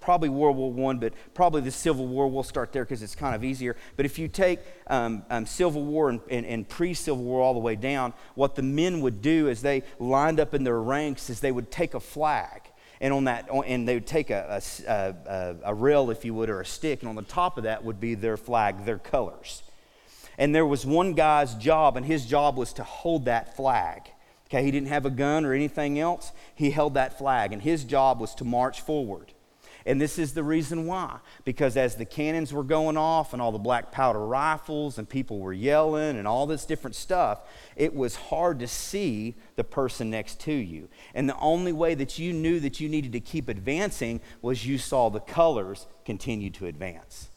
probably 0.00 0.28
World 0.28 0.56
War 0.56 0.72
One, 0.72 0.98
but 0.98 1.12
probably 1.34 1.60
the 1.62 1.72
Civil 1.72 2.06
War, 2.06 2.28
we'll 2.28 2.44
start 2.44 2.72
there 2.72 2.84
because 2.84 3.02
it's 3.02 3.16
kind 3.16 3.34
of 3.34 3.42
easier. 3.42 3.76
But 3.96 4.06
if 4.06 4.16
you 4.18 4.28
take 4.28 4.60
um, 4.86 5.24
um, 5.30 5.46
Civil 5.46 5.82
War 5.84 6.10
and, 6.10 6.20
and, 6.30 6.46
and 6.46 6.68
pre 6.68 6.94
Civil 6.94 7.24
War 7.24 7.42
all 7.42 7.54
the 7.54 7.60
way 7.60 7.74
down, 7.74 8.12
what 8.36 8.54
the 8.54 8.62
men 8.62 9.00
would 9.00 9.22
do 9.22 9.48
as 9.48 9.62
they 9.62 9.82
lined 9.98 10.38
up 10.38 10.54
in 10.54 10.62
their 10.62 10.80
ranks 10.80 11.28
is 11.30 11.40
they 11.40 11.52
would 11.52 11.72
take 11.72 11.94
a 11.94 12.00
flag 12.00 12.63
and 13.00 13.12
on 13.12 13.24
that 13.24 13.48
and 13.66 13.86
they 13.86 13.94
would 13.94 14.06
take 14.06 14.30
a, 14.30 14.62
a, 14.86 14.92
a, 15.26 15.56
a 15.64 15.74
rail 15.74 16.10
if 16.10 16.24
you 16.24 16.34
would 16.34 16.48
or 16.48 16.60
a 16.60 16.66
stick 16.66 17.00
and 17.00 17.08
on 17.08 17.16
the 17.16 17.22
top 17.22 17.58
of 17.58 17.64
that 17.64 17.84
would 17.84 18.00
be 18.00 18.14
their 18.14 18.36
flag 18.36 18.84
their 18.84 18.98
colors. 18.98 19.62
And 20.38 20.54
there 20.54 20.66
was 20.66 20.86
one 20.86 21.12
guy's 21.12 21.54
job 21.54 21.96
and 21.96 22.06
his 22.06 22.26
job 22.26 22.56
was 22.56 22.72
to 22.74 22.84
hold 22.84 23.26
that 23.26 23.56
flag. 23.56 24.02
Okay 24.48 24.64
he 24.64 24.70
didn't 24.70 24.88
have 24.88 25.04
a 25.04 25.10
gun 25.10 25.44
or 25.44 25.52
anything 25.52 25.98
else. 25.98 26.32
He 26.54 26.70
held 26.70 26.94
that 26.94 27.18
flag 27.18 27.52
and 27.52 27.60
his 27.60 27.84
job 27.84 28.20
was 28.20 28.34
to 28.36 28.44
march 28.44 28.80
forward 28.80 29.33
and 29.86 30.00
this 30.00 30.18
is 30.18 30.32
the 30.32 30.42
reason 30.42 30.86
why. 30.86 31.18
Because 31.44 31.76
as 31.76 31.96
the 31.96 32.04
cannons 32.04 32.52
were 32.52 32.64
going 32.64 32.96
off 32.96 33.32
and 33.32 33.42
all 33.42 33.52
the 33.52 33.58
black 33.58 33.92
powder 33.92 34.24
rifles 34.24 34.98
and 34.98 35.08
people 35.08 35.40
were 35.40 35.52
yelling 35.52 36.16
and 36.16 36.26
all 36.26 36.46
this 36.46 36.64
different 36.64 36.96
stuff, 36.96 37.42
it 37.76 37.94
was 37.94 38.16
hard 38.16 38.58
to 38.60 38.68
see 38.68 39.34
the 39.56 39.64
person 39.64 40.10
next 40.10 40.40
to 40.40 40.52
you. 40.52 40.88
And 41.14 41.28
the 41.28 41.38
only 41.38 41.72
way 41.72 41.94
that 41.94 42.18
you 42.18 42.32
knew 42.32 42.60
that 42.60 42.80
you 42.80 42.88
needed 42.88 43.12
to 43.12 43.20
keep 43.20 43.48
advancing 43.48 44.20
was 44.40 44.66
you 44.66 44.78
saw 44.78 45.10
the 45.10 45.20
colors 45.20 45.86
continue 46.04 46.50
to 46.50 46.66
advance. 46.66 47.28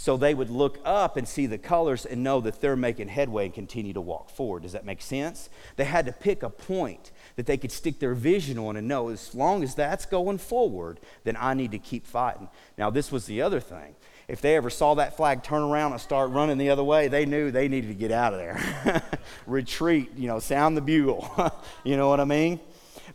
So 0.00 0.16
they 0.16 0.32
would 0.32 0.48
look 0.48 0.78
up 0.84 1.16
and 1.16 1.26
see 1.26 1.46
the 1.46 1.58
colors 1.58 2.06
and 2.06 2.22
know 2.22 2.40
that 2.42 2.60
they're 2.60 2.76
making 2.76 3.08
headway 3.08 3.46
and 3.46 3.52
continue 3.52 3.92
to 3.94 4.00
walk 4.00 4.30
forward. 4.30 4.62
Does 4.62 4.70
that 4.70 4.84
make 4.84 5.02
sense? 5.02 5.50
They 5.74 5.86
had 5.86 6.06
to 6.06 6.12
pick 6.12 6.44
a 6.44 6.50
point 6.50 7.10
that 7.34 7.46
they 7.46 7.56
could 7.56 7.72
stick 7.72 7.98
their 7.98 8.14
vision 8.14 8.60
on 8.60 8.76
and 8.76 8.86
know 8.86 9.08
as 9.08 9.34
long 9.34 9.64
as 9.64 9.74
that's 9.74 10.06
going 10.06 10.38
forward, 10.38 11.00
then 11.24 11.36
I 11.36 11.54
need 11.54 11.72
to 11.72 11.80
keep 11.80 12.06
fighting. 12.06 12.48
Now, 12.78 12.90
this 12.90 13.10
was 13.10 13.26
the 13.26 13.42
other 13.42 13.58
thing. 13.58 13.96
If 14.28 14.40
they 14.40 14.54
ever 14.54 14.70
saw 14.70 14.94
that 14.94 15.16
flag 15.16 15.42
turn 15.42 15.62
around 15.62 15.90
and 15.90 16.00
start 16.00 16.30
running 16.30 16.58
the 16.58 16.70
other 16.70 16.84
way, 16.84 17.08
they 17.08 17.26
knew 17.26 17.50
they 17.50 17.66
needed 17.66 17.88
to 17.88 17.94
get 17.94 18.12
out 18.12 18.32
of 18.32 18.38
there. 18.38 19.02
Retreat, 19.48 20.12
you 20.16 20.28
know, 20.28 20.38
sound 20.38 20.76
the 20.76 20.80
bugle. 20.80 21.28
you 21.82 21.96
know 21.96 22.08
what 22.08 22.20
I 22.20 22.24
mean? 22.24 22.60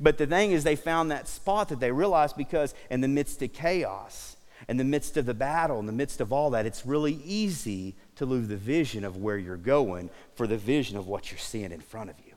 But 0.02 0.18
the 0.18 0.28
thing 0.28 0.52
is, 0.52 0.66
they 0.66 0.76
found 0.76 1.12
that 1.12 1.30
spot 1.30 1.70
that 1.70 1.80
they 1.80 1.94
realized 1.94 2.36
because 2.36 2.76
in 2.90 3.00
the 3.00 3.08
midst 3.08 3.42
of 3.42 3.54
chaos, 3.54 4.33
in 4.68 4.78
the 4.78 4.84
midst 4.84 5.18
of 5.18 5.26
the 5.26 5.34
battle, 5.34 5.80
in 5.80 5.86
the 5.86 5.92
midst 5.92 6.22
of 6.22 6.32
all 6.32 6.52
that, 6.52 6.66
it's 6.66 6.86
really 6.86 7.20
easy 7.26 7.96
to 8.16 8.26
lose 8.26 8.48
the 8.48 8.56
vision 8.56 9.04
of 9.04 9.18
where 9.18 9.38
you're 9.38 9.58
going 9.58 10.10
for 10.36 10.48
the 10.48 10.58
vision 10.58 10.98
of 10.98 11.08
what 11.08 11.32
you're 11.32 11.38
seeing 11.38 11.72
in 11.72 11.82
front 11.82 12.10
of 12.10 12.16
you. 12.26 12.34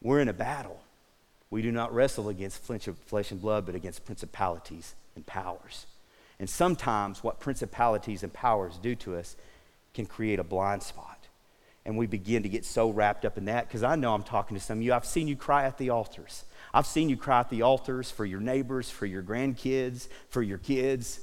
We're 0.00 0.20
in 0.20 0.28
a 0.28 0.34
battle. 0.34 0.80
We 1.50 1.62
do 1.62 1.72
not 1.72 1.94
wrestle 1.94 2.28
against 2.28 2.62
flesh 2.62 3.30
and 3.30 3.40
blood, 3.40 3.66
but 3.66 3.74
against 3.74 4.04
principalities 4.04 4.94
and 5.14 5.26
powers. 5.26 5.86
And 6.38 6.50
sometimes 6.50 7.22
what 7.22 7.40
principalities 7.40 8.22
and 8.22 8.32
powers 8.32 8.78
do 8.82 8.94
to 8.96 9.16
us 9.16 9.36
can 9.92 10.06
create 10.06 10.38
a 10.38 10.44
blind 10.44 10.82
spot. 10.82 11.28
And 11.86 11.96
we 11.96 12.06
begin 12.06 12.42
to 12.42 12.48
get 12.48 12.64
so 12.64 12.90
wrapped 12.90 13.24
up 13.24 13.38
in 13.38 13.44
that 13.44 13.68
because 13.68 13.82
I 13.82 13.94
know 13.94 14.14
I'm 14.14 14.22
talking 14.22 14.56
to 14.56 14.62
some 14.62 14.78
of 14.78 14.82
you. 14.82 14.92
I've 14.92 15.04
seen 15.04 15.28
you 15.28 15.36
cry 15.36 15.64
at 15.64 15.78
the 15.78 15.90
altars. 15.90 16.44
I've 16.74 16.86
seen 16.86 17.08
you 17.08 17.16
cry 17.16 17.38
at 17.38 17.50
the 17.50 17.62
altars 17.62 18.10
for 18.10 18.26
your 18.26 18.40
neighbors, 18.40 18.90
for 18.90 19.06
your 19.06 19.22
grandkids, 19.22 20.08
for 20.28 20.42
your 20.42 20.58
kids. 20.58 21.20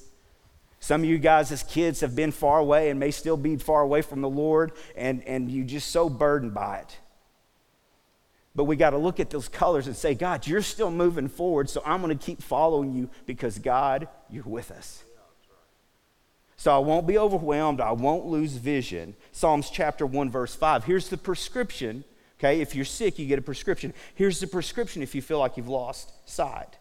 Some 0.79 1.01
of 1.01 1.09
you 1.09 1.19
guys, 1.19 1.51
as 1.51 1.61
kids, 1.61 1.99
have 1.99 2.15
been 2.15 2.31
far 2.31 2.59
away 2.59 2.89
and 2.89 2.97
may 2.97 3.11
still 3.11 3.35
be 3.35 3.57
far 3.57 3.81
away 3.81 4.01
from 4.01 4.21
the 4.21 4.29
Lord, 4.29 4.71
and, 4.95 5.21
and 5.25 5.51
you 5.51 5.65
just 5.65 5.91
so 5.91 6.09
burdened 6.09 6.53
by 6.53 6.77
it. 6.77 6.97
But 8.55 8.63
we 8.63 8.77
got 8.77 8.91
to 8.91 8.97
look 8.97 9.19
at 9.19 9.29
those 9.29 9.49
colors 9.49 9.87
and 9.87 9.95
say, 9.95 10.15
God, 10.15 10.47
you're 10.47 10.61
still 10.61 10.89
moving 10.89 11.27
forward, 11.27 11.69
so 11.69 11.83
I'm 11.85 12.01
going 12.01 12.17
to 12.17 12.25
keep 12.25 12.41
following 12.41 12.93
you 12.93 13.09
because, 13.25 13.59
God, 13.59 14.07
you're 14.29 14.43
with 14.43 14.71
us. 14.71 15.03
So 16.55 16.73
I 16.73 16.77
won't 16.77 17.07
be 17.07 17.17
overwhelmed. 17.17 17.81
I 17.81 17.91
won't 17.91 18.25
lose 18.25 18.53
vision. 18.53 19.15
Psalms 19.33 19.69
chapter 19.69 20.05
1, 20.05 20.29
verse 20.29 20.55
5. 20.55 20.85
Here's 20.85 21.09
the 21.09 21.17
prescription 21.17 22.05
Okay, 22.41 22.59
if 22.59 22.73
you're 22.73 22.85
sick, 22.85 23.19
you 23.19 23.27
get 23.27 23.37
a 23.37 23.41
prescription. 23.43 23.93
Here's 24.15 24.39
the 24.39 24.47
prescription 24.47 25.03
if 25.03 25.13
you 25.13 25.21
feel 25.21 25.37
like 25.37 25.57
you've 25.57 25.67
lost 25.67 26.11
sight. 26.27 26.79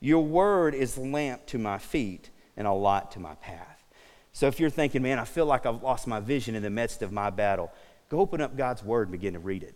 Your 0.00 0.24
word 0.24 0.74
is 0.74 0.96
lamp 0.96 1.44
to 1.48 1.58
my 1.58 1.76
feet 1.76 2.30
and 2.56 2.66
a 2.66 2.72
light 2.72 3.10
to 3.10 3.20
my 3.20 3.34
path. 3.34 3.84
So 4.32 4.46
if 4.46 4.58
you're 4.58 4.70
thinking, 4.70 5.02
man, 5.02 5.18
I 5.18 5.26
feel 5.26 5.44
like 5.44 5.66
I've 5.66 5.82
lost 5.82 6.06
my 6.06 6.20
vision 6.20 6.54
in 6.54 6.62
the 6.62 6.70
midst 6.70 7.02
of 7.02 7.12
my 7.12 7.28
battle, 7.28 7.70
go 8.08 8.20
open 8.20 8.40
up 8.40 8.56
God's 8.56 8.82
word 8.82 9.08
and 9.08 9.12
begin 9.12 9.34
to 9.34 9.40
read 9.40 9.62
it 9.62 9.74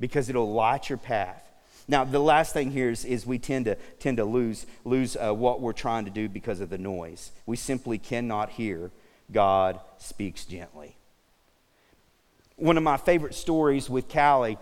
because 0.00 0.30
it'll 0.30 0.50
light 0.50 0.88
your 0.88 0.96
path. 0.96 1.50
Now, 1.86 2.04
the 2.04 2.18
last 2.18 2.54
thing 2.54 2.70
here 2.70 2.88
is, 2.88 3.04
is 3.04 3.26
we 3.26 3.38
tend 3.38 3.66
to, 3.66 3.74
tend 3.98 4.16
to 4.16 4.24
lose, 4.24 4.64
lose 4.86 5.14
uh, 5.14 5.34
what 5.34 5.60
we're 5.60 5.74
trying 5.74 6.06
to 6.06 6.10
do 6.10 6.30
because 6.30 6.60
of 6.60 6.70
the 6.70 6.78
noise. 6.78 7.32
We 7.44 7.56
simply 7.56 7.98
cannot 7.98 8.48
hear 8.48 8.92
God 9.30 9.78
speaks 9.98 10.46
gently. 10.46 10.96
One 12.62 12.76
of 12.76 12.84
my 12.84 12.96
favorite 12.96 13.34
stories 13.34 13.90
with 13.90 14.08
Callie, 14.08 14.56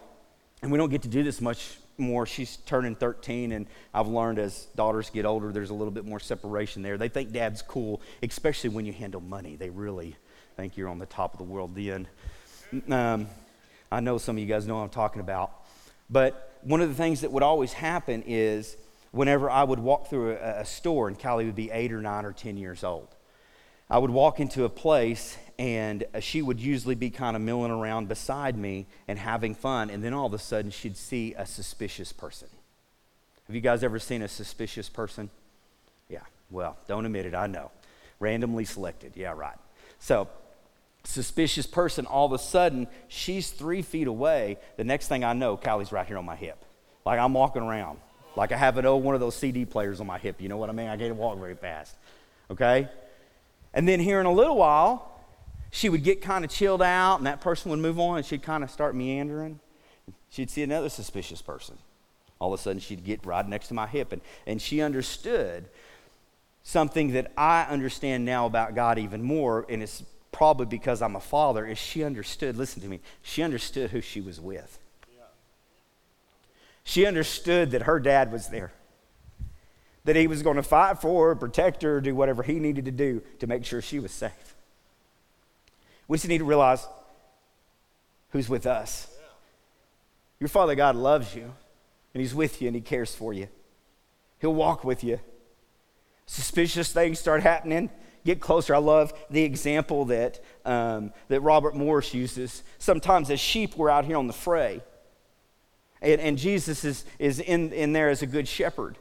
and 0.63 0.73
we 0.73 0.79
don't 0.79 0.89
get 0.89 1.03
to 1.03 1.09
do 1.09 1.23
this 1.23 1.39
much 1.39 1.77
more. 1.99 2.25
She's 2.25 2.57
turning 2.65 2.95
13, 2.95 3.53
and 3.53 3.67
I've 3.93 4.09
learned 4.09 4.39
as 4.39 4.69
daughters 4.75 5.11
get 5.11 5.27
older, 5.27 5.53
there's 5.53 5.69
a 5.69 5.75
little 5.75 5.91
bit 5.91 6.07
more 6.07 6.19
separation 6.19 6.81
there. 6.81 6.97
They 6.97 7.11
think 7.11 7.31
dad's 7.31 7.61
cool, 7.61 8.01
especially 8.23 8.71
when 8.71 8.87
you 8.87 8.95
handle 8.95 9.21
money. 9.21 9.55
They 9.55 9.69
really 9.69 10.17
think 10.57 10.79
you're 10.79 10.89
on 10.89 10.99
the 10.99 11.05
top 11.05 11.35
of 11.35 11.39
the 11.41 11.45
world 11.45 11.75
then. 11.75 12.09
Um, 12.89 13.27
I 13.93 14.01
know 14.01 14.17
some 14.17 14.37
of 14.37 14.41
you 14.41 14.47
guys 14.47 14.67
know 14.67 14.77
what 14.77 14.85
I'm 14.85 14.89
talking 14.89 15.21
about. 15.21 15.53
But 16.09 16.55
one 16.63 16.81
of 16.81 16.89
the 16.89 16.95
things 16.95 17.21
that 17.21 17.31
would 17.31 17.43
always 17.43 17.75
happen 17.75 18.25
is 18.27 18.79
whenever 19.11 19.51
I 19.51 19.63
would 19.63 19.79
walk 19.79 20.09
through 20.09 20.39
a, 20.39 20.61
a 20.61 20.65
store, 20.65 21.09
and 21.09 21.21
Callie 21.21 21.45
would 21.45 21.55
be 21.55 21.71
eight 21.71 21.93
or 21.93 22.01
nine 22.01 22.25
or 22.25 22.33
10 22.33 22.57
years 22.57 22.83
old, 22.83 23.09
I 23.91 23.99
would 23.99 24.11
walk 24.11 24.41
into 24.41 24.65
a 24.65 24.71
place 24.71 25.37
and 25.61 26.05
uh, 26.15 26.21
she 26.21 26.41
would 26.41 26.59
usually 26.59 26.95
be 26.95 27.11
kind 27.11 27.37
of 27.37 27.43
milling 27.43 27.71
around 27.71 28.09
beside 28.09 28.57
me 28.57 28.87
and 29.07 29.19
having 29.19 29.55
fun, 29.55 29.91
and 29.91 30.03
then 30.03 30.15
all 30.15 30.25
of 30.25 30.33
a 30.33 30.39
sudden 30.39 30.71
she'd 30.71 30.97
see 30.97 31.35
a 31.37 31.45
suspicious 31.45 32.15
person. 32.15 32.49
Have 33.47 33.55
you 33.55 33.61
guys 33.61 33.85
ever 33.85 33.99
seen 33.99 34.23
a 34.23 34.29
suspicious 34.29 34.89
person? 34.89 35.29
Yeah, 36.09 36.23
well, 36.51 36.79
don't 36.89 37.05
admit 37.05 37.27
it, 37.27 37.35
I 37.35 37.47
know. 37.47 37.71
Randomly 38.21 38.65
selected, 38.65 39.13
yeah, 39.17 39.33
right. 39.33 39.59
So, 39.99 40.29
suspicious 41.05 41.67
person, 41.67 42.07
all 42.07 42.25
of 42.25 42.33
a 42.33 42.39
sudden, 42.39 42.89
she's 43.09 43.51
three 43.51 43.83
feet 43.83 44.07
away. 44.07 44.57
The 44.79 44.85
next 44.85 45.09
thing 45.09 45.25
I 45.25 45.35
know, 45.35 45.59
Kylie's 45.59 45.93
right 45.93 46.07
here 46.07 46.17
on 46.17 46.25
my 46.25 46.37
hip. 46.37 46.65
Like 47.05 47.19
I'm 47.19 47.35
walking 47.35 47.63
around. 47.63 47.99
Like 48.35 48.53
I 48.53 48.57
have 48.57 48.79
an 48.79 48.87
old 48.87 49.05
one 49.05 49.15
of 49.15 49.21
those 49.21 49.37
CD 49.37 49.67
players 49.67 50.01
on 50.01 50.07
my 50.07 50.17
hip. 50.17 50.41
You 50.41 50.49
know 50.49 50.57
what 50.57 50.71
I 50.71 50.73
mean? 50.73 50.89
I 50.89 50.97
can't 50.97 51.17
walk 51.17 51.39
very 51.39 51.55
fast. 51.55 51.95
Okay? 52.51 52.89
And 53.75 53.87
then 53.87 54.01
here 54.01 54.21
in 54.21 54.27
a 54.27 54.33
little 54.33 54.57
while, 54.57 55.10
she 55.71 55.89
would 55.89 56.03
get 56.03 56.21
kind 56.21 56.45
of 56.45 56.51
chilled 56.51 56.83
out, 56.83 57.17
and 57.17 57.27
that 57.27 57.41
person 57.41 57.71
would 57.71 57.81
move 57.81 57.99
on, 57.99 58.19
and 58.19 58.27
she'd 58.27 58.43
kind 58.43 58.65
of 58.65 58.71
start 58.71 58.95
meandering. 58.95 59.61
She'd 60.31 60.51
see 60.51 60.63
another 60.63 60.89
suspicious 60.89 61.43
person. 61.43 61.79
All 62.39 62.53
of 62.53 62.59
a 62.59 62.63
sudden, 62.63 62.81
she'd 62.81 63.05
get 63.05 63.25
right 63.25 63.47
next 63.47 63.69
to 63.69 63.75
my 63.75 63.87
hip, 63.87 64.13
and, 64.13 64.23
and 64.47 64.61
she 64.61 64.81
understood 64.81 65.69
something 66.63 67.13
that 67.13 67.33
I 67.37 67.63
understand 67.65 68.25
now 68.25 68.47
about 68.47 68.75
God 68.75 68.99
even 68.99 69.23
more, 69.23 69.67
and 69.69 69.83
it's 69.83 70.03
probably 70.33 70.67
because 70.67 71.03
I'm 71.03 71.17
a 71.17 71.21
father, 71.21 71.67
is 71.67 71.79
she 71.79 72.05
understood, 72.05 72.57
listen 72.57 72.83
to 72.83 72.89
me, 72.89 73.01
she 73.23 73.43
understood 73.43 73.91
who 73.91 74.01
she 74.01 74.21
was 74.21 74.41
with. 74.41 74.79
She 76.83 77.07
understood 77.07 77.73
that 77.73 77.83
her 77.83 78.01
dad 78.01 78.33
was 78.33 78.49
there 78.49 78.73
that 80.05 80.17
he 80.17 80.27
was 80.27 80.43
going 80.43 80.57
to 80.57 80.63
fight 80.63 81.01
for 81.01 81.29
her, 81.29 81.35
protect 81.35 81.83
her, 81.83 82.01
do 82.01 82.15
whatever 82.15 82.43
he 82.43 82.55
needed 82.55 82.87
to 82.87 82.91
do 82.91 83.23
to 83.39 83.47
make 83.47 83.65
sure 83.65 83.83
she 83.83 83.99
was 83.99 84.11
safe. 84.11 84.57
We 86.11 86.17
just 86.17 86.27
need 86.27 86.39
to 86.39 86.45
realize 86.45 86.85
who's 88.31 88.49
with 88.49 88.67
us. 88.67 89.07
Your 90.41 90.49
Father 90.49 90.75
God 90.75 90.97
loves 90.97 91.37
you, 91.37 91.45
and 91.45 92.21
He's 92.21 92.35
with 92.35 92.61
you, 92.61 92.67
and 92.67 92.75
He 92.75 92.83
cares 92.83 93.15
for 93.15 93.33
you. 93.33 93.47
He'll 94.41 94.53
walk 94.53 94.83
with 94.83 95.05
you. 95.05 95.21
Suspicious 96.27 96.93
things 96.93 97.21
start 97.21 97.45
happening. 97.45 97.91
Get 98.25 98.41
closer. 98.41 98.75
I 98.75 98.79
love 98.79 99.13
the 99.31 99.45
example 99.45 100.07
that, 100.07 100.43
um, 100.65 101.13
that 101.29 101.43
Robert 101.43 101.77
Morris 101.77 102.13
uses. 102.13 102.65
Sometimes 102.81 103.31
as 103.31 103.39
sheep, 103.39 103.77
we're 103.77 103.89
out 103.89 104.05
here 104.05 104.17
on 104.17 104.27
the 104.27 104.33
fray, 104.33 104.83
and, 106.03 106.21
and 106.21 106.37
Jesus 106.37 106.85
is, 106.85 107.05
is 107.21 107.39
in, 107.39 107.73
in 107.73 107.93
there 107.93 108.09
as 108.09 108.21
a 108.21 108.27
good 108.27 108.49
shepherd. 108.49 108.99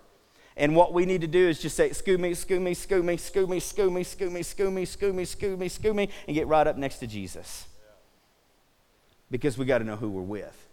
And 0.59 0.75
what 0.75 0.93
we 0.93 1.05
need 1.05 1.21
to 1.21 1.27
do 1.27 1.47
is 1.47 1.57
just 1.57 1.77
say, 1.77 1.89
scoo 1.91 2.19
me, 2.19 2.31
scoo 2.31 2.61
me, 2.61 2.75
scoo 2.75 3.01
me, 3.01 3.15
scoo 3.15 3.47
me, 3.47 3.59
scoo 3.59 3.89
me, 3.89 4.03
scoo 4.03 4.29
me, 4.29 4.43
scoo 4.43 4.73
me, 4.73 4.83
scoo 4.83 5.13
me, 5.13 5.23
scoo 5.23 5.57
me, 5.57 5.69
scoo 5.69 5.95
me, 5.95 6.09
and 6.27 6.35
get 6.35 6.47
right 6.47 6.67
up 6.67 6.75
next 6.75 6.97
to 6.97 7.07
Jesus. 7.07 7.65
Because 9.31 9.57
we 9.57 9.63
got 9.63 9.77
to 9.77 9.85
know 9.85 9.95
who 9.95 10.09
we're 10.09 10.21
with. 10.21 10.67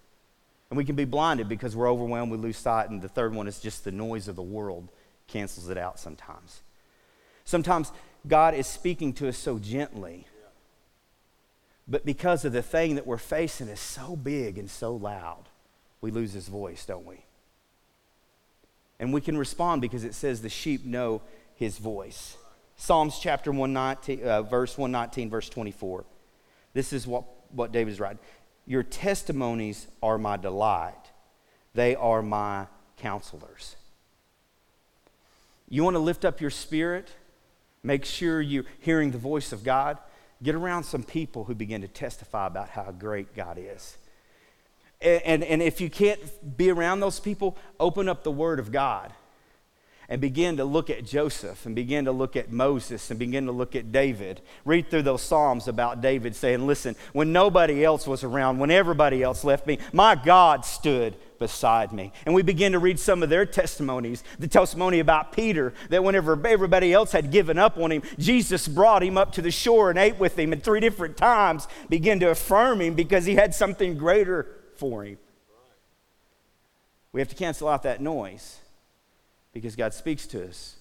And 0.70 0.76
we 0.76 0.84
can 0.84 0.96
be 0.96 1.04
blinded 1.04 1.48
because 1.48 1.76
we're 1.76 1.88
overwhelmed, 1.88 2.32
we 2.32 2.36
lose 2.36 2.56
sight. 2.56 2.90
And 2.90 3.00
the 3.00 3.08
third 3.08 3.32
one 3.32 3.46
is 3.46 3.60
just 3.60 3.84
the 3.84 3.92
noise 3.92 4.26
of 4.26 4.34
the 4.34 4.42
world 4.42 4.88
cancels 5.28 5.68
it 5.68 5.78
out 5.78 6.00
sometimes. 6.00 6.62
Sometimes 7.44 7.92
God 8.26 8.54
is 8.54 8.66
speaking 8.66 9.12
to 9.14 9.28
us 9.28 9.38
so 9.38 9.60
gently, 9.60 10.26
but 11.86 12.04
because 12.04 12.44
of 12.44 12.52
the 12.52 12.62
thing 12.62 12.96
that 12.96 13.06
we're 13.06 13.18
facing 13.18 13.68
is 13.68 13.78
so 13.78 14.16
big 14.16 14.58
and 14.58 14.68
so 14.68 14.96
loud, 14.96 15.44
we 16.00 16.10
lose 16.10 16.32
his 16.32 16.48
voice, 16.48 16.84
don't 16.84 17.06
we? 17.06 17.25
And 18.98 19.12
we 19.12 19.20
can 19.20 19.36
respond 19.36 19.82
because 19.82 20.04
it 20.04 20.14
says 20.14 20.42
the 20.42 20.48
sheep 20.48 20.84
know 20.84 21.22
his 21.54 21.78
voice. 21.78 22.36
Psalms 22.76 23.18
chapter 23.18 23.50
119, 23.50 24.26
uh, 24.26 24.42
verse 24.42 24.76
119, 24.76 25.30
verse 25.30 25.48
24. 25.48 26.04
This 26.74 26.92
is 26.92 27.06
what, 27.06 27.24
what 27.50 27.72
David 27.72 27.92
is 27.92 28.00
writing. 28.00 28.18
Your 28.66 28.82
testimonies 28.82 29.86
are 30.02 30.18
my 30.18 30.36
delight, 30.36 30.94
they 31.74 31.94
are 31.94 32.22
my 32.22 32.66
counselors. 32.96 33.76
You 35.68 35.82
want 35.82 35.94
to 35.94 36.00
lift 36.00 36.24
up 36.24 36.40
your 36.40 36.50
spirit? 36.50 37.10
Make 37.82 38.04
sure 38.04 38.40
you're 38.40 38.64
hearing 38.80 39.10
the 39.10 39.18
voice 39.18 39.52
of 39.52 39.62
God. 39.64 39.98
Get 40.42 40.54
around 40.54 40.84
some 40.84 41.02
people 41.02 41.44
who 41.44 41.54
begin 41.54 41.82
to 41.82 41.88
testify 41.88 42.46
about 42.46 42.68
how 42.70 42.90
great 42.92 43.34
God 43.34 43.58
is. 43.58 43.96
And, 45.00 45.44
and, 45.44 45.60
if 45.60 45.80
you 45.80 45.90
can't 45.90 46.18
be 46.56 46.70
around 46.70 47.00
those 47.00 47.20
people, 47.20 47.56
open 47.78 48.08
up 48.08 48.24
the 48.24 48.30
Word 48.30 48.58
of 48.58 48.72
God 48.72 49.12
and 50.08 50.20
begin 50.20 50.56
to 50.56 50.64
look 50.64 50.88
at 50.88 51.04
Joseph 51.04 51.66
and 51.66 51.74
begin 51.74 52.04
to 52.04 52.12
look 52.12 52.36
at 52.36 52.52
Moses 52.52 53.10
and 53.10 53.18
begin 53.18 53.46
to 53.46 53.52
look 53.52 53.74
at 53.74 53.92
David. 53.92 54.40
Read 54.64 54.88
through 54.88 55.02
those 55.02 55.22
Psalms 55.22 55.68
about 55.68 56.00
David 56.00 56.36
saying, 56.36 56.66
Listen, 56.66 56.94
when 57.12 57.32
nobody 57.32 57.84
else 57.84 58.06
was 58.06 58.22
around, 58.22 58.58
when 58.58 58.70
everybody 58.70 59.22
else 59.22 59.44
left 59.44 59.66
me, 59.66 59.78
my 59.92 60.14
God 60.14 60.64
stood 60.64 61.16
beside 61.38 61.92
me. 61.92 62.12
And 62.24 62.34
we 62.34 62.42
begin 62.42 62.72
to 62.72 62.78
read 62.78 62.98
some 62.98 63.22
of 63.22 63.28
their 63.28 63.44
testimonies. 63.44 64.22
The 64.38 64.48
testimony 64.48 65.00
about 65.00 65.32
Peter, 65.32 65.74
that 65.90 66.02
whenever 66.02 66.40
everybody 66.46 66.92
else 66.92 67.12
had 67.12 67.30
given 67.30 67.58
up 67.58 67.76
on 67.76 67.92
him, 67.92 68.02
Jesus 68.18 68.68
brought 68.68 69.02
him 69.02 69.18
up 69.18 69.32
to 69.32 69.42
the 69.42 69.50
shore 69.50 69.90
and 69.90 69.98
ate 69.98 70.18
with 70.18 70.38
him, 70.38 70.52
and 70.52 70.62
three 70.62 70.80
different 70.80 71.16
times 71.16 71.66
began 71.88 72.20
to 72.20 72.30
affirm 72.30 72.80
him 72.80 72.94
because 72.94 73.26
he 73.26 73.34
had 73.34 73.54
something 73.54 73.98
greater 73.98 74.46
for 74.76 75.04
him. 75.04 75.18
We 77.12 77.20
have 77.20 77.28
to 77.28 77.34
cancel 77.34 77.68
out 77.68 77.82
that 77.84 78.00
noise 78.00 78.58
because 79.52 79.74
God 79.74 79.94
speaks 79.94 80.26
to 80.28 80.46
us. 80.46 80.76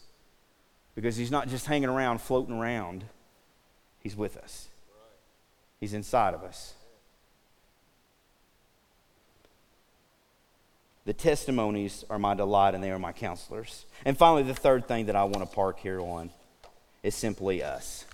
Because 0.95 1.17
He's 1.17 1.31
not 1.31 1.49
just 1.49 1.65
hanging 1.65 1.89
around, 1.89 2.19
floating 2.19 2.55
around, 2.55 3.03
He's 3.99 4.15
with 4.15 4.37
us, 4.37 4.67
He's 5.79 5.93
inside 5.93 6.33
of 6.33 6.43
us. 6.43 6.73
The 11.05 11.13
testimonies 11.13 12.03
are 12.09 12.17
my 12.17 12.33
delight 12.33 12.73
and 12.73 12.83
they 12.83 12.89
are 12.89 12.97
my 12.97 13.11
counselors. 13.11 13.85
And 14.03 14.17
finally, 14.17 14.41
the 14.41 14.55
third 14.55 14.87
thing 14.87 15.05
that 15.05 15.15
I 15.15 15.23
want 15.25 15.47
to 15.47 15.55
park 15.55 15.79
here 15.79 15.99
on 15.99 16.31
is 17.03 17.13
simply 17.13 17.61
us 17.61 18.05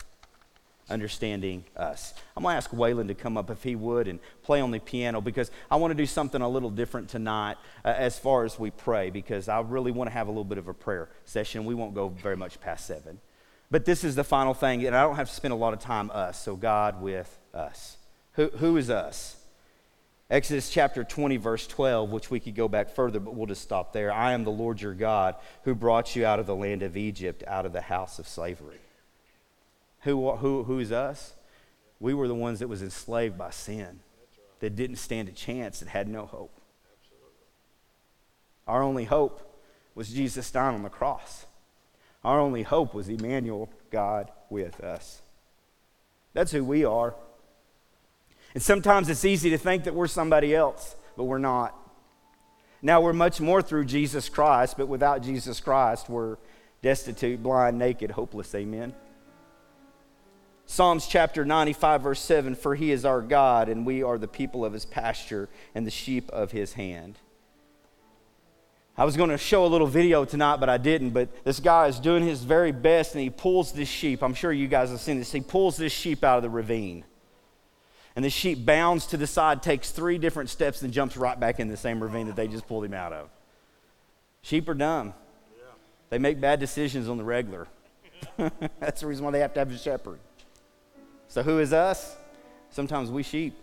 understanding 0.92 1.64
us. 1.76 2.14
I'm 2.36 2.44
going 2.44 2.54
to 2.54 2.58
ask 2.58 2.70
Waylon 2.72 3.08
to 3.08 3.16
come 3.16 3.38
up 3.38 3.50
if 3.50 3.64
he 3.64 3.76
would 3.76 4.08
and 4.08 4.20
play 4.44 4.62
on 4.62 4.72
the 4.72 4.80
piano 4.80 5.22
because 5.22 5.50
I 5.70 5.78
want 5.78 5.92
to 5.92 5.96
do 5.96 6.06
something 6.06 6.42
a 6.42 6.50
little 6.50 6.70
different 6.70 7.10
tonight 7.10 7.58
uh, 7.84 7.90
as 7.90 8.20
far 8.20 8.44
as 8.44 8.60
we 8.60 8.72
pray 8.72 9.10
because 9.10 9.48
I 9.48 9.62
really 9.62 9.92
want 9.92 10.10
to 10.10 10.14
have 10.14 10.28
a 10.28 10.32
little 10.32 10.44
bit 10.44 10.58
of 10.58 10.68
a 10.68 10.74
prayer 10.74 11.10
session. 11.26 11.66
We 11.66 11.76
won't 11.76 11.96
go 11.96 12.10
very 12.10 12.38
much 12.38 12.60
past 12.62 12.86
seven. 12.86 13.20
But 13.72 13.86
this 13.86 14.04
is 14.04 14.16
the 14.16 14.26
final 14.26 14.54
thing, 14.54 14.86
and 14.86 14.96
I 14.96 15.04
don't 15.04 15.16
have 15.16 15.30
to 15.30 15.36
spend 15.36 15.54
a 15.54 15.58
lot 15.58 15.74
of 15.74 15.80
time 15.80 16.12
us, 16.14 16.42
so 16.42 16.58
God 16.58 17.02
with 17.02 17.40
us. 17.54 17.98
Who, 18.34 18.50
who 18.50 18.76
is 18.76 18.90
us? 18.90 19.38
Exodus 20.30 20.70
chapter 20.70 21.04
20, 21.04 21.38
verse 21.38 21.68
12, 21.68 22.10
which 22.10 22.32
we 22.32 22.40
could 22.40 22.56
go 22.56 22.68
back 22.68 22.90
further, 22.90 23.20
but 23.20 23.36
we'll 23.36 23.48
just 23.48 23.62
stop 23.62 23.92
there. 23.92 24.14
I 24.14 24.32
am 24.32 24.46
the 24.46 24.52
Lord 24.52 24.82
your 24.82 24.94
God 24.94 25.36
who 25.64 25.76
brought 25.76 26.16
you 26.16 26.26
out 26.26 26.40
of 26.40 26.46
the 26.46 26.56
land 26.56 26.84
of 26.84 26.96
Egypt, 26.96 27.44
out 27.48 27.66
of 27.66 27.74
the 27.74 27.82
house 27.82 28.18
of 28.18 28.28
slavery. 28.28 28.80
Who, 30.02 30.32
who, 30.38 30.64
who's 30.64 30.92
us? 30.92 31.34
We 32.00 32.14
were 32.14 32.28
the 32.28 32.36
ones 32.36 32.60
that 32.60 32.68
was 32.68 32.82
enslaved 32.82 33.38
by 33.38 33.52
sin, 33.52 34.00
that 34.60 34.76
didn't 34.76 34.96
stand 34.96 35.30
a 35.30 35.32
chance, 35.32 35.80
that 35.80 35.90
had 35.90 36.08
no 36.08 36.26
hope. 36.26 36.60
Our 38.68 38.82
only 38.82 39.06
hope 39.06 39.60
was 39.94 40.10
Jesus 40.10 40.50
dying 40.50 40.76
on 40.76 40.84
the 40.84 40.90
cross. 40.90 41.46
Our 42.24 42.40
only 42.40 42.64
hope 42.64 42.94
was 42.94 43.10
Emmanuel, 43.10 43.70
God 43.92 44.32
with 44.50 44.80
us. 44.82 45.22
That's 46.34 46.52
who 46.52 46.64
we 46.64 46.86
are. 46.86 47.16
And 48.54 48.62
sometimes 48.62 49.10
it's 49.10 49.26
easy 49.26 49.50
to 49.52 49.58
think 49.58 49.84
that 49.86 49.96
we're 49.96 50.08
somebody 50.08 50.56
else, 50.56 50.96
but 51.18 51.26
we're 51.26 51.38
not. 51.38 51.78
Now 52.82 53.02
we're 53.02 53.14
much 53.14 53.40
more 53.40 53.62
through 53.62 53.86
Jesus 53.86 54.30
Christ, 54.30 54.76
but 54.78 54.88
without 54.88 55.22
Jesus 55.22 55.60
Christ, 55.60 56.10
we're 56.10 56.38
destitute, 56.82 57.44
blind, 57.44 57.78
naked, 57.78 58.12
hopeless. 58.12 58.54
Amen. 58.56 58.94
Psalms 60.72 61.06
chapter 61.06 61.44
95, 61.44 62.02
verse 62.02 62.22
7 62.22 62.56
For 62.56 62.76
he 62.76 62.94
is 62.94 63.04
our 63.04 63.22
God, 63.22 63.68
and 63.68 63.86
we 63.86 64.04
are 64.04 64.18
the 64.18 64.26
people 64.26 64.64
of 64.64 64.72
his 64.72 64.86
pasture 64.86 65.50
and 65.76 65.86
the 65.86 65.92
sheep 65.92 66.30
of 66.30 66.54
his 66.54 66.72
hand. 66.72 67.20
I 68.96 69.04
was 69.04 69.18
going 69.18 69.32
to 69.32 69.38
show 69.38 69.66
a 69.66 69.68
little 69.68 69.86
video 69.86 70.24
tonight, 70.24 70.62
but 70.62 70.70
I 70.70 70.78
didn't. 70.78 71.10
But 71.10 71.44
this 71.44 71.60
guy 71.60 71.88
is 71.88 72.00
doing 72.00 72.24
his 72.26 72.46
very 72.46 72.72
best 72.72 73.16
and 73.16 73.22
he 73.22 73.30
pulls 73.30 73.74
this 73.74 73.90
sheep. 73.90 74.24
I'm 74.24 74.34
sure 74.34 74.54
you 74.54 74.70
guys 74.70 74.92
have 74.92 75.02
seen 75.02 75.20
this. 75.20 75.34
He 75.34 75.42
pulls 75.42 75.76
this 75.76 75.92
sheep 75.92 76.24
out 76.24 76.38
of 76.38 76.44
the 76.44 76.50
ravine. 76.50 77.04
And 78.16 78.24
the 78.24 78.30
sheep 78.30 78.66
bounds 78.66 79.08
to 79.08 79.18
the 79.18 79.28
side, 79.28 79.62
takes 79.62 79.92
three 79.92 80.18
different 80.18 80.50
steps, 80.50 80.82
and 80.82 80.94
jumps 80.94 81.18
right 81.18 81.38
back 81.38 81.60
in 81.60 81.68
the 81.68 81.76
same 81.76 82.02
ravine 82.02 82.28
that 82.28 82.38
they 82.38 82.48
just 82.48 82.66
pulled 82.66 82.86
him 82.86 82.94
out 82.94 83.12
of. 83.12 83.28
Sheep 84.42 84.70
are 84.70 84.74
dumb. 84.74 85.16
They 86.10 86.18
make 86.18 86.40
bad 86.40 86.62
decisions 86.62 87.10
on 87.10 87.18
the 87.18 87.26
regular. 87.26 87.68
That's 88.80 89.02
the 89.02 89.08
reason 89.08 89.26
why 89.26 89.32
they 89.32 89.40
have 89.40 89.54
to 89.56 89.60
have 89.60 89.70
a 89.70 89.78
shepherd. 89.78 90.20
So, 91.32 91.44
who 91.44 91.60
is 91.60 91.72
us? 91.72 92.18
Sometimes 92.72 93.10
we 93.10 93.24
sheep. 93.24 93.56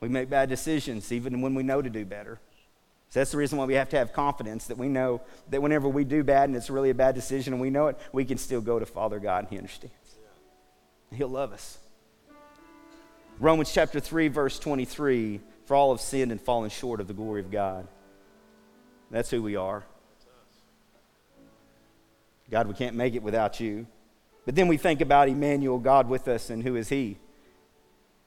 We 0.00 0.10
make 0.10 0.28
bad 0.28 0.50
decisions 0.50 1.10
even 1.10 1.40
when 1.40 1.54
we 1.54 1.62
know 1.62 1.80
to 1.80 1.88
do 1.88 2.04
better. 2.04 2.38
So 3.08 3.20
that's 3.20 3.30
the 3.30 3.38
reason 3.38 3.56
why 3.56 3.64
we 3.64 3.72
have 3.74 3.88
to 3.88 3.96
have 3.96 4.12
confidence 4.12 4.66
that 4.66 4.76
we 4.76 4.86
know 4.86 5.22
that 5.48 5.62
whenever 5.62 5.88
we 5.88 6.04
do 6.04 6.22
bad 6.22 6.50
and 6.50 6.56
it's 6.56 6.68
really 6.68 6.90
a 6.90 6.94
bad 6.94 7.14
decision 7.14 7.54
and 7.54 7.62
we 7.62 7.70
know 7.70 7.86
it, 7.86 7.98
we 8.12 8.26
can 8.26 8.36
still 8.36 8.60
go 8.60 8.78
to 8.78 8.84
Father 8.84 9.18
God 9.18 9.44
and 9.44 9.48
He 9.48 9.56
understands. 9.56 9.94
He'll 11.14 11.28
love 11.28 11.54
us. 11.54 11.78
Romans 13.38 13.72
chapter 13.72 13.98
3, 13.98 14.28
verse 14.28 14.58
23 14.58 15.40
For 15.64 15.74
all 15.74 15.94
have 15.94 16.02
sinned 16.02 16.30
and 16.30 16.38
fallen 16.38 16.68
short 16.68 17.00
of 17.00 17.08
the 17.08 17.14
glory 17.14 17.40
of 17.40 17.50
God. 17.50 17.88
That's 19.10 19.30
who 19.30 19.42
we 19.42 19.56
are. 19.56 19.82
God, 22.50 22.68
we 22.68 22.74
can't 22.74 22.96
make 22.96 23.14
it 23.14 23.22
without 23.22 23.60
you. 23.60 23.86
But 24.50 24.56
then 24.56 24.66
we 24.66 24.78
think 24.78 25.00
about 25.00 25.28
Emmanuel, 25.28 25.78
God 25.78 26.08
with 26.08 26.26
us, 26.26 26.50
and 26.50 26.60
who 26.64 26.74
is 26.74 26.88
He? 26.88 27.18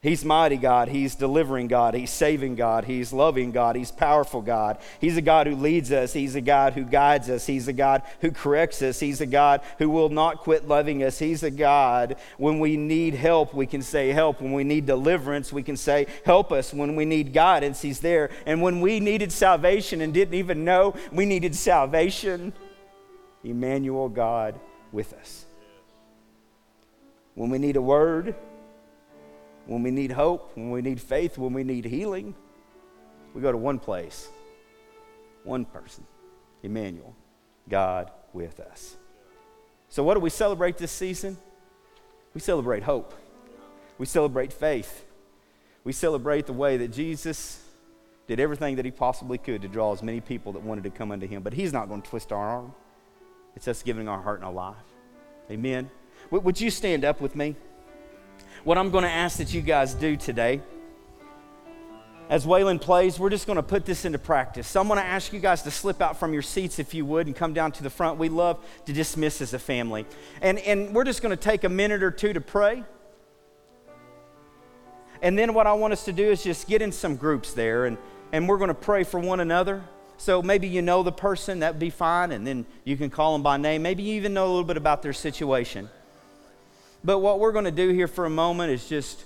He's 0.02 0.24
mighty 0.24 0.56
God. 0.56 0.88
He's 0.88 1.16
delivering 1.16 1.68
God. 1.68 1.96
He's 1.96 2.12
saving 2.12 2.56
God. 2.56 2.86
He's 2.86 3.12
loving 3.12 3.52
God. 3.52 3.76
He's 3.76 3.92
powerful 3.92 4.42
God. 4.42 4.78
He's 5.02 5.18
a 5.18 5.22
God 5.22 5.48
who 5.48 5.58
leads 5.58 5.92
us. 5.92 6.14
He's 6.14 6.36
a 6.36 6.40
God 6.40 6.76
who 6.76 6.86
guides 6.86 7.30
us. 7.30 7.46
He's 7.46 7.68
a 7.68 7.74
God 7.74 8.04
who 8.22 8.32
corrects 8.32 8.82
us. 8.82 9.02
He's 9.02 9.20
a 9.20 9.26
God 9.26 9.64
who 9.80 9.90
will 9.90 10.08
not 10.08 10.38
quit 10.38 10.66
loving 10.66 11.04
us. 11.04 11.20
He's 11.20 11.44
a 11.44 11.52
God 11.52 12.16
when 12.38 12.58
we 12.58 12.78
need 12.78 13.16
help, 13.16 13.54
we 13.54 13.68
can 13.68 13.82
say 13.82 14.14
help. 14.14 14.40
When 14.40 14.54
we 14.54 14.64
need 14.64 14.86
deliverance, 14.86 15.52
we 15.52 15.62
can 15.62 15.76
say 15.76 16.08
help 16.24 16.54
us. 16.54 16.74
When 16.74 16.96
we 16.96 17.04
need 17.04 17.34
guidance, 17.34 17.82
He's 17.82 18.00
there. 18.00 18.30
And 18.46 18.62
when 18.62 18.80
we 18.80 19.02
needed 19.02 19.34
salvation 19.34 20.00
and 20.00 20.14
didn't 20.14 20.36
even 20.36 20.64
know 20.64 20.96
we 21.12 21.26
needed 21.26 21.54
salvation, 21.54 22.54
Emmanuel, 23.44 24.08
God 24.08 24.58
with 24.94 25.12
us. 25.12 25.48
When 27.36 27.50
we 27.50 27.58
need 27.58 27.76
a 27.76 27.82
word, 27.82 28.36
when 29.66 29.84
we 29.84 29.92
need 29.92 30.12
hope, 30.12 30.52
when 30.56 30.72
we 30.72 30.82
need 30.82 31.00
faith, 31.00 31.38
when 31.38 31.54
we 31.54 31.64
need 31.64 31.86
healing, 31.86 32.36
we 33.34 33.42
go 33.42 33.52
to 33.52 33.58
one 33.58 33.80
place, 33.80 34.30
one 35.44 35.66
person, 35.66 36.06
Emmanuel, 36.62 37.16
God 37.70 38.12
with 38.34 38.60
us. 38.60 38.98
So, 39.90 40.04
what 40.04 40.16
do 40.16 40.20
we 40.20 40.30
celebrate 40.30 40.78
this 40.78 40.92
season? 40.92 41.38
We 42.34 42.42
celebrate 42.42 42.84
hope. 42.84 43.14
We 43.98 44.06
celebrate 44.06 44.52
faith. 44.52 45.06
We 45.84 45.94
celebrate 45.94 46.46
the 46.46 46.54
way 46.54 46.78
that 46.78 46.90
Jesus 46.90 47.62
did 48.28 48.40
everything 48.40 48.78
that 48.78 48.86
he 48.86 48.92
possibly 48.92 49.38
could 49.38 49.62
to 49.62 49.68
draw 49.68 49.94
as 49.94 50.02
many 50.02 50.22
people 50.22 50.54
that 50.54 50.64
wanted 50.64 50.84
to 50.86 50.90
come 50.90 51.12
unto 51.12 51.28
him. 51.28 51.44
But 51.44 51.54
he's 51.54 51.74
not 51.74 51.90
going 51.90 52.02
to 52.02 52.10
twist 52.10 52.32
our 52.32 52.44
arm, 52.44 52.74
it's 53.56 53.68
us 53.68 53.84
giving 53.84 54.08
our 54.08 54.22
heart 54.22 54.40
and 54.40 54.46
our 54.46 54.54
life. 54.54 54.76
Amen. 55.52 55.90
Would 56.42 56.60
you 56.60 56.70
stand 56.70 57.06
up 57.06 57.22
with 57.22 57.36
me? 57.36 57.56
what 58.64 58.78
I'm 58.78 58.92
going 58.92 59.04
to 59.04 59.10
ask 59.10 59.38
that 59.38 59.54
you 59.54 59.62
guys 59.62 59.94
do 59.94 60.16
today, 60.16 60.62
as 62.30 62.46
Waylon 62.46 62.80
plays, 62.80 63.20
we're 63.20 63.30
just 63.30 63.46
going 63.46 63.58
to 63.58 63.64
put 63.64 63.86
this 63.86 64.06
into 64.06 64.18
practice. 64.18 64.68
So 64.68 64.80
I'm 64.80 64.88
going 64.88 65.00
to 65.00 65.06
ask 65.06 65.34
you 65.34 65.40
guys 65.40 65.62
to 65.64 65.72
slip 65.72 66.02
out 66.02 66.18
from 66.18 66.32
your 66.32 66.42
seats 66.42 66.80
if 66.80 66.94
you 66.94 67.06
would 67.06 67.28
and 67.28 67.36
come 67.36 67.54
down 67.54 67.74
to 67.74 67.84
the 67.84 67.90
front. 67.90 68.18
We 68.18 68.30
love 68.30 68.64
to 68.86 68.94
dismiss 68.94 69.42
as 69.42 69.54
a 69.54 69.60
family. 69.60 70.06
And, 70.42 70.60
and 70.60 70.96
we're 70.96 71.04
just 71.04 71.22
going 71.22 71.36
to 71.36 71.42
take 71.42 71.66
a 71.66 71.70
minute 71.70 72.02
or 72.02 72.12
two 72.12 72.32
to 72.32 72.42
pray. 72.42 72.84
And 75.22 75.38
then 75.38 75.54
what 75.54 75.68
I 75.68 75.74
want 75.74 75.94
us 75.94 76.06
to 76.06 76.14
do 76.14 76.32
is 76.32 76.44
just 76.44 76.68
get 76.68 76.82
in 76.82 76.92
some 76.92 77.18
groups 77.18 77.54
there 77.54 77.86
and, 77.86 77.98
and 78.32 78.48
we're 78.48 78.58
going 78.58 78.70
to 78.70 78.74
pray 78.74 79.04
for 79.04 79.20
one 79.20 79.42
another. 79.42 79.84
So 80.18 80.42
maybe 80.42 80.68
you 80.68 80.82
know 80.82 81.04
the 81.04 81.12
person, 81.12 81.60
that'd 81.60 81.80
be 81.80 81.90
fine, 81.90 82.32
and 82.32 82.48
then 82.48 82.66
you 82.86 82.96
can 82.96 83.10
call 83.10 83.34
them 83.34 83.44
by 83.44 83.58
name. 83.58 83.82
Maybe 83.82 84.04
you 84.04 84.16
even 84.16 84.34
know 84.34 84.46
a 84.46 84.48
little 84.48 84.64
bit 84.64 84.78
about 84.78 85.02
their 85.02 85.12
situation. 85.12 85.90
But 87.04 87.20
what 87.20 87.39
we're 87.39 87.51
going 87.51 87.66
to 87.66 87.72
do 87.72 87.89
here 87.89 88.08
for 88.08 88.26
a 88.26 88.30
moment 88.30 88.72
is 88.72 88.88
just, 88.88 89.26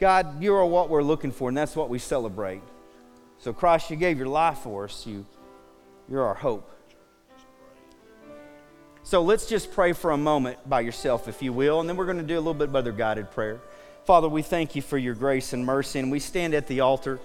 God, 0.00 0.42
you 0.42 0.54
are 0.54 0.66
what 0.66 0.90
we're 0.90 1.04
looking 1.04 1.30
for, 1.30 1.48
and 1.48 1.56
that's 1.56 1.76
what 1.76 1.88
we 1.88 2.00
celebrate. 2.00 2.62
So, 3.38 3.52
Christ, 3.52 3.90
you 3.90 3.96
gave 3.96 4.18
your 4.18 4.26
life 4.26 4.58
for 4.58 4.84
us. 4.84 5.06
You, 5.06 5.24
you're 6.08 6.24
our 6.24 6.34
hope. 6.34 6.68
So, 9.04 9.22
let's 9.22 9.46
just 9.46 9.72
pray 9.72 9.92
for 9.92 10.10
a 10.10 10.16
moment 10.16 10.68
by 10.68 10.80
yourself, 10.80 11.28
if 11.28 11.42
you 11.42 11.52
will, 11.52 11.80
and 11.80 11.88
then 11.88 11.96
we're 11.96 12.06
going 12.06 12.18
to 12.18 12.24
do 12.24 12.34
a 12.34 12.40
little 12.40 12.54
bit 12.54 12.68
of 12.68 12.76
other 12.76 12.92
guided 12.92 13.30
prayer. 13.30 13.60
Father, 14.04 14.28
we 14.28 14.42
thank 14.42 14.74
you 14.74 14.82
for 14.82 14.98
your 14.98 15.14
grace 15.14 15.52
and 15.52 15.64
mercy, 15.64 16.00
and 16.00 16.10
we 16.10 16.18
stand 16.18 16.54
at 16.54 16.66
the 16.66 16.80
altar. 16.80 17.20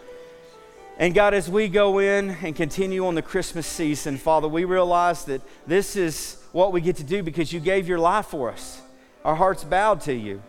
And 0.98 1.14
God, 1.14 1.34
as 1.34 1.50
we 1.50 1.70
go 1.70 2.00
in 2.00 2.30
and 2.30 2.56
continue 2.56 3.06
on 3.08 3.16
the 3.16 3.22
Christmas 3.22 3.66
season, 3.66 4.18
Father, 4.18 4.48
we 4.48 4.64
realize 4.64 5.26
that 5.26 5.42
this 5.66 5.96
is 5.96 6.38
what 6.52 6.72
we 6.72 6.82
get 6.82 6.98
to 6.98 7.04
do 7.04 7.24
because 7.24 7.52
you 7.52 7.60
gave 7.60 7.88
your 7.88 8.00
life 8.00 8.28
for 8.28 8.52
us 8.52 8.82
our 9.26 9.36
hearts 9.36 9.64
bowed 9.64 10.02
to 10.02 10.14
you. 10.14 10.40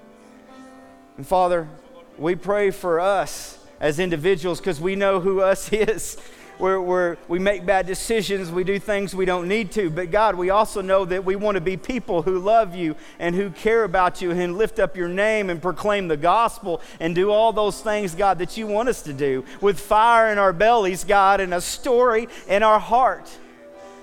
And 1.17 1.27
Father, 1.27 1.67
we 2.19 2.35
pray 2.35 2.71
for 2.71 3.01
us 3.01 3.59
as 3.81 3.99
individuals 3.99 4.61
because 4.61 4.79
we 4.79 4.95
know 4.95 5.19
who 5.19 5.41
us 5.41 5.73
is. 5.73 6.19
We're, 6.59 6.81
we're, 6.81 7.17
we 7.29 7.39
make 7.39 7.67
bad 7.67 7.87
decisions, 7.87 8.51
we 8.51 8.65
do 8.65 8.79
things 8.79 9.15
we 9.15 9.27
don't 9.27 9.47
need 9.47 9.73
to. 9.73 9.91
But 9.91 10.11
God, 10.11 10.37
we 10.37 10.51
also 10.51 10.81
know 10.81 11.05
that 11.07 11.25
we 11.25 11.37
want 11.37 11.57
to 11.57 11.61
be 11.61 11.77
people 11.77 12.23
who 12.23 12.39
love 12.39 12.75
you 12.75 12.97
and 13.19 13.35
who 13.35 13.51
care 13.51 13.85
about 13.85 14.23
you 14.23 14.31
and 14.31 14.57
lift 14.57 14.79
up 14.79 14.97
your 14.97 15.09
name 15.09 15.51
and 15.51 15.61
proclaim 15.61 16.09
the 16.09 16.17
gospel 16.17 16.81
and 17.01 17.15
do 17.15 17.31
all 17.31 17.53
those 17.53 17.81
things, 17.81 18.15
God, 18.15 18.39
that 18.39 18.57
you 18.57 18.67
want 18.67 18.89
us 18.89 19.03
to 19.03 19.13
do 19.13 19.45
with 19.61 19.81
fire 19.81 20.33
in 20.33 20.39
our 20.39 20.55
bellies, 20.55 21.05
God, 21.05 21.41
and 21.41 21.53
a 21.53 21.61
story 21.61 22.29
in 22.47 22.63
our 22.63 22.81
heart. 22.81 23.31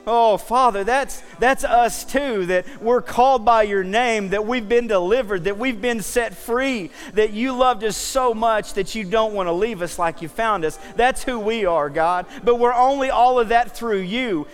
Oh, 0.06 0.36
Father, 0.36 0.84
that's, 0.84 1.22
that's 1.40 1.64
us 1.64 2.04
too, 2.04 2.46
that 2.48 2.66
we're 2.82 3.02
called 3.02 3.46
by 3.46 3.64
your 3.64 3.86
name, 3.86 4.30
that 4.30 4.46
we've 4.46 4.68
been 4.68 4.88
delivered, 4.88 5.46
that 5.46 5.58
we've 5.58 5.82
been 5.82 6.02
set 6.02 6.36
free, 6.36 6.92
that 7.14 7.32
you 7.32 7.54
loved 7.54 7.86
us 7.86 7.96
so 7.96 8.34
much 8.34 8.74
that 8.74 8.96
you 8.96 9.06
don't 9.06 9.34
want 9.34 9.48
to 9.48 9.54
leave 9.54 9.82
us 9.82 9.98
like 9.98 10.22
you 10.22 10.28
found 10.28 10.66
us. 10.66 10.78
That's 10.98 11.24
who 11.24 11.40
we 11.40 11.66
are, 11.66 11.90
God. 11.90 12.26
But 12.44 12.56
we're 12.60 12.74
only 12.74 13.12
all 13.12 13.40
of 13.40 13.50
that 13.50 13.78
through 13.78 14.02
you. 14.02 14.46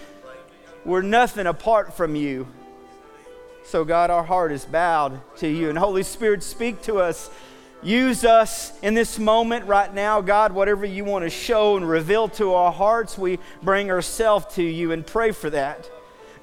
We're 0.86 1.02
nothing 1.02 1.48
apart 1.48 1.96
from 1.98 2.16
you. 2.16 2.48
So, 3.66 3.84
God, 3.84 4.10
our 4.12 4.24
heart 4.24 4.52
is 4.52 4.66
bowed 4.66 5.20
to 5.38 5.48
you. 5.48 5.70
And 5.70 5.78
Holy 5.78 6.04
Spirit, 6.04 6.44
speak 6.44 6.82
to 6.84 7.00
us 7.00 7.30
Use 7.82 8.26
us 8.26 8.78
in 8.82 8.94
this 8.94 9.18
moment 9.18 9.66
right 9.66 9.94
now, 9.94 10.20
God, 10.20 10.52
whatever 10.52 10.86
you 10.86 11.06
want 11.06 11.24
to 11.24 11.30
show 11.30 11.78
and 11.78 11.88
reveal 11.88 12.28
to 12.30 12.54
our 12.54 12.74
hearts, 12.74 13.18
we 13.18 13.40
bring 13.64 13.90
ourselves 13.90 14.54
to 14.56 14.64
you 14.64 14.92
and 14.92 15.08
pray 15.08 15.32
for 15.32 15.50
that. 15.50 15.90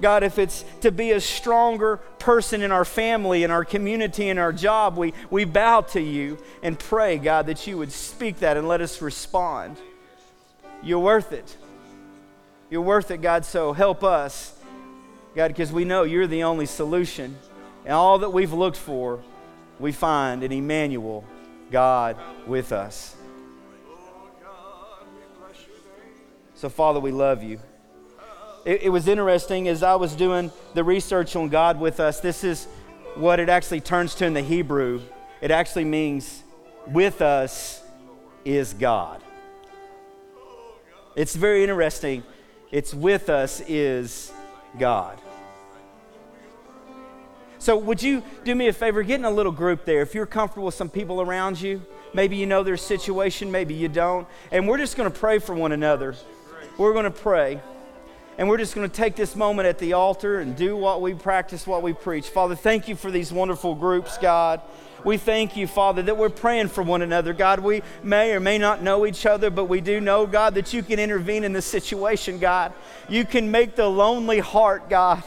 God, 0.01 0.23
if 0.23 0.39
it's 0.39 0.65
to 0.81 0.91
be 0.91 1.11
a 1.11 1.21
stronger 1.21 1.97
person 2.17 2.61
in 2.61 2.71
our 2.71 2.85
family, 2.85 3.43
in 3.43 3.51
our 3.51 3.63
community, 3.63 4.29
in 4.29 4.39
our 4.39 4.51
job, 4.51 4.97
we, 4.97 5.13
we 5.29 5.45
bow 5.45 5.81
to 5.81 6.01
you 6.01 6.39
and 6.63 6.77
pray, 6.77 7.17
God, 7.17 7.47
that 7.47 7.67
you 7.67 7.77
would 7.77 7.91
speak 7.91 8.39
that 8.39 8.57
and 8.57 8.67
let 8.67 8.81
us 8.81 9.01
respond. 9.01 9.77
You're 10.81 10.99
worth 10.99 11.33
it. 11.33 11.55
You're 12.69 12.81
worth 12.81 13.11
it, 13.11 13.21
God, 13.21 13.45
so 13.45 13.73
help 13.73 14.03
us, 14.03 14.55
God, 15.35 15.49
because 15.49 15.71
we 15.71 15.85
know 15.85 16.03
you're 16.03 16.27
the 16.27 16.43
only 16.43 16.65
solution. 16.65 17.37
And 17.85 17.93
all 17.93 18.19
that 18.19 18.31
we've 18.31 18.53
looked 18.53 18.77
for 18.77 19.21
we 19.79 19.91
find 19.91 20.43
in 20.43 20.51
Emmanuel, 20.51 21.23
God 21.71 22.17
with 22.45 22.71
us. 22.71 23.15
So, 26.55 26.69
Father, 26.69 26.99
we 26.99 27.11
love 27.11 27.43
you. 27.43 27.59
It, 28.65 28.83
it, 28.83 28.89
was 28.89 29.07
interesting 29.07 29.67
as 29.67 29.83
I 29.83 29.95
was 29.95 30.15
doing 30.15 30.51
the 30.73 30.83
research 30.83 31.35
on 31.35 31.49
God 31.49 31.79
with 31.79 31.99
us. 31.99 32.19
This 32.19 32.43
is 32.43 32.65
what 33.15 33.39
it 33.39 33.47
actually 33.47 33.81
turns 33.81 34.15
to 34.15 34.25
in 34.25 34.33
the 34.33 34.41
Hebrew. 34.41 35.01
It 35.39 35.51
actually 35.51 35.85
means 35.85 36.43
with 36.87 37.21
us 37.21 37.81
is 38.43 38.73
God. 38.73 39.21
It's 41.15 41.35
very 41.35 41.61
interesting. 41.61 42.23
It's 42.71 42.93
with 42.93 43.29
us 43.29 43.61
is 43.67 44.31
God. 44.79 45.21
So, 47.59 47.77
would 47.77 48.03
you 48.03 48.23
do 48.43 48.53
me 48.53 48.67
a 48.67 48.73
favor? 48.73 49.01
Get 49.03 49.19
in 49.19 49.25
a 49.25 49.31
little 49.31 49.51
group 49.51 49.85
there. 49.85 50.01
If 50.01 50.13
you're 50.13 50.25
comfortable 50.25 50.65
with 50.65 50.75
some 50.75 50.89
people 50.89 51.21
around 51.21 51.59
you, 51.59 51.81
maybe 52.13 52.35
you 52.35 52.45
know 52.45 52.63
their 52.63 52.77
situation, 52.77 53.51
maybe 53.51 53.73
you 53.73 53.87
don't. 53.87 54.27
And 54.51 54.67
we're 54.67 54.77
just 54.77 54.95
going 54.95 55.11
to 55.11 55.19
pray 55.19 55.39
for 55.39 55.55
one 55.55 55.71
another. 55.71 56.15
We're 56.77 56.93
going 56.93 57.05
to 57.05 57.11
pray. 57.11 57.59
And 58.37 58.47
we're 58.47 58.57
just 58.57 58.75
going 58.75 58.87
to 58.87 58.95
take 58.95 59.15
this 59.15 59.35
moment 59.35 59.67
at 59.67 59.79
the 59.79 59.93
altar 59.93 60.39
and 60.39 60.55
do 60.55 60.77
what 60.77 61.01
we 61.01 61.15
practice, 61.15 61.65
what 61.65 61.81
we 61.81 61.93
preach. 61.93 62.29
Father, 62.29 62.55
thank 62.55 62.87
you 62.87 62.95
for 62.95 63.09
these 63.09 63.31
wonderful 63.31 63.73
groups, 63.73 64.19
God. 64.19 64.61
We 65.03 65.17
thank 65.17 65.57
you, 65.57 65.65
Father, 65.65 66.03
that 66.03 66.17
we're 66.17 66.29
praying 66.29 66.67
for 66.67 66.83
one 66.83 67.01
another. 67.01 67.33
God, 67.33 67.59
we 67.59 67.81
may 68.03 68.33
or 68.33 68.39
may 68.39 68.59
not 68.59 68.83
know 68.83 69.07
each 69.07 69.25
other, 69.25 69.49
but 69.49 69.65
we 69.65 69.81
do 69.81 69.99
know, 69.99 70.27
God, 70.27 70.53
that 70.53 70.71
you 70.71 70.83
can 70.83 70.99
intervene 70.99 71.43
in 71.43 71.53
this 71.53 71.65
situation, 71.65 72.37
God. 72.37 72.73
You 73.09 73.25
can 73.25 73.49
make 73.49 73.75
the 73.75 73.87
lonely 73.87 74.39
heart, 74.39 74.89
God. 74.89 75.23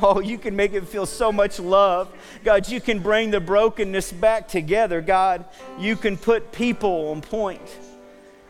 Oh, 0.02 0.20
you 0.20 0.38
can 0.38 0.56
make 0.56 0.72
it 0.72 0.88
feel 0.88 1.04
so 1.04 1.30
much 1.30 1.60
love. 1.60 2.08
God, 2.42 2.68
you 2.68 2.80
can 2.80 3.00
bring 3.00 3.30
the 3.30 3.40
brokenness 3.40 4.12
back 4.12 4.48
together. 4.48 5.02
God, 5.02 5.44
you 5.78 5.94
can 5.94 6.16
put 6.16 6.52
people 6.52 7.10
on 7.10 7.20
point. 7.20 7.60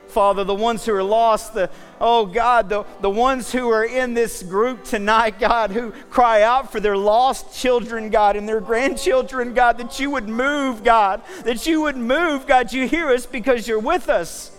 Father, 0.07 0.45
the 0.45 0.55
ones 0.55 0.85
who 0.85 0.95
are 0.95 1.03
lost, 1.03 1.55
the, 1.55 1.71
oh 2.01 2.27
God, 2.27 2.69
the, 2.69 2.85
the 3.01 3.11
ones 3.11 3.51
who 3.51 3.69
are 3.71 3.85
in 3.85 4.15
this 4.15 4.43
group 4.43 4.85
tonight, 4.85 5.39
God, 5.39 5.71
who 5.71 5.93
cry 6.11 6.43
out 6.43 6.71
for 6.71 6.81
their 6.81 6.97
lost 6.97 7.57
children, 7.57 8.11
God, 8.11 8.37
and 8.37 8.49
their 8.49 8.61
grandchildren, 8.61 9.55
God, 9.55 9.79
that 9.79 9.99
you 9.99 10.11
would 10.11 10.29
move, 10.29 10.85
God, 10.85 11.23
that 11.45 11.67
you 11.67 11.81
would 11.83 11.97
move, 11.97 12.47
God. 12.47 12.73
You 12.73 12.87
hear 12.87 13.09
us 13.09 13.27
because 13.27 13.67
you're 13.67 13.79
with 13.79 14.09
us. 14.09 14.51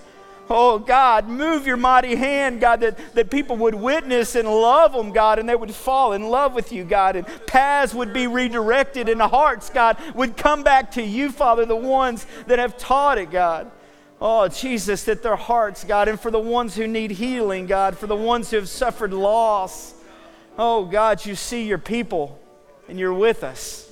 Oh 0.50 0.80
God, 0.80 1.30
move 1.30 1.66
your 1.66 1.78
mighty 1.78 2.16
hand, 2.16 2.60
God, 2.60 2.82
that, 2.82 2.98
that 3.16 3.30
people 3.30 3.56
would 3.58 3.76
witness 3.76 4.36
and 4.36 4.48
love 4.48 4.92
them, 4.92 5.12
God, 5.12 5.40
and 5.40 5.48
they 5.48 5.56
would 5.56 5.74
fall 5.74 6.14
in 6.14 6.24
love 6.24 6.54
with 6.54 6.74
you, 6.74 6.84
God, 6.84 7.16
and 7.16 7.26
paths 7.48 7.94
would 7.94 8.12
be 8.12 8.28
redirected, 8.28 9.08
and 9.08 9.20
the 9.20 9.28
hearts, 9.28 9.70
God, 9.70 9.98
would 10.14 10.36
come 10.36 10.64
back 10.64 10.92
to 10.92 11.02
you, 11.02 11.32
Father, 11.32 11.66
the 11.66 11.76
ones 11.76 12.26
that 12.48 12.60
have 12.60 12.78
taught 12.78 13.18
it, 13.18 13.32
God. 13.32 13.72
Oh, 14.20 14.48
Jesus, 14.48 15.04
that 15.06 15.24
their 15.24 15.36
hearts, 15.36 15.84
God, 15.84 16.08
and 16.08 16.20
for 16.20 16.30
the 16.30 16.40
ones 16.40 16.76
who 16.76 16.86
need 16.86 17.12
healing, 17.12 17.66
God, 17.66 17.98
for 17.98 18.08
the 18.08 18.16
ones 18.16 18.52
who 18.52 18.58
have 18.58 18.70
suffered 18.70 19.14
loss. 19.14 19.96
Oh, 20.60 20.86
God, 20.86 21.26
you 21.26 21.34
see 21.34 21.66
your 21.66 21.80
people 21.80 22.40
and 22.88 23.00
you're 23.00 23.14
with 23.14 23.44
us. 23.44 23.91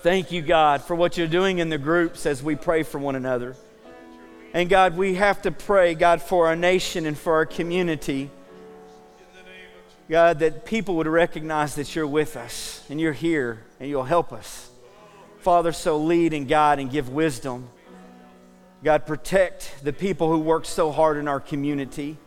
Thank 0.00 0.30
you, 0.30 0.42
God, 0.42 0.82
for 0.82 0.94
what 0.94 1.16
you're 1.16 1.26
doing 1.26 1.58
in 1.58 1.70
the 1.70 1.78
groups 1.78 2.26
as 2.26 2.42
we 2.42 2.54
pray 2.54 2.82
for 2.82 2.98
one 2.98 3.16
another. 3.16 3.56
And 4.52 4.68
God, 4.68 4.96
we 4.96 5.14
have 5.14 5.42
to 5.42 5.50
pray, 5.50 5.94
God, 5.94 6.20
for 6.20 6.48
our 6.48 6.56
nation 6.56 7.06
and 7.06 7.16
for 7.16 7.34
our 7.34 7.46
community. 7.46 8.30
God, 10.08 10.38
that 10.40 10.66
people 10.66 10.96
would 10.96 11.06
recognize 11.06 11.74
that 11.76 11.94
you're 11.96 12.06
with 12.06 12.36
us 12.36 12.84
and 12.90 13.00
you're 13.00 13.12
here 13.12 13.62
and 13.80 13.88
you'll 13.88 14.04
help 14.04 14.32
us. 14.32 14.70
Father, 15.40 15.72
so 15.72 15.98
lead 15.98 16.34
and 16.34 16.46
guide 16.46 16.78
and 16.78 16.90
give 16.90 17.08
wisdom. 17.08 17.68
God, 18.84 19.06
protect 19.06 19.82
the 19.82 19.92
people 19.92 20.30
who 20.30 20.38
work 20.38 20.66
so 20.66 20.92
hard 20.92 21.16
in 21.16 21.26
our 21.26 21.40
community. 21.40 22.18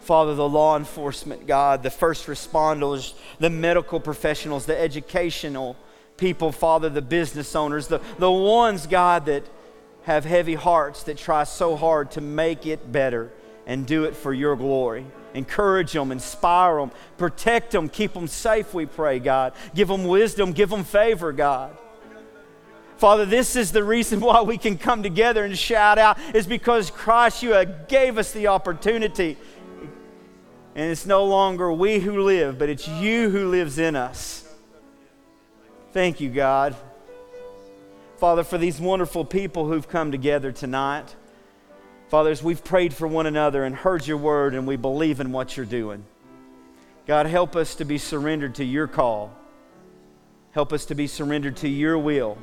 Father, 0.00 0.34
the 0.34 0.48
law 0.48 0.76
enforcement, 0.76 1.46
God, 1.46 1.82
the 1.82 1.90
first 1.90 2.28
responders, 2.28 3.14
the 3.40 3.50
medical 3.50 3.98
professionals, 3.98 4.66
the 4.66 4.78
educational 4.78 5.76
people, 6.18 6.52
Father, 6.52 6.90
the 6.90 7.00
business 7.00 7.56
owners, 7.56 7.86
the, 7.86 8.00
the 8.18 8.30
ones, 8.30 8.86
God, 8.86 9.26
that 9.26 9.44
have 10.02 10.24
heavy 10.24 10.54
hearts 10.54 11.04
that 11.04 11.16
try 11.16 11.44
so 11.44 11.76
hard 11.76 12.10
to 12.10 12.20
make 12.20 12.66
it 12.66 12.92
better 12.92 13.32
and 13.66 13.86
do 13.86 14.04
it 14.04 14.14
for 14.14 14.34
your 14.34 14.56
glory. 14.56 15.06
Encourage 15.34 15.92
them, 15.92 16.10
inspire 16.10 16.76
them, 16.76 16.90
protect 17.16 17.70
them, 17.70 17.88
keep 17.88 18.14
them 18.14 18.26
safe, 18.26 18.74
we 18.74 18.86
pray, 18.86 19.18
God. 19.18 19.52
Give 19.74 19.88
them 19.88 20.04
wisdom, 20.04 20.52
give 20.52 20.70
them 20.70 20.84
favor, 20.84 21.32
God. 21.32 21.76
Father, 22.96 23.26
this 23.26 23.54
is 23.54 23.70
the 23.70 23.84
reason 23.84 24.20
why 24.22 24.42
we 24.42 24.58
can 24.58 24.78
come 24.78 25.02
together 25.02 25.44
and 25.44 25.56
shout 25.56 25.98
out, 25.98 26.18
is 26.34 26.46
because 26.46 26.90
Christ, 26.90 27.42
you 27.42 27.64
gave 27.88 28.18
us 28.18 28.32
the 28.32 28.48
opportunity. 28.48 29.36
And 30.74 30.90
it's 30.90 31.06
no 31.06 31.24
longer 31.24 31.72
we 31.72 31.98
who 31.98 32.22
live, 32.22 32.58
but 32.58 32.68
it's 32.68 32.88
you 32.88 33.30
who 33.30 33.48
lives 33.48 33.78
in 33.78 33.94
us. 33.94 34.47
Thank 35.92 36.20
you, 36.20 36.28
God. 36.28 36.76
Father, 38.18 38.44
for 38.44 38.58
these 38.58 38.80
wonderful 38.80 39.24
people 39.24 39.66
who've 39.68 39.88
come 39.88 40.12
together 40.12 40.52
tonight. 40.52 41.14
Fathers, 42.08 42.42
we've 42.42 42.62
prayed 42.62 42.92
for 42.92 43.06
one 43.06 43.26
another 43.26 43.64
and 43.64 43.74
heard 43.74 44.06
your 44.06 44.16
word 44.16 44.54
and 44.54 44.66
we 44.66 44.76
believe 44.76 45.20
in 45.20 45.32
what 45.32 45.56
you're 45.56 45.66
doing. 45.66 46.04
God, 47.06 47.26
help 47.26 47.56
us 47.56 47.74
to 47.76 47.84
be 47.84 47.96
surrendered 47.96 48.56
to 48.56 48.64
your 48.64 48.86
call. 48.86 49.34
Help 50.52 50.72
us 50.72 50.84
to 50.86 50.94
be 50.94 51.06
surrendered 51.06 51.56
to 51.58 51.68
your 51.68 51.96
will. 51.98 52.36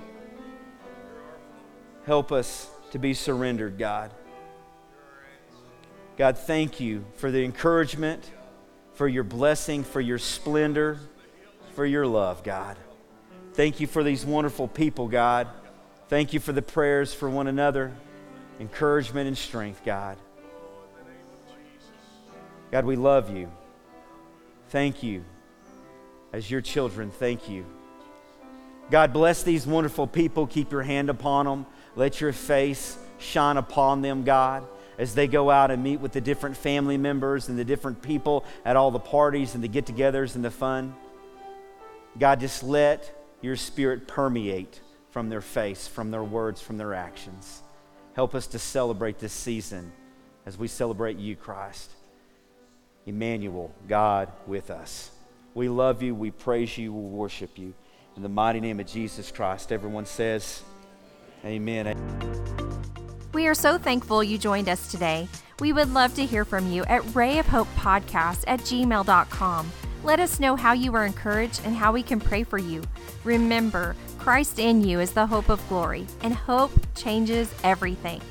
Help 2.06 2.32
us 2.32 2.70
to 2.91 3.00
be 3.00 3.14
surrendered, 3.14 3.78
God. 3.78 4.12
God, 6.18 6.38
thank 6.38 6.80
you 6.80 7.06
for 7.16 7.30
the 7.30 7.43
encouragement, 7.43 8.32
for 8.93 9.08
your 9.08 9.24
blessing, 9.24 9.84
for 9.84 10.00
your 10.00 10.18
splendor, 10.18 10.98
for 11.74 11.86
your 11.86 12.08
love, 12.08 12.43
God. 12.43 12.78
Thank 13.56 13.80
you 13.80 13.88
for 13.88 14.03
these 14.03 14.26
wonderful 14.26 14.68
people, 14.68 15.08
God. 15.08 15.47
Thank 16.10 16.34
you 16.34 16.41
for 16.41 16.51
the 16.51 16.62
prayers 16.62 17.14
for 17.14 17.30
one 17.30 17.47
another, 17.47 17.93
encouragement 18.60 19.30
and 19.30 19.38
strength, 19.38 19.82
God. 19.86 20.18
God, 22.70 22.84
we 22.84 22.97
love 22.97 23.34
you. 23.34 23.49
Thank 24.72 25.03
you. 25.03 25.24
As 26.34 26.51
your 26.51 26.60
children, 26.60 27.12
thank 27.12 27.47
you. 27.47 27.66
God, 28.91 29.14
bless 29.14 29.43
these 29.43 29.66
wonderful 29.66 30.06
people. 30.06 30.47
Keep 30.47 30.74
your 30.74 30.84
hand 30.84 31.10
upon 31.10 31.45
them. 31.45 31.66
Let 31.95 32.20
your 32.20 32.34
face 32.34 32.97
shine 33.20 33.56
upon 33.56 34.01
them, 34.01 34.26
God, 34.26 34.68
as 34.97 35.16
they 35.16 35.28
go 35.28 35.49
out 35.49 35.72
and 35.72 35.82
meet 35.82 36.01
with 36.01 36.12
the 36.12 36.20
different 36.20 36.58
family 36.58 36.97
members 36.97 37.47
and 37.47 37.58
the 37.58 37.64
different 37.64 38.01
people 38.01 38.43
at 38.66 38.76
all 38.76 38.91
the 38.91 38.99
parties 38.99 39.56
and 39.56 39.64
the 39.64 39.70
get 39.70 39.86
togethers 39.86 40.36
and 40.36 40.43
the 40.43 40.51
fun. 40.51 40.93
God, 42.20 42.41
just 42.41 42.62
let 42.62 43.14
your 43.46 43.56
spirit 43.56 44.08
permeate 44.08 44.82
from 45.12 45.30
their 45.30 45.41
face, 45.41 45.88
from 45.88 46.12
their 46.12 46.24
words, 46.24 46.60
from 46.60 46.78
their 46.78 46.93
actions. 46.93 47.62
Help 48.14 48.34
us 48.34 48.48
to 48.48 48.60
celebrate 48.60 49.20
this 49.20 49.32
season 49.32 49.91
as 50.46 50.58
we 50.58 50.68
celebrate 50.68 51.18
you, 51.18 51.36
Christ. 51.36 51.91
Emmanuel, 53.06 53.72
God 53.88 54.32
with 54.48 54.72
us. 54.72 55.12
We 55.54 55.70
love 55.70 56.02
you, 56.02 56.16
we 56.16 56.32
praise 56.32 56.78
you, 56.78 56.91
we 56.91 57.10
worship 57.10 57.58
you. 57.58 57.74
In 58.16 58.24
the 58.24 58.30
mighty 58.30 58.60
name 58.60 58.80
of 58.80 58.88
Jesus 58.88 59.32
Christ, 59.32 59.72
everyone 59.72 60.06
says, 60.06 60.64
Amen. 61.46 61.96
We 63.34 63.48
are 63.48 63.54
so 63.54 63.78
thankful 63.78 64.24
you 64.24 64.38
joined 64.38 64.70
us 64.70 64.89
today. 64.89 65.28
We 65.60 65.72
would 65.72 65.93
love 65.93 66.16
to 66.16 66.26
hear 66.26 66.46
from 66.46 66.72
you 66.72 66.84
at 66.86 67.04
rayofhopepodcast 67.04 68.46
at 68.48 68.62
gmail.com. 68.62 69.72
Let 70.06 70.20
us 70.20 70.39
know 70.39 70.56
how 70.56 70.74
you 70.74 70.91
were 70.91 71.03
encouraged 71.03 71.62
and 71.66 71.76
how 71.76 71.91
we 71.91 72.03
can 72.03 72.20
pray 72.20 72.43
for 72.43 72.60
you. 72.60 72.84
Remember, 73.24 73.95
Christ 74.20 74.60
in 74.60 74.84
you 74.84 74.99
is 74.99 75.14
the 75.14 75.26
hope 75.26 75.49
of 75.49 75.68
glory, 75.68 76.06
and 76.22 76.32
hope 76.32 76.72
changes 76.93 77.51
everything. 77.64 78.22